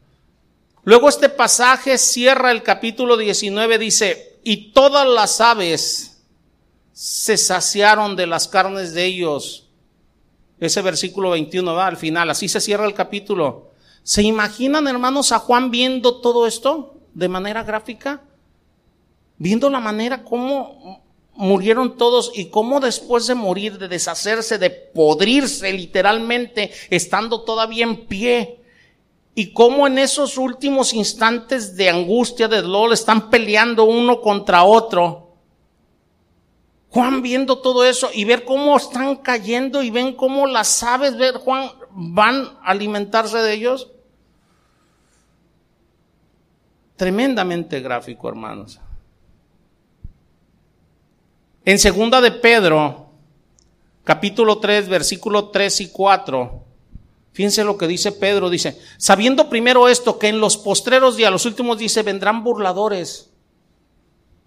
[0.85, 6.25] Luego este pasaje cierra el capítulo 19, dice, y todas las aves
[6.93, 9.69] se saciaron de las carnes de ellos.
[10.59, 13.71] Ese versículo 21 va al final, así se cierra el capítulo.
[14.03, 18.23] ¿Se imaginan, hermanos, a Juan viendo todo esto de manera gráfica?
[19.43, 21.03] Viendo la manera como
[21.35, 28.07] murieron todos y cómo después de morir, de deshacerse, de podrirse literalmente, estando todavía en
[28.07, 28.61] pie,
[29.35, 35.35] y cómo en esos últimos instantes de angustia, de dolor, están peleando uno contra otro.
[36.91, 41.35] Juan viendo todo eso y ver cómo están cayendo y ven cómo las aves, ver
[41.39, 43.91] Juan, van a alimentarse de ellos.
[46.95, 48.82] Tremendamente gráfico, hermanos.
[51.65, 53.07] En segunda de Pedro,
[54.03, 56.65] capítulo 3, versículo 3 y 4,
[57.33, 61.47] fíjense lo que dice Pedro, dice, sabiendo primero esto, que en los postreros días, los
[61.47, 63.31] últimos dice, vendrán burladores,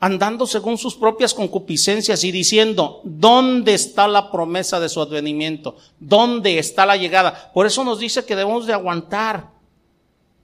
[0.02, 5.78] andando según sus propias concupiscencias y diciendo, ¿dónde está la promesa de su advenimiento?
[6.02, 7.52] ¿Dónde está la llegada?
[7.54, 9.52] Por eso nos dice que debemos de aguantar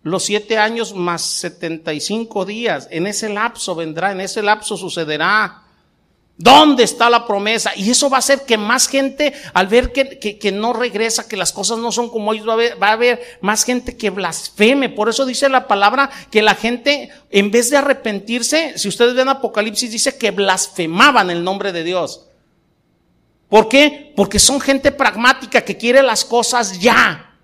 [0.03, 2.87] los siete años más setenta y cinco días.
[2.91, 5.63] En ese lapso vendrá, en ese lapso sucederá.
[6.41, 7.71] ¿Dónde está la promesa?
[7.75, 11.53] Y eso va a hacer que más gente, al ver que, no regresa, que las
[11.53, 14.89] cosas no son como ellos, va a, haber, va a más gente que blasfeme.
[14.89, 19.29] Por eso dice la palabra que la gente, en vez de arrepentirse, si ustedes ven
[19.29, 22.25] Apocalipsis, dice que blasfemaban el nombre de Dios.
[23.47, 24.11] ¿Por qué?
[24.15, 27.35] Porque son gente pragmática que quiere las cosas ya,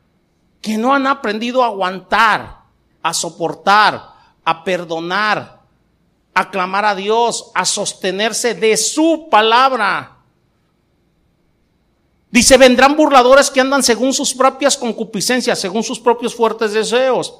[0.59, 2.61] que no han aprendido a aguantar,
[3.03, 4.09] a soportar,
[4.43, 5.56] a perdonar,
[6.39, 10.17] a a Dios, a sostenerse de su palabra.
[12.29, 17.33] Dice, vendrán burladores que andan según sus propias concupiscencias, según sus propios fuertes deseos.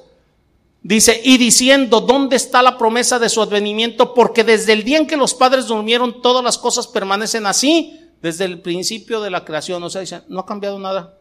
[0.82, 4.14] Dice, y diciendo, ¿dónde está la promesa de su advenimiento?
[4.14, 8.46] Porque desde el día en que los padres durmieron, todas las cosas permanecen así, desde
[8.46, 9.82] el principio de la creación.
[9.82, 11.17] O sea, dice, no ha cambiado nada.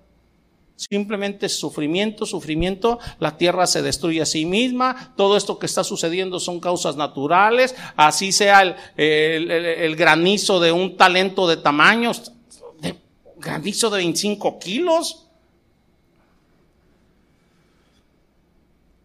[0.78, 6.40] Simplemente sufrimiento, sufrimiento, la tierra se destruye a sí misma, todo esto que está sucediendo
[6.40, 8.62] son causas naturales, así sea
[8.96, 12.32] el, granizo de un talento de tamaños,
[12.80, 12.96] de,
[13.38, 15.26] granizo de 25 kilos.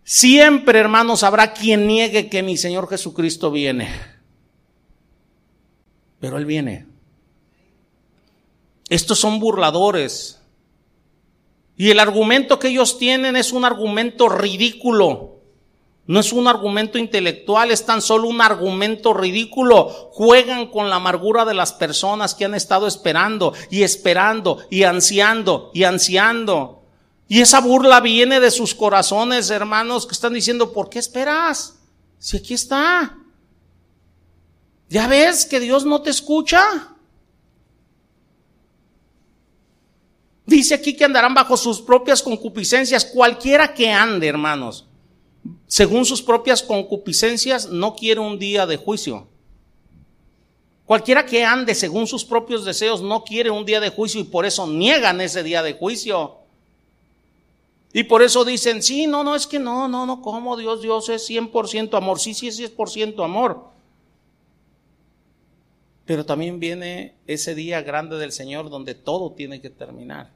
[0.04, 3.88] Siempre, hermanos, habrá quien niegue que mi Señor Jesucristo viene.
[6.20, 6.84] Pero Él viene.
[8.90, 10.41] Estos son burladores
[11.76, 15.32] y el argumento que ellos tienen es un argumento ridículo.
[16.06, 20.10] No es un argumento intelectual, es tan solo un argumento ridículo.
[20.12, 25.70] Juegan con la amargura de las personas que han estado esperando y esperando y ansiando
[25.72, 26.82] y ansiando.
[27.28, 31.78] Y esa burla viene de sus corazones, hermanos, que están diciendo, ¿por qué esperas?
[32.18, 33.16] Si aquí está.
[34.88, 36.92] ¿Ya ves que Dios no te escucha?
[40.44, 43.04] Dice aquí que andarán bajo sus propias concupiscencias.
[43.04, 44.86] Cualquiera que ande, hermanos,
[45.66, 49.28] según sus propias concupiscencias, no quiere un día de juicio.
[50.84, 54.44] Cualquiera que ande según sus propios deseos no quiere un día de juicio y por
[54.44, 56.36] eso niegan ese día de juicio.
[57.94, 60.82] Y por eso dicen, sí, no, no, es que no, no, no, ¿cómo Dios?
[60.82, 62.18] Dios es 100% amor.
[62.18, 63.71] Sí, sí, es 100% amor.
[66.04, 70.30] Pero también viene ese día grande del Señor donde todo tiene que terminar.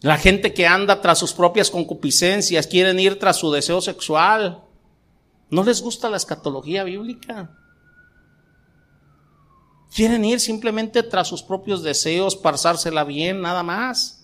[0.00, 4.62] La gente que anda tras sus propias concupiscencias, quieren ir tras su deseo sexual,
[5.52, 7.50] ¿No les gusta la escatología bíblica?
[9.94, 14.21] Quieren ir simplemente tras sus propios deseos, pasársela bien, nada más.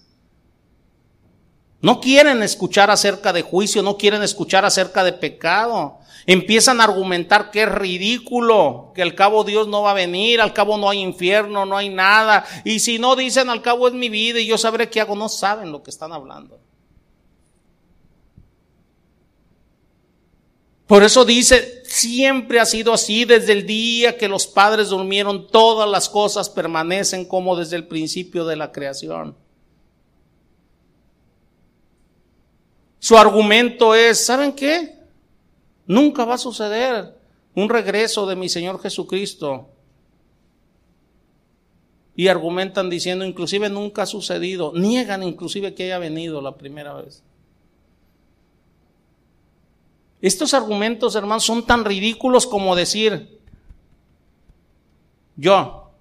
[1.80, 5.98] No quieren escuchar acerca de juicio, no quieren escuchar acerca de pecado.
[6.26, 10.52] Empiezan a argumentar que es ridículo, que al cabo Dios no va a venir, al
[10.52, 12.44] cabo no hay infierno, no hay nada.
[12.64, 15.28] Y si no dicen al cabo es mi vida y yo sabré qué hago, no
[15.28, 16.58] saben lo que están hablando.
[20.88, 25.88] Por eso dice, siempre ha sido así, desde el día que los padres durmieron, todas
[25.88, 29.36] las cosas permanecen como desde el principio de la creación.
[32.98, 34.98] Su argumento es, ¿saben qué?
[35.86, 37.16] Nunca va a suceder
[37.54, 39.68] un regreso de mi Señor Jesucristo.
[42.14, 44.72] Y argumentan diciendo, inclusive nunca ha sucedido.
[44.74, 47.22] Niegan inclusive que haya venido la primera vez.
[50.20, 53.38] Estos argumentos, hermanos, son tan ridículos como decir,
[55.36, 55.92] yo,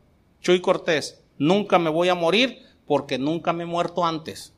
[0.42, 4.54] Chuy Cortés, nunca me voy a morir porque nunca me he muerto antes.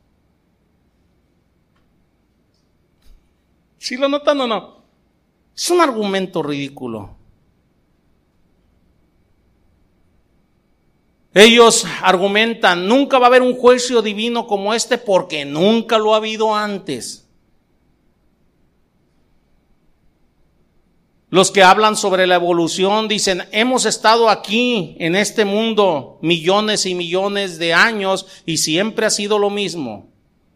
[3.80, 4.82] ¿Sí lo notan o no?
[5.56, 7.16] Es un argumento ridículo.
[11.32, 16.18] Ellos argumentan, nunca va a haber un juicio divino como este porque nunca lo ha
[16.18, 17.26] habido antes.
[21.30, 26.94] Los que hablan sobre la evolución dicen, hemos estado aquí en este mundo millones y
[26.94, 30.10] millones de años y siempre ha sido lo mismo.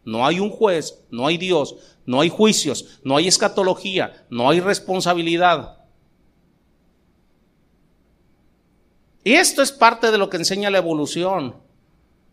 [0.04, 1.76] No hay un juez, no hay Dios,
[2.06, 5.78] no hay juicios, no hay escatología, no hay responsabilidad.
[9.24, 11.56] Y esto es parte de lo que enseña la evolución.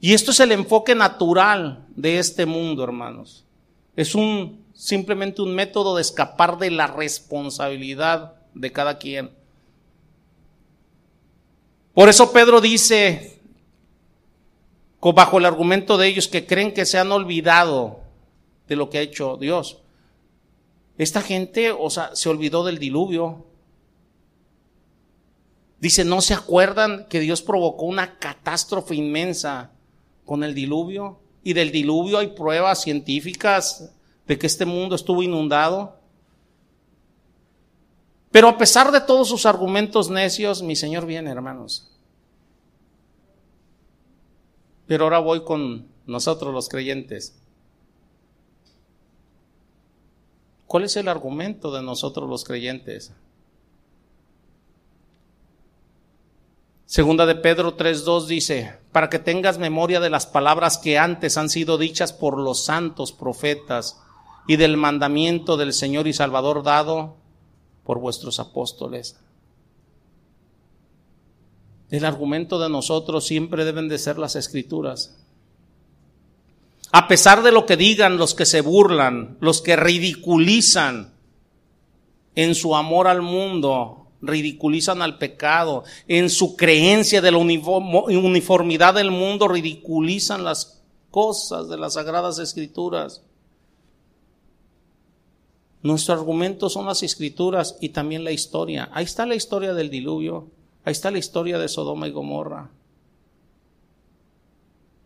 [0.01, 3.45] Y esto es el enfoque natural de este mundo, hermanos.
[3.95, 9.31] Es un simplemente un método de escapar de la responsabilidad de cada quien.
[11.93, 13.30] Por eso Pedro dice,
[15.01, 18.01] bajo el argumento de ellos que creen que se han olvidado
[18.67, 19.79] de lo que ha hecho Dios.
[20.97, 23.45] Esta gente, o sea, se olvidó del diluvio.
[25.79, 29.71] Dice, ¿no se acuerdan que Dios provocó una catástrofe inmensa
[30.25, 31.19] con el diluvio?
[31.43, 33.91] Y del diluvio hay pruebas científicas
[34.27, 35.97] de que este mundo estuvo inundado.
[38.31, 41.90] Pero a pesar de todos sus argumentos necios, mi Señor viene, hermanos.
[44.91, 47.41] Pero ahora voy con nosotros los creyentes.
[50.67, 53.13] ¿Cuál es el argumento de nosotros los creyentes?
[56.85, 61.49] Segunda de Pedro 3.2 dice, para que tengas memoria de las palabras que antes han
[61.49, 64.03] sido dichas por los santos profetas
[64.45, 67.15] y del mandamiento del Señor y Salvador dado
[67.85, 69.17] por vuestros apóstoles.
[71.91, 75.17] El argumento de nosotros siempre deben de ser las escrituras.
[76.93, 81.13] A pesar de lo que digan los que se burlan, los que ridiculizan
[82.35, 89.11] en su amor al mundo, ridiculizan al pecado, en su creencia de la uniformidad del
[89.11, 90.81] mundo, ridiculizan las
[91.11, 93.21] cosas de las sagradas escrituras.
[95.83, 98.89] Nuestro argumento son las escrituras y también la historia.
[98.93, 100.47] Ahí está la historia del diluvio.
[100.83, 102.69] Ahí está la historia de Sodoma y Gomorra.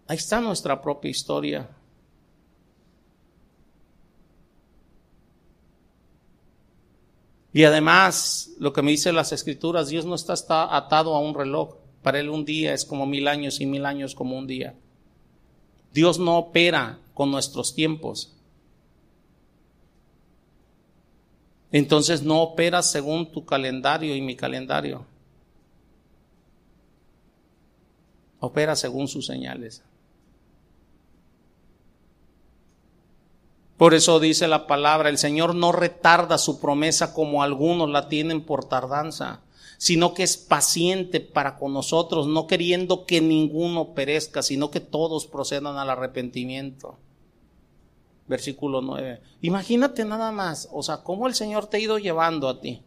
[0.07, 1.69] Ahí está nuestra propia historia.
[7.51, 10.33] Y además, lo que me dicen las escrituras, Dios no está
[10.75, 11.75] atado a un reloj.
[12.03, 14.75] Para Él un día es como mil años y mil años como un día.
[15.93, 18.35] Dios no opera con nuestros tiempos.
[21.77, 25.05] entonces no operas según tu calendario y mi calendario.
[28.45, 29.83] Opera según sus señales.
[33.77, 38.41] Por eso dice la palabra, el Señor no retarda su promesa como algunos la tienen
[38.41, 39.41] por tardanza,
[39.77, 45.27] sino que es paciente para con nosotros, no queriendo que ninguno perezca, sino que todos
[45.27, 46.97] procedan al arrepentimiento.
[48.27, 49.21] Versículo 9.
[49.41, 52.81] Imagínate nada más, o sea, cómo el Señor te ha ido llevando a ti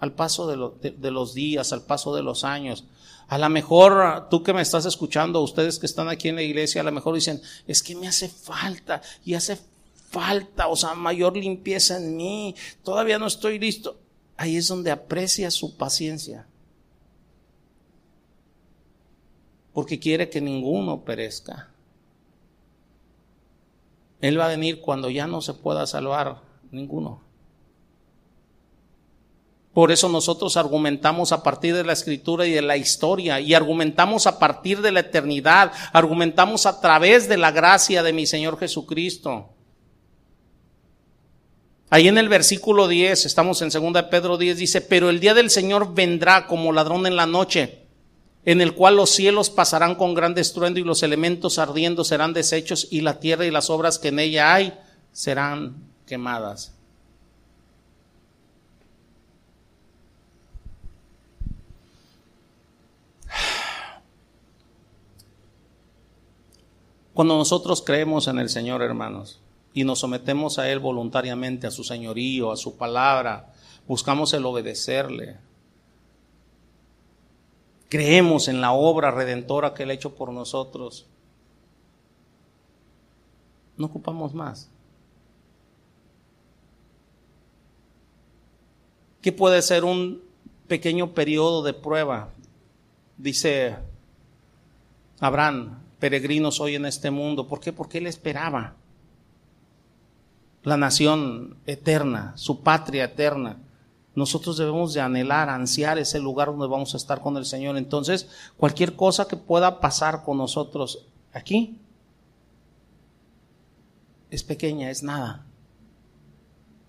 [0.00, 0.46] al paso
[0.80, 2.84] de, de los días, al paso de los años.
[3.30, 6.80] A lo mejor tú que me estás escuchando, ustedes que están aquí en la iglesia,
[6.80, 9.56] a lo mejor dicen, es que me hace falta y hace
[10.10, 14.00] falta, o sea, mayor limpieza en mí, todavía no estoy listo.
[14.36, 16.48] Ahí es donde aprecia su paciencia.
[19.72, 21.70] Porque quiere que ninguno perezca.
[24.20, 26.42] Él va a venir cuando ya no se pueda salvar
[26.72, 27.29] ninguno.
[29.72, 34.26] Por eso nosotros argumentamos a partir de la escritura y de la historia y argumentamos
[34.26, 39.48] a partir de la eternidad, argumentamos a través de la gracia de mi Señor Jesucristo.
[41.88, 45.50] Ahí en el versículo 10, estamos en 2 Pedro 10, dice, pero el día del
[45.50, 47.80] Señor vendrá como ladrón en la noche,
[48.44, 52.88] en el cual los cielos pasarán con gran estruendo y los elementos ardiendo serán deshechos
[52.90, 54.72] y la tierra y las obras que en ella hay
[55.12, 55.76] serán
[56.06, 56.74] quemadas.
[67.14, 69.40] Cuando nosotros creemos en el Señor, hermanos,
[69.72, 73.52] y nos sometemos a Él voluntariamente, a su señorío, a su palabra,
[73.86, 75.38] buscamos el obedecerle.
[77.88, 81.06] Creemos en la obra redentora que Él ha hecho por nosotros.
[83.76, 84.68] No ocupamos más.
[89.20, 90.22] ¿Qué puede ser un
[90.68, 92.30] pequeño periodo de prueba?
[93.18, 93.76] Dice
[95.18, 97.46] Abraham, peregrinos hoy en este mundo.
[97.46, 97.72] ¿Por qué?
[97.72, 98.74] Porque Él esperaba
[100.62, 103.58] la nación eterna, su patria eterna.
[104.14, 107.76] Nosotros debemos de anhelar, ansiar ese lugar donde vamos a estar con el Señor.
[107.76, 111.78] Entonces, cualquier cosa que pueda pasar con nosotros aquí
[114.30, 115.46] es pequeña, es nada,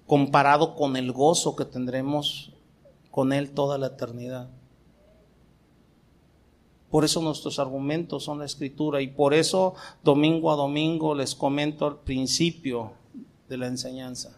[0.08, 2.54] comparado con el gozo que tendremos
[3.12, 4.50] con Él toda la eternidad.
[6.92, 11.88] Por eso nuestros argumentos son la escritura y por eso domingo a domingo les comento
[11.88, 12.92] al principio
[13.48, 14.38] de la enseñanza.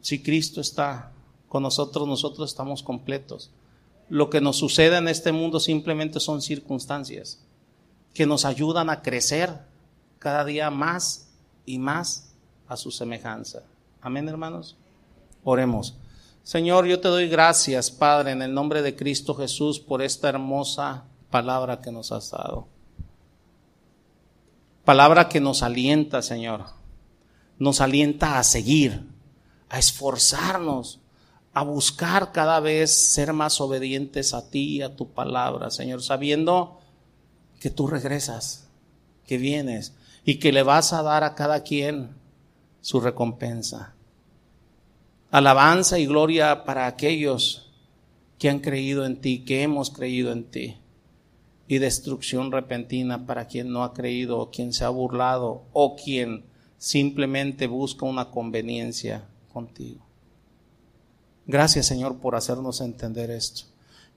[0.00, 1.12] Si Cristo está
[1.48, 3.50] con nosotros, nosotros estamos completos.
[4.08, 7.40] Lo que nos sucede en este mundo simplemente son circunstancias
[8.14, 9.50] que nos ayudan a crecer
[10.18, 11.28] cada día más
[11.64, 12.32] y más
[12.66, 13.62] a su semejanza.
[14.00, 14.76] Amén, hermanos.
[15.44, 15.94] Oremos.
[16.46, 21.02] Señor, yo te doy gracias, Padre, en el nombre de Cristo Jesús, por esta hermosa
[21.28, 22.68] palabra que nos has dado.
[24.84, 26.66] Palabra que nos alienta, Señor.
[27.58, 29.08] Nos alienta a seguir,
[29.68, 31.00] a esforzarnos,
[31.52, 36.78] a buscar cada vez ser más obedientes a ti y a tu palabra, Señor, sabiendo
[37.58, 38.68] que tú regresas,
[39.26, 42.14] que vienes y que le vas a dar a cada quien
[42.82, 43.95] su recompensa.
[45.36, 47.70] Alabanza y gloria para aquellos
[48.38, 50.78] que han creído en ti, que hemos creído en ti
[51.68, 56.46] y destrucción repentina para quien no ha creído o quien se ha burlado o quien
[56.78, 60.06] simplemente busca una conveniencia contigo.
[61.44, 63.64] Gracias Señor por hacernos entender esto.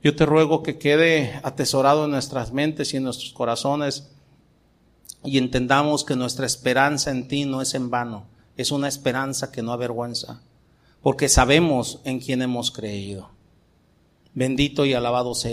[0.02, 4.10] Yo te ruego que quede atesorado en nuestras mentes y en nuestros corazones
[5.26, 8.24] y entendamos que nuestra esperanza en ti no es en vano,
[8.56, 10.44] es una esperanza que no avergüenza,
[11.02, 13.30] porque sabemos en quién hemos creído.
[14.34, 15.48] Bendito y alabado sea.